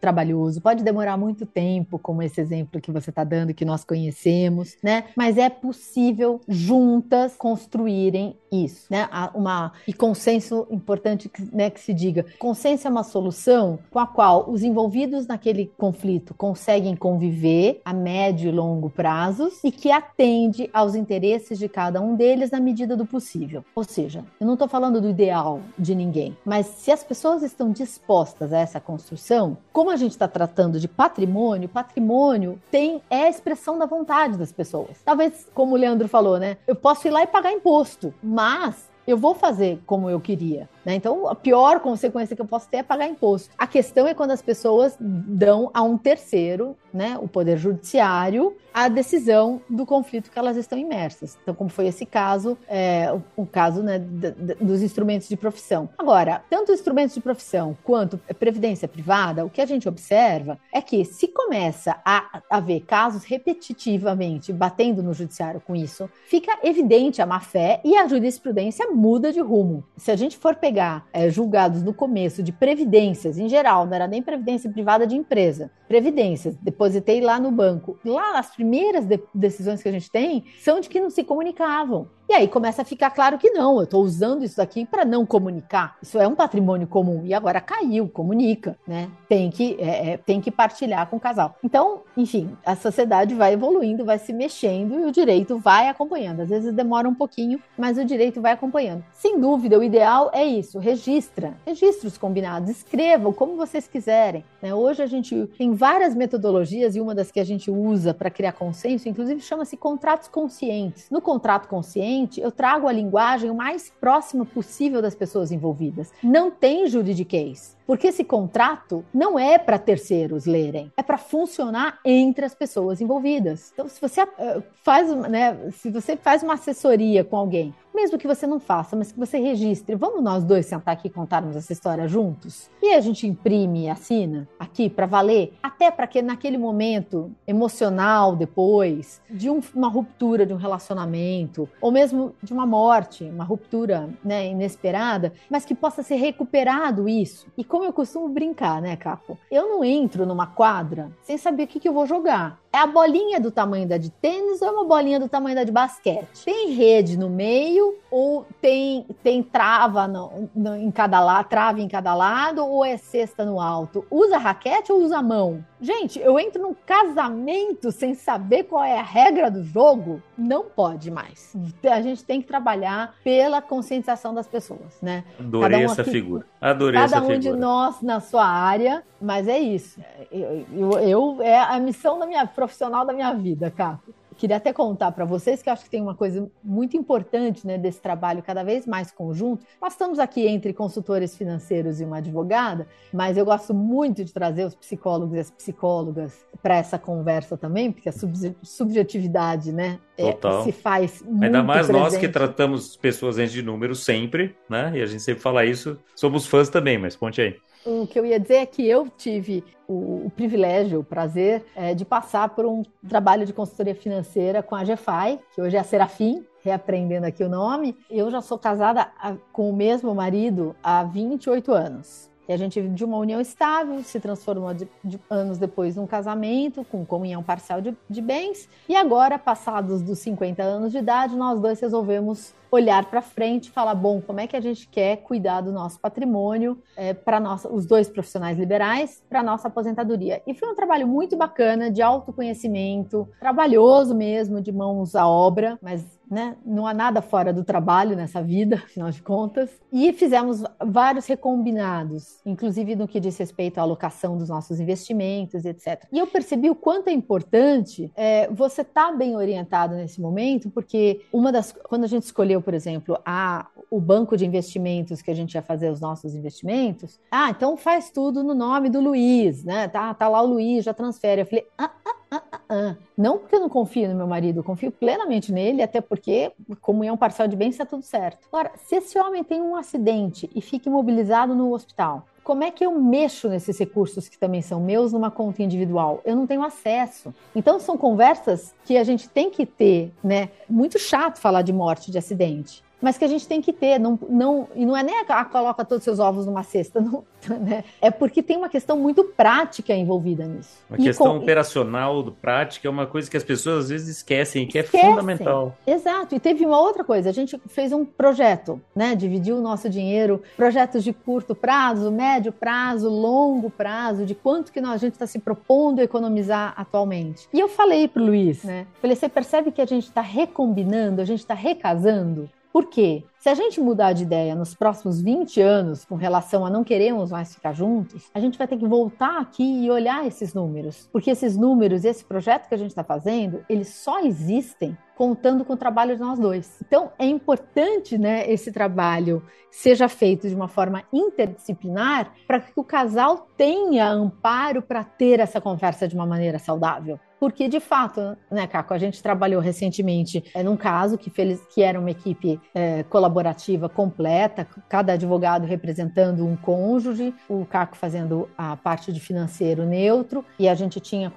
trabalhoso, 0.00 0.60
pode 0.60 0.84
demorar 0.84 1.16
muito 1.16 1.46
tempo, 1.46 1.98
como 1.98 2.22
esse 2.22 2.40
exemplo 2.40 2.80
que 2.80 2.92
você 2.92 3.10
está 3.10 3.24
dando, 3.24 3.54
que 3.54 3.64
nós 3.64 3.84
conhecemos, 3.84 4.76
né? 4.82 5.04
Mas 5.16 5.38
é 5.38 5.48
possível 5.48 6.40
juntas 6.46 7.36
construírem 7.36 8.36
isso, 8.52 8.86
né? 8.90 9.08
Uma, 9.34 9.72
e 9.88 9.92
consenso 9.92 10.66
importante 10.70 11.30
né, 11.52 11.70
que 11.70 11.80
se 11.80 11.94
diga. 11.94 12.26
Consenso 12.38 12.65
é 12.66 12.90
uma 12.90 13.04
solução 13.04 13.78
com 13.90 13.98
a 13.98 14.06
qual 14.06 14.50
os 14.50 14.62
envolvidos 14.62 15.26
naquele 15.26 15.72
conflito 15.78 16.34
conseguem 16.34 16.96
conviver 16.96 17.80
a 17.84 17.92
médio 17.92 18.48
e 18.48 18.52
longo 18.52 18.90
prazos 18.90 19.62
e 19.62 19.70
que 19.70 19.90
atende 19.90 20.68
aos 20.72 20.96
interesses 20.96 21.58
de 21.58 21.68
cada 21.68 22.00
um 22.00 22.16
deles 22.16 22.50
na 22.50 22.58
medida 22.58 22.96
do 22.96 23.06
possível. 23.06 23.64
Ou 23.74 23.84
seja, 23.84 24.24
eu 24.40 24.46
não 24.46 24.54
estou 24.54 24.66
falando 24.66 25.00
do 25.00 25.08
ideal 25.08 25.60
de 25.78 25.94
ninguém, 25.94 26.36
mas 26.44 26.66
se 26.66 26.90
as 26.90 27.04
pessoas 27.04 27.44
estão 27.44 27.70
dispostas 27.70 28.52
a 28.52 28.58
essa 28.58 28.80
construção, 28.80 29.56
como 29.72 29.90
a 29.90 29.96
gente 29.96 30.12
está 30.12 30.26
tratando 30.26 30.80
de 30.80 30.88
patrimônio, 30.88 31.68
patrimônio 31.68 32.60
tem 32.70 33.00
é 33.08 33.24
a 33.24 33.30
expressão 33.30 33.78
da 33.78 33.86
vontade 33.86 34.36
das 34.36 34.50
pessoas. 34.50 35.00
Talvez, 35.04 35.46
como 35.54 35.74
o 35.74 35.78
Leandro 35.78 36.08
falou, 36.08 36.38
né? 36.38 36.56
Eu 36.66 36.74
posso 36.74 37.06
ir 37.06 37.10
lá 37.10 37.22
e 37.22 37.26
pagar 37.26 37.52
imposto, 37.52 38.12
mas 38.20 38.88
eu 39.06 39.16
vou 39.16 39.34
fazer 39.34 39.80
como 39.86 40.10
eu 40.10 40.20
queria. 40.20 40.68
Né? 40.86 40.94
Então, 40.94 41.26
a 41.26 41.34
pior 41.34 41.80
consequência 41.80 42.36
que 42.36 42.40
eu 42.40 42.46
posso 42.46 42.68
ter 42.68 42.76
é 42.76 42.82
pagar 42.84 43.08
imposto. 43.08 43.50
A 43.58 43.66
questão 43.66 44.06
é 44.06 44.14
quando 44.14 44.30
as 44.30 44.40
pessoas 44.40 44.96
dão 45.00 45.68
a 45.74 45.82
um 45.82 45.98
terceiro, 45.98 46.76
né, 46.94 47.18
o 47.20 47.26
Poder 47.26 47.58
Judiciário, 47.58 48.56
a 48.72 48.88
decisão 48.88 49.60
do 49.68 49.84
conflito 49.84 50.30
que 50.30 50.38
elas 50.38 50.56
estão 50.56 50.78
imersas. 50.78 51.36
Então, 51.42 51.54
como 51.54 51.68
foi 51.68 51.88
esse 51.88 52.06
caso, 52.06 52.56
é, 52.68 53.12
o, 53.12 53.42
o, 53.42 53.46
caso 53.46 53.82
né, 53.82 53.98
dos 53.98 54.80
instrumentos 54.80 55.28
de 55.28 55.36
profissão. 55.36 55.88
Agora, 55.98 56.42
tanto 56.48 56.72
instrumentos 56.72 57.14
de 57.14 57.20
profissão 57.20 57.76
quanto 57.82 58.18
previdência 58.38 58.86
privada, 58.86 59.44
o 59.44 59.50
que 59.50 59.60
a 59.60 59.66
gente 59.66 59.88
observa 59.88 60.58
é 60.72 60.80
que 60.80 61.04
se 61.04 61.26
começa 61.26 62.00
a 62.04 62.42
haver 62.48 62.80
casos 62.82 63.24
repetitivamente 63.24 64.52
batendo 64.52 65.02
no 65.02 65.12
judiciário 65.12 65.60
com 65.60 65.74
isso, 65.74 66.08
fica 66.26 66.58
evidente 66.62 67.20
a 67.20 67.26
má 67.26 67.40
fé 67.40 67.80
e 67.82 67.96
a 67.96 68.06
jurisprudência 68.06 68.86
muda 68.90 69.32
de 69.32 69.40
rumo. 69.40 69.84
Se 69.96 70.10
a 70.10 70.16
gente 70.16 70.36
for 70.36 70.54
pegar 70.54 70.75
pegar 70.76 71.06
é, 71.10 71.30
julgados 71.30 71.82
no 71.82 71.94
começo 71.94 72.42
de 72.42 72.52
previdências, 72.52 73.38
em 73.38 73.48
geral, 73.48 73.86
não 73.86 73.94
era 73.94 74.06
nem 74.06 74.20
previdência 74.20 74.70
privada 74.70 75.06
de 75.06 75.16
empresa, 75.16 75.70
previdências, 75.88 76.54
depositei 76.56 77.22
lá 77.22 77.40
no 77.40 77.50
banco. 77.50 77.98
Lá, 78.04 78.38
as 78.38 78.54
primeiras 78.54 79.06
de 79.06 79.18
decisões 79.34 79.82
que 79.82 79.88
a 79.88 79.92
gente 79.92 80.10
tem 80.10 80.44
são 80.60 80.78
de 80.78 80.90
que 80.90 81.00
não 81.00 81.08
se 81.08 81.24
comunicavam. 81.24 82.08
E 82.28 82.34
aí 82.34 82.48
começa 82.48 82.82
a 82.82 82.84
ficar 82.84 83.10
claro 83.10 83.38
que 83.38 83.50
não, 83.50 83.76
eu 83.76 83.84
estou 83.84 84.02
usando 84.02 84.44
isso 84.44 84.56
daqui 84.56 84.84
para 84.84 85.04
não 85.04 85.24
comunicar. 85.24 85.96
Isso 86.02 86.18
é 86.18 86.26
um 86.26 86.34
patrimônio 86.34 86.88
comum 86.88 87.22
e 87.24 87.32
agora 87.32 87.60
caiu, 87.60 88.08
comunica, 88.08 88.76
né? 88.84 89.08
Tem 89.28 89.48
que, 89.48 89.76
é, 89.78 90.10
é, 90.10 90.16
tem 90.16 90.40
que 90.40 90.50
partilhar 90.50 91.06
com 91.06 91.18
o 91.18 91.20
casal. 91.20 91.54
Então, 91.62 92.00
enfim, 92.16 92.50
a 92.66 92.74
sociedade 92.74 93.32
vai 93.32 93.52
evoluindo, 93.52 94.04
vai 94.04 94.18
se 94.18 94.32
mexendo 94.32 94.98
e 94.98 95.04
o 95.04 95.12
direito 95.12 95.56
vai 95.56 95.88
acompanhando. 95.88 96.40
Às 96.40 96.48
vezes 96.48 96.74
demora 96.74 97.08
um 97.08 97.14
pouquinho, 97.14 97.62
mas 97.78 97.96
o 97.96 98.04
direito 98.04 98.40
vai 98.40 98.52
acompanhando. 98.52 99.04
Sem 99.12 99.40
dúvida, 99.40 99.78
o 99.78 99.84
ideal 99.84 100.28
é 100.34 100.44
isso: 100.44 100.80
registra, 100.80 101.54
registra 101.64 102.08
os 102.08 102.18
combinados, 102.18 102.70
escrevam 102.70 103.32
como 103.32 103.54
vocês 103.54 103.86
quiserem. 103.86 104.44
Né? 104.60 104.74
Hoje 104.74 105.00
a 105.00 105.06
gente 105.06 105.46
tem 105.56 105.74
várias 105.74 106.12
metodologias 106.12 106.96
e 106.96 107.00
uma 107.00 107.14
das 107.14 107.30
que 107.30 107.38
a 107.38 107.44
gente 107.44 107.70
usa 107.70 108.12
para 108.12 108.30
criar 108.30 108.52
consenso, 108.52 109.08
inclusive, 109.08 109.40
chama-se 109.40 109.76
contratos 109.76 110.26
conscientes. 110.26 111.08
No 111.08 111.20
contrato 111.20 111.68
consciente 111.68 112.15
eu 112.38 112.50
trago 112.50 112.88
a 112.88 112.92
linguagem 112.92 113.50
o 113.50 113.54
mais 113.54 113.92
próxima 114.00 114.44
possível 114.44 115.02
das 115.02 115.14
pessoas 115.14 115.52
envolvidas. 115.52 116.12
Não 116.22 116.50
tem 116.50 116.86
juridiquês. 116.86 117.75
Porque 117.86 118.08
esse 118.08 118.24
contrato 118.24 119.04
não 119.14 119.38
é 119.38 119.58
para 119.58 119.78
terceiros 119.78 120.44
lerem, 120.44 120.92
é 120.96 121.02
para 121.02 121.16
funcionar 121.16 121.98
entre 122.04 122.44
as 122.44 122.54
pessoas 122.54 123.00
envolvidas. 123.00 123.70
Então, 123.72 123.88
se 123.88 124.00
você 124.00 124.22
uh, 124.22 124.62
faz, 124.82 125.08
né, 125.28 125.70
se 125.70 125.90
você 125.90 126.16
faz 126.16 126.42
uma 126.42 126.54
assessoria 126.54 127.22
com 127.22 127.36
alguém, 127.36 127.74
mesmo 127.96 128.18
que 128.18 128.26
você 128.26 128.46
não 128.46 128.60
faça, 128.60 128.94
mas 128.94 129.10
que 129.10 129.18
você 129.18 129.38
registre, 129.38 129.96
vamos 129.96 130.22
nós 130.22 130.44
dois 130.44 130.66
sentar 130.66 130.92
aqui 130.92 131.08
e 131.08 131.10
contarmos 131.10 131.56
essa 131.56 131.72
história 131.72 132.06
juntos? 132.06 132.70
E 132.82 132.92
a 132.92 133.00
gente 133.00 133.26
imprime 133.26 133.84
e 133.84 133.88
assina 133.88 134.46
aqui 134.58 134.90
para 134.90 135.06
valer, 135.06 135.54
até 135.62 135.90
para 135.90 136.06
que 136.06 136.20
naquele 136.20 136.58
momento 136.58 137.32
emocional 137.46 138.36
depois 138.36 139.22
de 139.30 139.48
um, 139.48 139.60
uma 139.74 139.88
ruptura 139.88 140.44
de 140.44 140.52
um 140.52 140.58
relacionamento, 140.58 141.66
ou 141.80 141.90
mesmo 141.90 142.34
de 142.42 142.52
uma 142.52 142.66
morte, 142.66 143.24
uma 143.24 143.44
ruptura 143.44 144.10
né, 144.22 144.48
inesperada, 144.48 145.32
mas 145.48 145.64
que 145.64 145.74
possa 145.74 146.02
ser 146.02 146.16
recuperado 146.16 147.08
isso. 147.08 147.46
E 147.56 147.64
como 147.76 147.84
eu 147.84 147.92
costumo 147.92 148.26
brincar, 148.30 148.80
né, 148.80 148.96
Capo? 148.96 149.38
Eu 149.50 149.68
não 149.68 149.84
entro 149.84 150.24
numa 150.24 150.46
quadra 150.46 151.10
sem 151.22 151.36
saber 151.36 151.64
o 151.64 151.66
que, 151.66 151.78
que 151.78 151.86
eu 151.86 151.92
vou 151.92 152.06
jogar. 152.06 152.58
É 152.72 152.78
a 152.78 152.86
bolinha 152.86 153.38
do 153.38 153.50
tamanho 153.50 153.86
da 153.86 153.98
de 153.98 154.08
tênis 154.08 154.62
ou 154.62 154.68
é 154.68 154.70
uma 154.70 154.84
bolinha 154.84 155.20
do 155.20 155.28
tamanho 155.28 155.54
da 155.54 155.62
de 155.62 155.70
basquete? 155.72 156.42
Tem 156.42 156.70
rede 156.70 157.18
no 157.18 157.28
meio 157.28 157.94
ou 158.10 158.46
tem, 158.62 159.06
tem 159.22 159.42
trava 159.42 160.08
no, 160.08 160.48
no, 160.54 160.74
em 160.74 160.90
cada 160.90 161.20
lado, 161.20 161.48
trava 161.48 161.78
em 161.78 161.88
cada 161.88 162.14
lado 162.14 162.66
ou 162.66 162.82
é 162.82 162.96
cesta 162.96 163.44
no 163.44 163.60
alto? 163.60 164.06
Usa 164.10 164.38
raquete 164.38 164.90
ou 164.90 165.02
usa 165.02 165.20
mão? 165.20 165.62
Gente, 165.80 166.18
eu 166.18 166.38
entro 166.38 166.62
num 166.62 166.74
casamento 166.74 167.92
sem 167.92 168.14
saber 168.14 168.64
qual 168.64 168.82
é 168.82 168.98
a 168.98 169.02
regra 169.02 169.50
do 169.50 169.62
jogo? 169.62 170.22
Não 170.36 170.64
pode 170.64 171.10
mais. 171.10 171.54
A 171.90 172.00
gente 172.00 172.24
tem 172.24 172.40
que 172.40 172.46
trabalhar 172.46 173.14
pela 173.22 173.60
conscientização 173.60 174.32
das 174.32 174.46
pessoas, 174.46 175.00
né? 175.02 175.24
Adorei 175.38 175.82
um 175.82 175.84
essa 175.84 176.02
aqui, 176.02 176.10
figura. 176.10 176.46
Adorei 176.60 177.00
cada 177.00 177.16
essa 177.16 177.24
um 177.24 177.28
figura. 177.28 177.40
de 177.40 177.52
nós 177.52 178.00
na 178.00 178.20
sua 178.20 178.46
área, 178.46 179.02
mas 179.20 179.46
é 179.48 179.58
isso. 179.58 180.00
Eu, 180.30 180.66
eu, 180.72 180.92
eu, 181.00 181.42
é 181.42 181.58
a 181.58 181.78
missão 181.78 182.18
da 182.18 182.26
minha 182.26 182.46
profissional 182.46 183.04
da 183.04 183.12
minha 183.12 183.32
vida, 183.34 183.70
Caco 183.70 184.14
queria 184.36 184.56
até 184.56 184.72
contar 184.72 185.12
para 185.12 185.24
vocês 185.24 185.62
que 185.62 185.68
eu 185.68 185.72
acho 185.72 185.84
que 185.84 185.90
tem 185.90 186.02
uma 186.02 186.14
coisa 186.14 186.48
muito 186.62 186.96
importante 186.96 187.66
né, 187.66 187.78
desse 187.78 188.00
trabalho 188.00 188.42
cada 188.42 188.62
vez 188.62 188.86
mais 188.86 189.10
conjunto. 189.10 189.64
Nós 189.80 189.92
estamos 189.92 190.18
aqui 190.18 190.46
entre 190.46 190.72
consultores 190.72 191.36
financeiros 191.36 192.00
e 192.00 192.04
uma 192.04 192.18
advogada, 192.18 192.86
mas 193.12 193.36
eu 193.36 193.44
gosto 193.44 193.72
muito 193.74 194.24
de 194.24 194.32
trazer 194.32 194.64
os 194.64 194.74
psicólogos 194.74 195.36
e 195.36 195.40
as 195.40 195.50
psicólogas 195.50 196.46
para 196.62 196.76
essa 196.76 196.98
conversa 196.98 197.56
também, 197.56 197.90
porque 197.90 198.08
a 198.08 198.14
subjetividade 198.62 199.72
né, 199.72 199.98
é, 200.16 200.36
se 200.62 200.72
faz 200.72 201.22
muito 201.22 201.44
Ainda 201.44 201.62
mais 201.62 201.86
presente. 201.86 202.02
nós 202.02 202.16
que 202.16 202.28
tratamos 202.28 202.96
pessoas 202.96 203.36
de 203.36 203.62
números 203.62 204.04
sempre, 204.04 204.56
né? 204.68 204.92
E 204.94 205.02
a 205.02 205.06
gente 205.06 205.22
sempre 205.22 205.42
fala 205.42 205.64
isso. 205.64 205.98
Somos 206.14 206.46
fãs 206.46 206.68
também, 206.68 206.98
mas 206.98 207.14
conte 207.14 207.40
aí 207.40 207.56
o 207.86 208.06
que 208.06 208.18
eu 208.18 208.26
ia 208.26 208.38
dizer 208.38 208.56
é 208.56 208.66
que 208.66 208.86
eu 208.86 209.08
tive 209.16 209.64
o, 209.86 210.26
o 210.26 210.32
privilégio, 210.34 211.00
o 211.00 211.04
prazer 211.04 211.64
é, 211.74 211.94
de 211.94 212.04
passar 212.04 212.48
por 212.50 212.66
um 212.66 212.82
trabalho 213.08 213.46
de 213.46 213.52
consultoria 213.52 213.94
financeira 213.94 214.62
com 214.62 214.74
a 214.74 214.82
GFI, 214.82 215.38
que 215.54 215.60
hoje 215.60 215.76
é 215.76 215.78
a 215.80 215.84
Serafim, 215.84 216.44
reaprendendo 216.62 217.26
aqui 217.26 217.44
o 217.44 217.48
nome. 217.48 217.96
Eu 218.10 218.30
já 218.30 218.40
sou 218.40 218.58
casada 218.58 219.08
com 219.52 219.70
o 219.70 219.72
mesmo 219.72 220.14
marido 220.14 220.74
há 220.82 221.04
28 221.04 221.72
anos. 221.72 222.28
E 222.48 222.52
a 222.52 222.56
gente 222.56 222.80
de 222.80 223.04
uma 223.04 223.18
união 223.18 223.40
estável, 223.40 224.02
se 224.04 224.20
transformou 224.20 224.72
de, 224.72 224.88
de 225.02 225.18
anos 225.28 225.58
depois 225.58 225.96
num 225.96 226.06
casamento, 226.06 226.84
com 226.84 227.04
comunhão 227.04 227.42
parcial 227.42 227.80
de, 227.80 227.96
de 228.08 228.22
bens. 228.22 228.68
E 228.88 228.94
agora, 228.94 229.36
passados 229.36 230.00
dos 230.00 230.20
50 230.20 230.62
anos 230.62 230.92
de 230.92 230.98
idade, 230.98 231.34
nós 231.34 231.58
dois 231.60 231.80
resolvemos 231.80 232.54
olhar 232.76 233.10
para 233.10 233.20
frente 233.20 233.66
e 233.66 233.70
falar, 233.70 233.94
bom, 233.94 234.20
como 234.20 234.40
é 234.40 234.46
que 234.46 234.56
a 234.56 234.60
gente 234.60 234.88
quer 234.88 235.16
cuidar 235.18 235.60
do 235.60 235.72
nosso 235.72 235.98
patrimônio 236.00 236.78
é, 236.96 237.12
para 237.12 237.40
os 237.70 237.86
dois 237.86 238.08
profissionais 238.08 238.58
liberais 238.58 239.22
para 239.28 239.42
nossa 239.42 239.68
aposentadoria. 239.68 240.42
E 240.46 240.54
foi 240.54 240.68
um 240.68 240.74
trabalho 240.74 241.06
muito 241.06 241.36
bacana 241.36 241.90
de 241.90 242.02
autoconhecimento, 242.02 243.28
trabalhoso 243.40 244.14
mesmo, 244.14 244.60
de 244.60 244.72
mãos 244.72 245.14
à 245.14 245.26
obra, 245.26 245.78
mas 245.82 246.16
né? 246.30 246.56
Não 246.64 246.86
há 246.86 246.92
nada 246.92 247.22
fora 247.22 247.52
do 247.52 247.62
trabalho 247.62 248.16
nessa 248.16 248.42
vida, 248.42 248.76
afinal 248.84 249.10
de 249.10 249.22
contas. 249.22 249.70
E 249.92 250.12
fizemos 250.12 250.62
vários 250.84 251.26
recombinados, 251.26 252.40
inclusive 252.44 252.96
no 252.96 253.06
que 253.06 253.20
diz 253.20 253.36
respeito 253.38 253.78
à 253.78 253.82
alocação 253.82 254.36
dos 254.36 254.48
nossos 254.48 254.80
investimentos, 254.80 255.64
etc. 255.64 256.04
E 256.12 256.18
eu 256.18 256.26
percebi 256.26 256.68
o 256.68 256.74
quanto 256.74 257.08
é 257.08 257.12
importante 257.12 258.10
é, 258.16 258.48
você 258.48 258.82
estar 258.82 259.10
tá 259.10 259.16
bem 259.16 259.36
orientado 259.36 259.94
nesse 259.94 260.20
momento, 260.20 260.70
porque 260.70 261.24
uma 261.32 261.52
das 261.52 261.72
quando 261.72 262.04
a 262.04 262.08
gente 262.08 262.24
escolheu, 262.24 262.60
por 262.66 262.74
exemplo, 262.74 263.16
a, 263.24 263.68
o 263.88 264.00
banco 264.00 264.36
de 264.36 264.44
investimentos 264.44 265.22
que 265.22 265.30
a 265.30 265.34
gente 265.34 265.54
ia 265.54 265.62
fazer 265.62 265.88
os 265.88 266.00
nossos 266.00 266.34
investimentos, 266.34 267.20
ah, 267.30 267.48
então 267.50 267.76
faz 267.76 268.10
tudo 268.10 268.42
no 268.42 268.56
nome 268.56 268.90
do 268.90 269.00
Luiz, 269.00 269.62
né? 269.62 269.86
Tá, 269.86 270.12
tá 270.12 270.28
lá 270.28 270.42
o 270.42 270.46
Luiz, 270.46 270.84
já 270.84 270.92
transfere. 270.92 271.42
Eu 271.42 271.46
falei, 271.46 271.64
ah, 271.78 271.92
ah, 272.04 272.14
ah, 272.28 272.42
ah, 272.50 272.60
ah. 272.68 272.96
Não 273.16 273.38
porque 273.38 273.54
eu 273.54 273.60
não 273.60 273.68
confio 273.68 274.08
no 274.08 274.16
meu 274.16 274.26
marido, 274.26 274.58
eu 274.58 274.64
confio 274.64 274.90
plenamente 274.90 275.52
nele, 275.52 275.80
até 275.80 276.00
porque 276.00 276.50
comunhão 276.80 277.16
parcial 277.16 277.46
de 277.46 277.54
bens 277.54 277.70
está 277.70 277.86
tudo 277.86 278.02
certo. 278.02 278.48
Agora, 278.48 278.72
se 278.78 278.96
esse 278.96 279.16
homem 279.16 279.44
tem 279.44 279.62
um 279.62 279.76
acidente 279.76 280.50
e 280.52 280.60
fica 280.60 280.88
imobilizado 280.88 281.54
no 281.54 281.72
hospital, 281.72 282.26
como 282.46 282.62
é 282.62 282.70
que 282.70 282.86
eu 282.86 282.92
mexo 282.92 283.48
nesses 283.48 283.76
recursos 283.76 284.28
que 284.28 284.38
também 284.38 284.62
são 284.62 284.80
meus 284.80 285.12
numa 285.12 285.32
conta 285.32 285.64
individual? 285.64 286.22
Eu 286.24 286.36
não 286.36 286.46
tenho 286.46 286.62
acesso. 286.62 287.34
Então 287.56 287.80
são 287.80 287.98
conversas 287.98 288.72
que 288.84 288.96
a 288.96 289.02
gente 289.02 289.28
tem 289.28 289.50
que 289.50 289.66
ter, 289.66 290.12
né? 290.22 290.50
Muito 290.70 290.96
chato 290.96 291.40
falar 291.40 291.62
de 291.62 291.72
morte, 291.72 292.08
de 292.08 292.18
acidente 292.18 292.85
mas 293.00 293.18
que 293.18 293.24
a 293.24 293.28
gente 293.28 293.46
tem 293.46 293.60
que 293.60 293.72
ter. 293.72 293.98
Não, 293.98 294.18
não, 294.28 294.68
e 294.74 294.84
não 294.84 294.96
é 294.96 295.02
nem 295.02 295.20
a, 295.20 295.40
a 295.40 295.44
coloca 295.44 295.84
todos 295.84 296.00
os 296.00 296.04
seus 296.04 296.18
ovos 296.18 296.46
numa 296.46 296.62
cesta, 296.62 297.00
não, 297.00 297.24
né? 297.60 297.84
é 298.00 298.10
porque 298.10 298.42
tem 298.42 298.56
uma 298.56 298.68
questão 298.68 298.98
muito 298.98 299.24
prática 299.24 299.94
envolvida 299.94 300.44
nisso. 300.44 300.78
Uma 300.88 300.98
e 300.98 301.02
questão 301.02 301.32
com, 301.32 301.38
operacional, 301.38 302.22
do 302.22 302.32
prática, 302.32 302.88
é 302.88 302.90
uma 302.90 303.06
coisa 303.06 303.30
que 303.30 303.36
as 303.36 303.44
pessoas 303.44 303.84
às 303.84 303.90
vezes 303.90 304.16
esquecem, 304.16 304.66
que 304.66 304.78
é 304.78 304.82
esquecem. 304.82 305.08
é 305.08 305.10
fundamental. 305.10 305.76
Exato, 305.86 306.34
e 306.34 306.40
teve 306.40 306.64
uma 306.64 306.80
outra 306.80 307.04
coisa, 307.04 307.28
a 307.28 307.32
gente 307.32 307.60
fez 307.68 307.92
um 307.92 308.04
projeto, 308.04 308.80
né? 308.94 309.14
dividiu 309.14 309.58
o 309.58 309.60
nosso 309.60 309.88
dinheiro, 309.88 310.42
projetos 310.56 311.04
de 311.04 311.12
curto 311.12 311.54
prazo, 311.54 312.10
médio 312.10 312.52
prazo, 312.52 313.08
longo 313.08 313.70
prazo, 313.70 314.24
de 314.24 314.34
quanto 314.34 314.72
que 314.72 314.80
nós, 314.80 314.94
a 314.94 314.98
gente 314.98 315.14
está 315.14 315.26
se 315.26 315.38
propondo 315.38 316.00
economizar 316.00 316.74
atualmente. 316.76 317.48
E 317.52 317.60
eu 317.60 317.68
falei 317.68 318.08
para 318.08 318.22
o 318.22 318.26
Luiz, 318.26 318.64
né? 318.64 318.86
falei, 319.00 319.16
você 319.16 319.28
percebe 319.28 319.70
que 319.70 319.80
a 319.80 319.86
gente 319.86 320.04
está 320.04 320.20
recombinando, 320.20 321.20
a 321.20 321.24
gente 321.24 321.40
está 321.40 321.54
recasando? 321.54 322.48
Por 322.76 322.90
quê? 322.90 323.24
Se 323.38 323.48
a 323.48 323.54
gente 323.54 323.80
mudar 323.80 324.12
de 324.12 324.24
ideia 324.24 324.54
nos 324.54 324.74
próximos 324.74 325.22
20 325.22 325.62
anos 325.62 326.04
com 326.04 326.14
relação 326.14 326.66
a 326.66 326.68
não 326.68 326.84
queremos 326.84 327.30
mais 327.30 327.54
ficar 327.54 327.72
juntos, 327.72 328.30
a 328.34 328.38
gente 328.38 328.58
vai 328.58 328.68
ter 328.68 328.76
que 328.76 328.86
voltar 328.86 329.40
aqui 329.40 329.82
e 329.82 329.90
olhar 329.90 330.26
esses 330.26 330.52
números. 330.52 331.08
Porque 331.10 331.30
esses 331.30 331.56
números, 331.56 332.04
esse 332.04 332.22
projeto 332.22 332.68
que 332.68 332.74
a 332.74 332.76
gente 332.76 332.90
está 332.90 333.02
fazendo, 333.02 333.64
eles 333.66 333.88
só 333.88 334.20
existem 334.20 334.94
contando 335.16 335.64
com 335.64 335.72
o 335.72 335.76
trabalho 335.78 336.16
de 336.16 336.20
nós 336.20 336.38
dois. 336.38 336.78
Então, 336.86 337.10
é 337.18 337.24
importante, 337.24 338.18
né, 338.18 338.46
esse 338.52 338.70
trabalho 338.70 339.42
seja 339.70 340.06
feito 340.06 340.46
de 340.46 340.54
uma 340.54 340.68
forma 340.68 341.02
interdisciplinar 341.10 342.34
para 342.46 342.60
que 342.60 342.72
o 342.76 342.84
casal 342.84 343.48
tenha 343.56 344.06
amparo 344.06 344.82
para 344.82 345.02
ter 345.02 345.40
essa 345.40 345.62
conversa 345.62 346.06
de 346.06 346.14
uma 346.14 346.26
maneira 346.26 346.58
saudável. 346.58 347.18
Porque, 347.38 347.68
de 347.68 347.80
fato, 347.80 348.36
né, 348.50 348.66
Caco, 348.66 348.94
a 348.94 348.98
gente 348.98 349.22
trabalhou 349.22 349.60
recentemente 349.60 350.42
é, 350.54 350.62
num 350.62 350.76
caso 350.76 351.18
que, 351.18 351.30
feliz, 351.30 351.60
que 351.72 351.82
era 351.82 351.98
uma 352.00 352.10
equipe 352.10 352.60
é, 352.74 353.02
colaborativa 353.04 353.88
completa, 353.88 354.66
cada 354.88 355.12
advogado 355.12 355.66
representando 355.66 356.46
um 356.46 356.56
cônjuge, 356.56 357.34
o 357.48 357.66
Caco 357.66 357.96
fazendo 357.96 358.48
a 358.56 358.76
parte 358.76 359.12
de 359.12 359.20
financeiro 359.20 359.84
neutro, 359.84 360.44
e 360.58 360.68
a 360.68 360.74
gente 360.74 360.98
tinha 361.00 361.32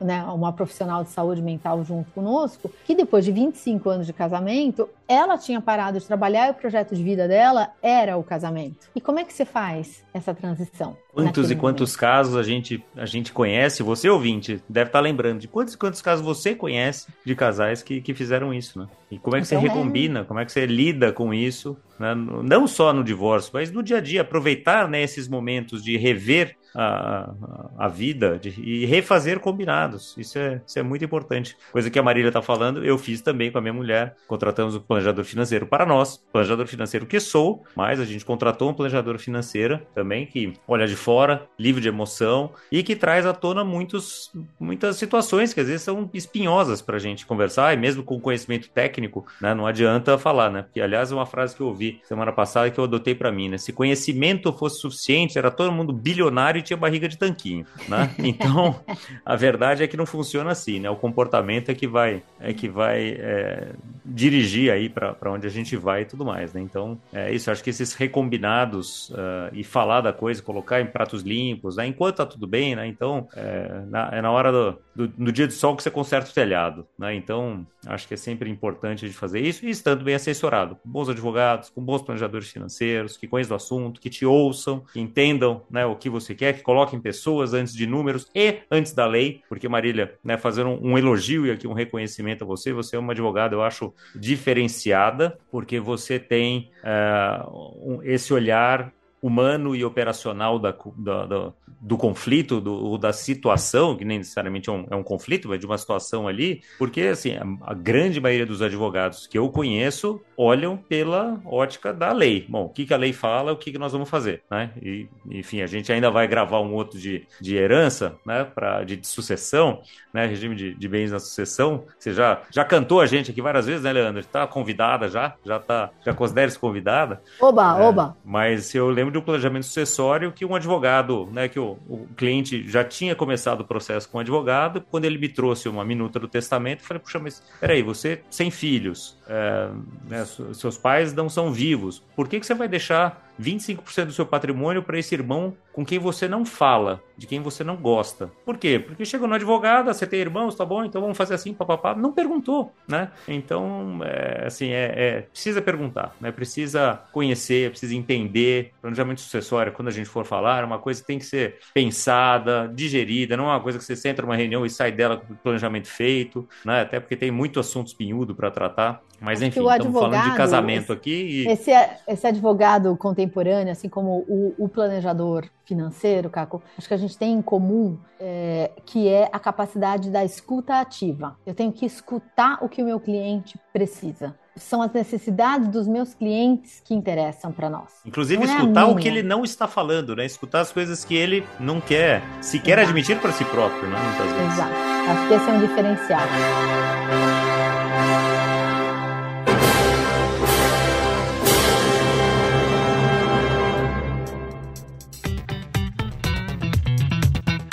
né, 0.00 0.22
uma 0.24 0.52
profissional 0.52 1.02
de 1.02 1.10
saúde 1.10 1.42
mental 1.42 1.82
junto 1.84 2.10
conosco, 2.12 2.70
que 2.84 2.94
depois 2.94 3.24
de 3.24 3.32
25 3.32 3.90
anos 3.90 4.06
de 4.06 4.12
casamento, 4.12 4.88
ela 5.08 5.38
tinha 5.38 5.60
parado 5.60 5.98
de 5.98 6.06
trabalhar 6.06 6.48
e 6.48 6.50
o 6.50 6.54
projeto 6.54 6.94
de 6.94 7.02
vida 7.02 7.28
dela 7.28 7.70
era 7.82 8.16
o 8.16 8.24
casamento. 8.24 8.90
E 8.94 9.00
como 9.00 9.18
é 9.18 9.24
que 9.24 9.32
você 9.32 9.44
faz 9.44 10.04
essa 10.12 10.34
transição? 10.34 10.96
Quantos 11.12 11.50
e 11.50 11.56
quantos 11.56 11.90
momento? 11.92 12.00
casos 12.00 12.36
a 12.36 12.42
gente, 12.42 12.84
a 12.96 13.06
gente 13.06 13.32
conhece, 13.32 13.82
você 13.82 14.08
ouvinte, 14.08 14.62
deve 14.68 14.88
estar 14.88 15.00
lembrando 15.00 15.40
de 15.40 15.48
quantos 15.48 15.74
e 15.74 15.78
quantos 15.78 16.02
casos 16.02 16.24
você 16.24 16.54
conhece 16.54 17.08
de 17.24 17.34
casais 17.34 17.82
que, 17.82 18.00
que 18.00 18.14
fizeram 18.14 18.52
isso, 18.52 18.78
né? 18.78 18.86
E 19.10 19.18
como 19.18 19.36
é 19.36 19.40
que 19.40 19.46
então, 19.46 19.60
você 19.60 19.68
recombina, 19.68 20.20
é... 20.20 20.24
como 20.24 20.40
é 20.40 20.44
que 20.44 20.52
você 20.52 20.66
lida 20.66 21.12
com 21.12 21.32
isso, 21.32 21.76
né? 21.98 22.14
não 22.14 22.66
só 22.66 22.92
no 22.92 23.04
divórcio, 23.04 23.50
mas 23.54 23.70
no 23.70 23.82
dia 23.82 23.98
a 23.98 24.00
dia, 24.00 24.22
aproveitar 24.22 24.88
né, 24.88 25.02
esses 25.02 25.28
momentos 25.28 25.82
de 25.82 25.96
rever 25.96 26.56
a, 26.76 27.32
a 27.78 27.88
vida 27.88 28.38
de, 28.38 28.50
e 28.60 28.84
refazer 28.84 29.40
combinados. 29.40 30.14
Isso 30.18 30.38
é, 30.38 30.60
isso 30.66 30.78
é 30.78 30.82
muito 30.82 31.04
importante. 31.04 31.56
Coisa 31.72 31.90
que 31.90 31.98
a 31.98 32.02
Marília 32.02 32.28
está 32.28 32.42
falando, 32.42 32.84
eu 32.84 32.98
fiz 32.98 33.22
também 33.22 33.50
com 33.50 33.58
a 33.58 33.60
minha 33.60 33.72
mulher. 33.72 34.14
Contratamos 34.26 34.76
um 34.76 34.80
planejador 34.80 35.24
financeiro 35.24 35.66
para 35.66 35.86
nós, 35.86 36.22
planejador 36.32 36.66
financeiro 36.66 37.06
que 37.06 37.18
sou, 37.18 37.64
mas 37.74 37.98
a 37.98 38.04
gente 38.04 38.24
contratou 38.24 38.70
um 38.70 38.74
planejador 38.74 39.18
financeira 39.18 39.86
também 39.94 40.26
que 40.26 40.52
olha 40.68 40.86
de 40.86 40.96
fora, 40.96 41.48
livre 41.58 41.80
de 41.80 41.88
emoção 41.88 42.52
e 42.70 42.82
que 42.82 42.94
traz 42.94 43.24
à 43.24 43.32
tona 43.32 43.64
muitos, 43.64 44.30
muitas 44.60 44.96
situações 44.96 45.54
que 45.54 45.60
às 45.60 45.68
vezes 45.68 45.82
são 45.82 46.10
espinhosas 46.12 46.82
para 46.82 46.96
a 46.96 47.00
gente 47.00 47.24
conversar 47.24 47.72
e 47.72 47.76
mesmo 47.76 48.02
com 48.02 48.20
conhecimento 48.20 48.68
técnico, 48.68 49.26
né, 49.40 49.54
não 49.54 49.66
adianta 49.66 50.18
falar, 50.18 50.50
né? 50.50 50.62
Porque 50.62 50.80
aliás 50.80 51.10
é 51.10 51.14
uma 51.14 51.26
frase 51.26 51.56
que 51.56 51.62
eu 51.62 51.68
ouvi 51.68 51.85
semana 52.04 52.32
passada 52.32 52.70
que 52.70 52.78
eu 52.78 52.84
adotei 52.84 53.14
para 53.14 53.32
mim, 53.32 53.48
né? 53.48 53.58
Se 53.58 53.72
conhecimento 53.72 54.52
fosse 54.52 54.80
suficiente, 54.80 55.38
era 55.38 55.50
todo 55.50 55.72
mundo 55.72 55.92
bilionário 55.92 56.62
tinha 56.62 56.76
barriga 56.76 57.08
de 57.08 57.18
tanquinho, 57.18 57.66
né? 57.88 58.14
Então, 58.26 58.80
a 59.24 59.36
verdade 59.36 59.82
é 59.82 59.86
que 59.86 59.96
não 59.96 60.04
funciona 60.04 60.50
assim, 60.50 60.80
né? 60.80 60.90
O 60.90 60.96
comportamento 60.96 61.70
é 61.70 61.74
que 61.74 61.86
vai, 61.86 62.22
é 62.40 62.52
que 62.52 62.68
vai 62.68 63.16
é, 63.18 63.68
dirigir 64.04 64.70
aí 64.70 64.88
para 64.88 65.30
onde 65.30 65.46
a 65.46 65.50
gente 65.50 65.76
vai 65.76 66.02
e 66.02 66.04
tudo 66.04 66.24
mais, 66.24 66.52
né? 66.52 66.60
Então, 66.60 66.98
é 67.12 67.32
isso. 67.32 67.50
Acho 67.50 67.62
que 67.62 67.70
esses 67.70 67.94
recombinados 67.94 69.10
uh, 69.10 69.52
e 69.52 69.62
falar 69.62 70.00
da 70.00 70.12
coisa, 70.12 70.42
colocar 70.42 70.80
em 70.80 70.86
pratos 70.86 71.22
limpos, 71.22 71.76
né? 71.76 71.86
Enquanto 71.86 72.16
tá 72.16 72.26
tudo 72.26 72.46
bem, 72.46 72.74
né? 72.74 72.86
Então, 72.86 73.28
é 73.36 73.76
na, 73.86 74.08
é 74.12 74.22
na 74.22 74.30
hora 74.30 74.52
do, 74.52 74.78
do, 74.94 75.08
do, 75.08 75.32
dia 75.32 75.46
de 75.46 75.54
sol 75.54 75.76
que 75.76 75.82
você 75.82 75.90
conserta 75.90 76.30
o 76.30 76.34
telhado, 76.34 76.86
né? 76.98 77.14
Então, 77.14 77.66
acho 77.86 78.06
que 78.06 78.14
é 78.14 78.16
sempre 78.16 78.50
importante 78.50 79.06
de 79.06 79.14
fazer 79.14 79.40
isso 79.40 79.64
e 79.64 79.70
estando 79.70 80.04
bem 80.04 80.14
assessorado, 80.14 80.76
bons 80.84 81.08
advogados, 81.08 81.70
com 81.76 81.84
bons 81.84 82.00
planejadores 82.00 82.48
financeiros, 82.48 83.18
que 83.18 83.28
conheçam 83.28 83.54
o 83.54 83.56
assunto, 83.56 84.00
que 84.00 84.08
te 84.08 84.24
ouçam, 84.24 84.82
que 84.94 84.98
entendam, 84.98 85.62
né, 85.70 85.84
o 85.84 85.94
que 85.94 86.08
você 86.08 86.34
quer, 86.34 86.54
que 86.54 86.62
coloquem 86.62 86.98
pessoas 86.98 87.52
antes 87.52 87.74
de 87.74 87.86
números 87.86 88.30
e 88.34 88.60
antes 88.70 88.94
da 88.94 89.06
lei, 89.06 89.42
porque 89.46 89.68
Marília, 89.68 90.14
né, 90.24 90.38
fazendo 90.38 90.70
um, 90.70 90.92
um 90.92 90.98
elogio 90.98 91.44
e 91.46 91.50
aqui 91.50 91.68
um 91.68 91.74
reconhecimento 91.74 92.44
a 92.44 92.46
você, 92.46 92.72
você 92.72 92.96
é 92.96 92.98
uma 92.98 93.12
advogada, 93.12 93.54
eu 93.54 93.62
acho, 93.62 93.92
diferenciada, 94.14 95.38
porque 95.50 95.78
você 95.78 96.18
tem 96.18 96.70
uh, 96.82 97.96
um, 97.96 98.02
esse 98.02 98.32
olhar 98.32 98.90
humano 99.26 99.74
e 99.74 99.84
operacional 99.84 100.58
da, 100.58 100.74
da, 100.96 101.26
da, 101.26 101.52
do 101.80 101.96
conflito, 101.96 102.60
do, 102.60 102.96
da 102.96 103.12
situação, 103.12 103.96
que 103.96 104.04
nem 104.04 104.18
necessariamente 104.18 104.68
é 104.68 104.72
um, 104.72 104.86
é 104.90 104.96
um, 104.96 105.02
conflito, 105.02 105.48
mas 105.48 105.60
de 105.60 105.66
uma 105.66 105.76
situação 105.76 106.26
ali, 106.26 106.62
porque 106.78 107.02
assim, 107.02 107.34
a, 107.36 107.70
a, 107.70 107.74
grande 107.74 108.20
maioria 108.20 108.46
dos 108.46 108.62
advogados 108.62 109.26
que 109.26 109.38
eu 109.38 109.48
conheço 109.50 110.20
olham 110.36 110.76
pela 110.76 111.40
ótica 111.44 111.92
da 111.92 112.12
lei. 112.12 112.46
Bom, 112.48 112.64
o 112.64 112.68
que, 112.68 112.86
que 112.86 112.94
a 112.94 112.96
lei 112.96 113.12
fala, 113.12 113.52
o 113.52 113.56
que, 113.56 113.72
que 113.72 113.78
nós 113.78 113.92
vamos 113.92 114.08
fazer, 114.08 114.42
né? 114.50 114.70
E, 114.80 115.08
enfim, 115.30 115.60
a 115.60 115.66
gente 115.66 115.92
ainda 115.92 116.10
vai 116.10 116.26
gravar 116.26 116.60
um 116.60 116.72
outro 116.74 116.98
de, 116.98 117.26
de 117.40 117.56
herança, 117.56 118.16
né, 118.24 118.44
pra, 118.44 118.82
de, 118.84 118.96
de 118.96 119.06
sucessão, 119.06 119.80
né, 120.12 120.26
regime 120.26 120.54
de, 120.54 120.74
de, 120.74 120.88
bens 120.88 121.12
na 121.12 121.18
sucessão. 121.18 121.84
Você 121.98 122.12
já, 122.12 122.42
já 122.50 122.64
cantou 122.64 123.00
a 123.00 123.06
gente 123.06 123.30
aqui 123.30 123.42
várias 123.42 123.66
vezes, 123.66 123.82
né, 123.82 123.92
Leandro? 123.92 124.20
Está 124.20 124.46
convidada 124.46 125.08
já, 125.08 125.34
já 125.44 125.58
tá, 125.58 125.90
já 126.04 126.14
considera-se 126.14 126.58
convidada. 126.58 127.22
Oba, 127.40 127.78
é, 127.78 127.82
oba! 127.82 128.16
Mas 128.24 128.74
eu 128.74 128.88
lembro 128.88 129.12
um 129.18 129.22
planejamento 129.22 129.66
sucessório 129.66 130.32
que 130.32 130.44
um 130.44 130.54
advogado, 130.54 131.28
né, 131.32 131.48
que 131.48 131.58
o, 131.58 131.78
o 131.88 132.06
cliente 132.16 132.68
já 132.68 132.84
tinha 132.84 133.14
começado 133.14 133.60
o 133.60 133.64
processo 133.64 134.08
com 134.08 134.18
o 134.18 134.20
advogado, 134.20 134.80
quando 134.90 135.04
ele 135.04 135.18
me 135.18 135.28
trouxe 135.28 135.68
uma 135.68 135.84
minuta 135.84 136.18
do 136.18 136.28
testamento, 136.28 136.80
eu 136.80 136.86
falei, 136.86 137.02
puxa, 137.02 137.18
mas 137.18 137.42
peraí, 137.60 137.82
você 137.82 138.22
sem 138.30 138.50
filhos, 138.50 139.18
é, 139.28 139.68
né, 140.08 140.24
seus 140.52 140.78
pais 140.78 141.12
não 141.12 141.28
são 141.28 141.52
vivos, 141.52 142.02
por 142.14 142.28
que, 142.28 142.40
que 142.40 142.46
você 142.46 142.54
vai 142.54 142.68
deixar 142.68 143.25
25% 143.40 144.06
do 144.06 144.12
seu 144.12 144.26
patrimônio 144.26 144.82
para 144.82 144.98
esse 144.98 145.14
irmão 145.14 145.54
com 145.76 145.84
quem 145.84 145.98
você 145.98 146.26
não 146.26 146.46
fala, 146.46 147.02
de 147.18 147.26
quem 147.26 147.40
você 147.40 147.62
não 147.62 147.76
gosta. 147.76 148.30
Por 148.46 148.56
quê? 148.56 148.78
Porque 148.78 149.04
chegou 149.04 149.28
no 149.28 149.34
advogado, 149.34 149.90
ah, 149.90 149.92
você 149.92 150.06
tem 150.06 150.20
irmãos, 150.20 150.54
tá 150.54 150.64
bom, 150.64 150.82
então 150.82 151.02
vamos 151.02 151.18
fazer 151.18 151.34
assim, 151.34 151.52
papapá. 151.52 151.94
Não 151.94 152.12
perguntou, 152.12 152.72
né? 152.88 153.10
Então, 153.28 154.00
é, 154.02 154.46
assim, 154.46 154.70
é, 154.70 154.94
é, 154.96 155.20
precisa 155.30 155.60
perguntar, 155.60 156.16
né? 156.18 156.32
Precisa 156.32 157.02
conhecer, 157.12 157.68
precisa 157.70 157.94
entender. 157.94 158.72
Planejamento 158.80 159.20
sucessório, 159.20 159.70
quando 159.70 159.88
a 159.88 159.90
gente 159.90 160.08
for 160.08 160.24
falar, 160.24 160.62
é 160.62 160.64
uma 160.64 160.78
coisa 160.78 161.02
que 161.02 161.06
tem 161.06 161.18
que 161.18 161.26
ser 161.26 161.58
pensada, 161.74 162.72
digerida, 162.74 163.36
não 163.36 163.44
é 163.44 163.48
uma 163.48 163.60
coisa 163.60 163.78
que 163.78 163.84
você 163.84 163.94
senta 163.94 164.22
numa 164.22 164.34
reunião 164.36 164.64
e 164.64 164.70
sai 164.70 164.90
dela 164.90 165.18
com 165.18 165.34
o 165.34 165.36
planejamento 165.36 165.88
feito, 165.88 166.48
né? 166.64 166.80
Até 166.80 166.98
porque 166.98 167.16
tem 167.16 167.30
muito 167.30 167.60
assunto 167.60 167.88
espinhudo 167.88 168.34
para 168.34 168.50
tratar. 168.50 169.02
Mas 169.20 169.40
enfim, 169.42 169.60
estamos 169.60 170.00
falando 170.00 170.30
de 170.30 170.36
casamento 170.36 170.84
esse, 170.84 170.92
aqui. 170.92 171.44
E... 171.44 171.48
Esse, 171.48 171.70
esse 172.06 172.26
advogado 172.26 172.96
contemporâneo, 172.96 173.72
assim 173.72 173.88
como 173.88 174.24
o, 174.28 174.54
o 174.58 174.68
planejador 174.68 175.48
financeiro, 175.64 176.30
Caco, 176.30 176.62
acho 176.76 176.86
que 176.86 176.94
a 176.94 176.98
gente 176.98 177.16
tem 177.18 177.32
em 177.32 177.42
comum 177.42 177.98
é, 178.20 178.70
que 178.84 179.08
é 179.08 179.28
a 179.32 179.38
capacidade 179.38 180.10
da 180.10 180.24
escuta 180.24 180.80
ativa. 180.80 181.36
Eu 181.44 181.54
tenho 181.54 181.72
que 181.72 181.84
escutar 181.84 182.58
o 182.62 182.68
que 182.68 182.82
o 182.82 182.84
meu 182.84 183.00
cliente 183.00 183.58
precisa. 183.72 184.34
São 184.54 184.80
as 184.80 184.90
necessidades 184.92 185.68
dos 185.68 185.86
meus 185.86 186.14
clientes 186.14 186.80
que 186.82 186.94
interessam 186.94 187.52
para 187.52 187.68
nós. 187.68 188.00
Inclusive, 188.06 188.46
não 188.46 188.52
é 188.52 188.56
escutar 188.56 188.80
é 188.82 188.84
o 188.84 188.96
que 188.96 189.06
ele 189.06 189.22
não 189.22 189.44
está 189.44 189.68
falando, 189.68 190.16
né? 190.16 190.24
Escutar 190.24 190.60
as 190.60 190.72
coisas 190.72 191.04
que 191.04 191.14
ele 191.14 191.44
não 191.60 191.78
quer, 191.78 192.22
sequer 192.40 192.78
Exato. 192.78 192.88
admitir 192.88 193.20
para 193.20 193.32
si 193.32 193.44
próprio, 193.44 193.86
né? 193.88 193.98
Muitas 193.98 194.32
vezes. 194.32 194.52
Exato. 194.54 194.74
Acho 195.10 195.28
que 195.28 195.34
esse 195.34 195.50
é 195.50 195.52
um 195.52 195.60
diferencial. 195.60 197.45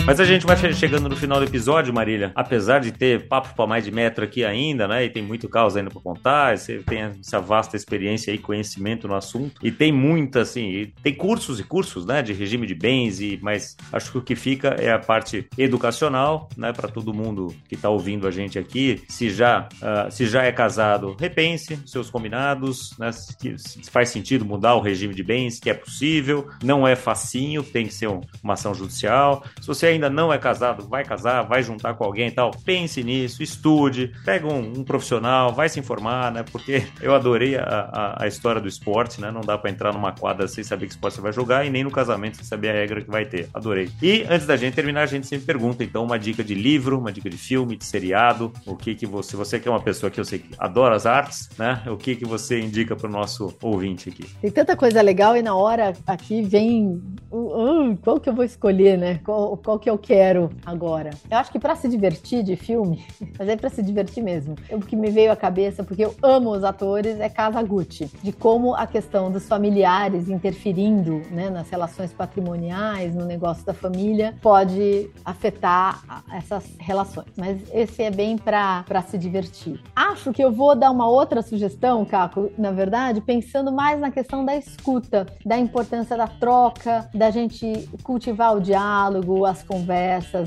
Mas 0.06 0.20
a 0.20 0.26
gente 0.26 0.46
vai 0.46 0.58
chegando 0.74 1.08
no 1.08 1.16
final 1.16 1.40
do 1.40 1.46
episódio, 1.46 1.94
Marília. 1.94 2.34
Apesar 2.36 2.80
de 2.80 2.92
ter 2.92 3.26
papo 3.26 3.56
para 3.56 3.66
mais 3.66 3.86
de 3.86 3.92
metro 3.92 4.26
aqui 4.26 4.44
ainda, 4.44 4.86
né? 4.86 5.06
E 5.06 5.10
tem 5.10 5.24
muito 5.24 5.48
caos 5.48 5.78
ainda 5.78 5.90
para 5.90 6.02
contar. 6.02 6.58
Você 6.58 6.80
tem 6.80 7.04
essa 7.22 7.40
vasta 7.40 7.78
experiência 7.78 8.30
e 8.34 8.38
conhecimento 8.38 9.08
no 9.08 9.16
assunto. 9.16 9.66
E 9.66 9.72
tem 9.72 9.94
muita, 9.94 10.42
assim, 10.42 10.92
tem 11.02 11.16
cursos 11.16 11.58
e 11.62 11.64
cursos, 11.64 12.06
né? 12.06 12.22
De 12.22 12.34
regime 12.34 12.68
de 12.68 12.76
bens, 12.76 13.22
e 13.22 13.40
mas 13.42 13.78
acho 13.94 14.12
que 14.12 14.18
o 14.18 14.22
que 14.22 14.36
fica 14.36 14.76
é 14.78 14.92
a 14.92 15.00
parte 15.00 15.48
educacional, 15.58 16.50
né? 16.58 16.74
Para 16.74 16.90
todo 16.90 17.14
mundo 17.14 17.56
que 17.70 17.76
está 17.76 17.90
ouvindo 17.90 18.28
a 18.28 18.32
gente 18.32 18.60
aqui. 18.60 19.02
Se 19.08 19.30
já, 19.30 19.70
uh, 19.76 20.12
se 20.12 20.26
já 20.26 20.44
é 20.44 20.52
casado, 20.52 21.16
repense 21.18 21.80
seus 21.86 22.10
combinados, 22.10 22.94
né? 23.00 23.10
Se, 23.14 23.58
se, 23.58 23.90
faz 23.90 24.10
sentido 24.10 24.44
mudar 24.44 24.76
o 24.76 24.82
regime 24.82 25.16
de 25.16 25.24
bens, 25.24 25.62
que 25.62 25.70
é 25.70 25.74
possível. 25.74 26.50
Não 26.62 26.86
é 26.86 26.94
facinho, 26.94 27.64
tem 27.64 27.88
que 27.88 27.94
ser 27.94 28.10
um, 28.10 28.20
uma 28.44 28.56
ação 28.56 28.76
judicial. 28.76 29.46
Se 29.62 29.68
você 29.68 29.93
ainda 29.94 30.10
não 30.10 30.32
é 30.32 30.38
casado, 30.38 30.88
vai 30.88 31.04
casar, 31.04 31.44
vai 31.44 31.64
juntar 31.64 31.94
com 31.94 32.04
alguém 32.04 32.28
e 32.28 32.32
tal, 32.32 32.52
pense 32.66 33.04
nisso, 33.04 33.42
estude, 33.42 34.12
pega 34.26 34.48
um, 34.48 34.80
um 34.80 34.84
profissional, 34.84 35.54
vai 35.54 35.70
se 35.70 35.80
informar, 35.80 36.32
né? 36.32 36.44
Porque 36.44 36.86
eu 37.02 37.14
adorei 37.16 37.56
a, 37.56 37.64
a, 37.64 38.24
a 38.24 38.28
história 38.28 38.62
do 38.62 38.68
esporte, 38.68 39.22
né? 39.22 39.32
Não 39.32 39.42
dá 39.42 39.58
para 39.58 39.70
entrar 39.70 39.94
numa 39.94 40.12
quadra 40.12 40.48
sem 40.48 40.64
saber 40.64 40.88
que 40.88 40.94
esporte 40.94 41.16
você 41.16 41.22
vai 41.22 41.34
jogar 41.34 41.66
e 41.66 41.70
nem 41.70 41.84
no 41.84 41.92
casamento 41.92 42.38
sem 42.38 42.46
saber 42.46 42.70
a 42.70 42.74
regra 42.74 43.02
que 43.02 43.10
vai 43.10 43.26
ter. 43.26 43.50
Adorei. 43.54 43.90
E 44.02 44.26
antes 44.30 44.46
da 44.46 44.56
gente 44.56 44.74
terminar, 44.74 45.02
a 45.02 45.06
gente 45.06 45.28
sempre 45.28 45.46
pergunta, 45.46 45.84
então, 45.84 46.04
uma 46.04 46.18
dica 46.18 46.44
de 46.44 46.54
livro, 46.54 46.98
uma 46.98 47.12
dica 47.12 47.30
de 47.30 47.38
filme, 47.38 47.76
de 47.76 47.86
seriado, 47.86 48.52
o 48.66 48.76
que 48.76 48.96
que 48.96 49.06
você, 49.06 49.36
você 49.36 49.60
que 49.60 49.68
é 49.68 49.72
uma 49.72 49.82
pessoa 49.82 50.10
que 50.10 50.20
eu 50.20 50.26
sei 50.26 50.40
que 50.40 50.50
adora 50.58 50.96
as 50.96 51.06
artes, 51.06 51.50
né? 51.58 51.84
O 51.88 51.98
que 51.98 52.16
que 52.16 52.26
você 52.26 52.60
indica 52.60 52.96
para 52.96 53.08
o 53.08 53.12
nosso 53.12 53.54
ouvinte 53.62 54.10
aqui? 54.10 54.26
Tem 54.42 54.52
tanta 54.52 54.76
coisa 54.76 55.02
legal 55.02 55.36
e 55.38 55.42
na 55.42 55.56
hora 55.56 55.94
aqui 56.06 56.42
vem, 56.42 57.02
uh, 57.32 57.92
uh, 57.92 57.98
qual 57.98 58.20
que 58.20 58.30
eu 58.30 58.34
vou 58.34 58.44
escolher, 58.44 58.98
né? 58.98 59.20
Qual, 59.24 59.58
qual 59.58 59.80
que 59.84 59.90
eu 59.90 59.98
quero 59.98 60.50
agora? 60.66 61.10
Eu 61.30 61.38
acho 61.38 61.52
que 61.52 61.60
para 61.60 61.76
se 61.76 61.90
divertir 61.90 62.42
de 62.42 62.56
filme, 62.56 63.06
mas 63.38 63.50
é 63.50 63.58
para 63.58 63.70
se 63.70 63.84
divertir 63.84 64.24
mesmo. 64.24 64.56
O 64.72 64.80
que 64.80 64.96
me 64.96 65.12
veio 65.12 65.30
à 65.30 65.36
cabeça, 65.36 65.84
porque 65.84 66.06
eu 66.06 66.16
amo 66.24 66.52
os 66.52 66.64
atores, 66.64 67.20
é 67.20 67.28
Casa 67.28 67.62
Gucci. 67.62 68.10
De 68.24 68.32
como 68.32 68.74
a 68.74 68.88
questão 68.88 69.30
dos 69.30 69.46
familiares 69.46 70.30
interferindo 70.30 71.22
né, 71.30 71.50
nas 71.50 71.70
relações 71.70 72.14
patrimoniais, 72.14 73.14
no 73.14 73.26
negócio 73.26 73.66
da 73.66 73.74
família, 73.74 74.34
pode 74.42 75.10
afetar 75.26 76.02
essas 76.32 76.66
relações. 76.80 77.28
Mas 77.36 77.62
esse 77.74 78.04
é 78.04 78.10
bem 78.10 78.38
para 78.38 78.86
se 79.06 79.18
divertir. 79.18 79.82
Acho 79.94 80.32
que 80.32 80.42
eu 80.42 80.52
vou 80.52 80.76
dar 80.76 80.92
uma 80.92 81.10
outra 81.10 81.42
sugestão, 81.42 82.06
Caco, 82.06 82.50
na 82.58 82.72
verdade, 82.72 83.20
pensando 83.20 83.70
mais 83.70 84.00
na 84.00 84.12
questão 84.12 84.46
da 84.46 84.56
escuta, 84.56 85.26
da 85.46 85.58
importância 85.58 86.16
da 86.16 86.28
troca, 86.28 87.10
da 87.14 87.30
gente 87.30 87.90
cultivar 88.02 88.56
o 88.56 88.62
diálogo, 88.62 89.46
as 89.46 89.62
conversas, 89.62 89.73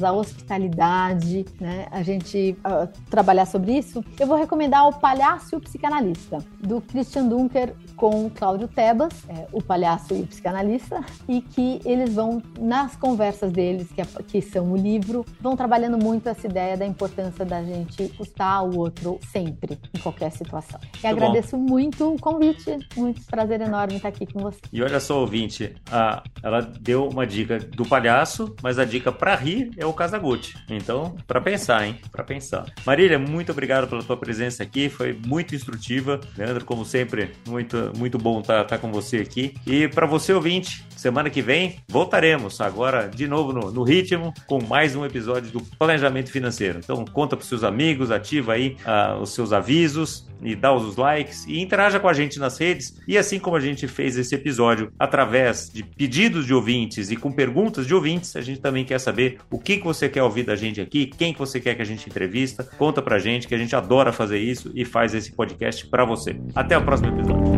a 0.02 0.12
hospitalidade, 0.12 1.44
né? 1.60 1.86
A 1.90 2.02
gente 2.02 2.56
uh, 2.60 2.88
trabalhar 3.10 3.46
sobre 3.46 3.76
isso. 3.76 4.04
Eu 4.18 4.26
vou 4.26 4.36
recomendar 4.36 4.86
o 4.88 4.92
Palhaço 4.92 5.54
e 5.54 5.56
o 5.56 5.60
Psicanalista, 5.60 6.38
do 6.60 6.80
Christian 6.80 7.26
Dunker 7.26 7.74
com 7.96 8.28
Cláudio 8.30 8.68
Tebas, 8.68 9.12
é, 9.28 9.46
o 9.52 9.62
Palhaço 9.62 10.14
e 10.14 10.20
o 10.20 10.26
Psicanalista, 10.26 11.00
e 11.26 11.40
que 11.40 11.80
eles 11.84 12.14
vão, 12.14 12.42
nas 12.58 12.94
conversas 12.94 13.50
deles, 13.50 13.90
que, 13.90 14.00
é, 14.00 14.04
que 14.04 14.42
são 14.42 14.72
o 14.72 14.76
livro, 14.76 15.24
vão 15.40 15.56
trabalhando 15.56 16.02
muito 16.02 16.28
essa 16.28 16.46
ideia 16.46 16.76
da 16.76 16.86
importância 16.86 17.44
da 17.44 17.62
gente 17.62 18.02
escutar 18.02 18.62
o 18.62 18.78
outro 18.78 19.18
sempre, 19.32 19.78
em 19.94 19.98
qualquer 20.00 20.30
situação. 20.30 20.78
E 20.82 21.06
muito 21.06 21.06
agradeço 21.06 21.56
bom. 21.56 21.62
muito 21.62 22.14
o 22.14 22.20
convite, 22.20 22.78
muito 22.96 23.24
prazer 23.26 23.60
enorme 23.60 23.96
estar 23.96 24.08
aqui 24.08 24.26
com 24.26 24.40
você. 24.40 24.60
E 24.72 24.82
olha 24.82 25.00
só, 25.00 25.20
ouvinte, 25.20 25.74
a, 25.90 26.22
ela 26.42 26.60
deu 26.60 27.08
uma 27.08 27.26
dica 27.26 27.58
do 27.58 27.84
palhaço, 27.86 28.54
mas 28.62 28.78
a 28.78 28.84
dica 28.84 29.10
para 29.16 29.34
rir 29.34 29.70
é 29.76 29.86
o 29.86 29.92
Casagutti. 29.92 30.54
Então, 30.68 31.16
para 31.26 31.40
pensar, 31.40 31.86
hein? 31.86 31.98
Para 32.12 32.22
pensar. 32.22 32.66
Marília, 32.84 33.18
muito 33.18 33.52
obrigado 33.52 33.88
pela 33.88 34.02
tua 34.02 34.16
presença 34.16 34.62
aqui, 34.62 34.88
foi 34.88 35.18
muito 35.26 35.54
instrutiva. 35.54 36.20
Leandro, 36.36 36.64
como 36.64 36.84
sempre, 36.84 37.32
muito, 37.46 37.92
muito 37.96 38.18
bom 38.18 38.40
estar 38.40 38.64
tá, 38.64 38.76
tá 38.76 38.78
com 38.78 38.92
você 38.92 39.18
aqui. 39.18 39.54
E 39.66 39.88
para 39.88 40.06
você, 40.06 40.32
ouvinte, 40.32 40.84
semana 40.96 41.30
que 41.30 41.42
vem 41.42 41.76
voltaremos 41.88 42.60
agora 42.60 43.08
de 43.08 43.28
novo 43.28 43.52
no, 43.52 43.70
no, 43.70 43.82
ritmo 43.82 44.32
com 44.46 44.62
mais 44.62 44.96
um 44.96 45.04
episódio 45.04 45.50
do 45.50 45.60
Planejamento 45.60 46.30
Financeiro. 46.30 46.80
Então, 46.82 47.04
conta 47.04 47.36
para 47.36 47.46
seus 47.46 47.62
amigos, 47.62 48.10
ativa 48.10 48.54
aí 48.54 48.76
uh, 48.84 49.20
os 49.20 49.34
seus 49.34 49.52
avisos 49.52 50.26
e 50.42 50.54
dá 50.54 50.72
os 50.72 50.96
likes 50.96 51.44
e 51.46 51.60
interaja 51.60 52.00
com 52.00 52.08
a 52.08 52.12
gente 52.12 52.38
nas 52.38 52.58
redes. 52.58 53.00
E 53.06 53.16
assim 53.16 53.38
como 53.38 53.56
a 53.56 53.60
gente 53.60 53.86
fez 53.86 54.16
esse 54.16 54.34
episódio 54.34 54.92
através 54.98 55.70
de 55.72 55.82
pedidos 55.82 56.46
de 56.46 56.54
ouvintes 56.54 57.10
e 57.10 57.16
com 57.16 57.30
perguntas 57.32 57.86
de 57.86 57.94
ouvintes, 57.94 58.34
a 58.36 58.40
gente 58.40 58.60
também 58.60 58.84
quer 58.84 58.98
saber 58.98 59.38
o 59.50 59.58
que, 59.58 59.78
que 59.78 59.84
você 59.84 60.08
quer 60.08 60.22
ouvir 60.22 60.44
da 60.44 60.56
gente 60.56 60.80
aqui, 60.80 61.06
quem 61.06 61.32
que 61.32 61.38
você 61.38 61.60
quer 61.60 61.74
que 61.74 61.82
a 61.82 61.86
gente 61.86 62.08
entrevista. 62.08 62.64
Conta 62.78 63.02
pra 63.02 63.18
gente 63.18 63.46
que 63.46 63.54
a 63.54 63.58
gente 63.58 63.74
adora 63.74 64.12
fazer 64.12 64.38
isso 64.38 64.70
e 64.74 64.84
faz 64.84 65.14
esse 65.14 65.32
podcast 65.32 65.86
para 65.86 66.04
você. 66.04 66.36
Até 66.54 66.76
o 66.78 66.82
próximo 66.82 67.08
episódio. 67.08 67.56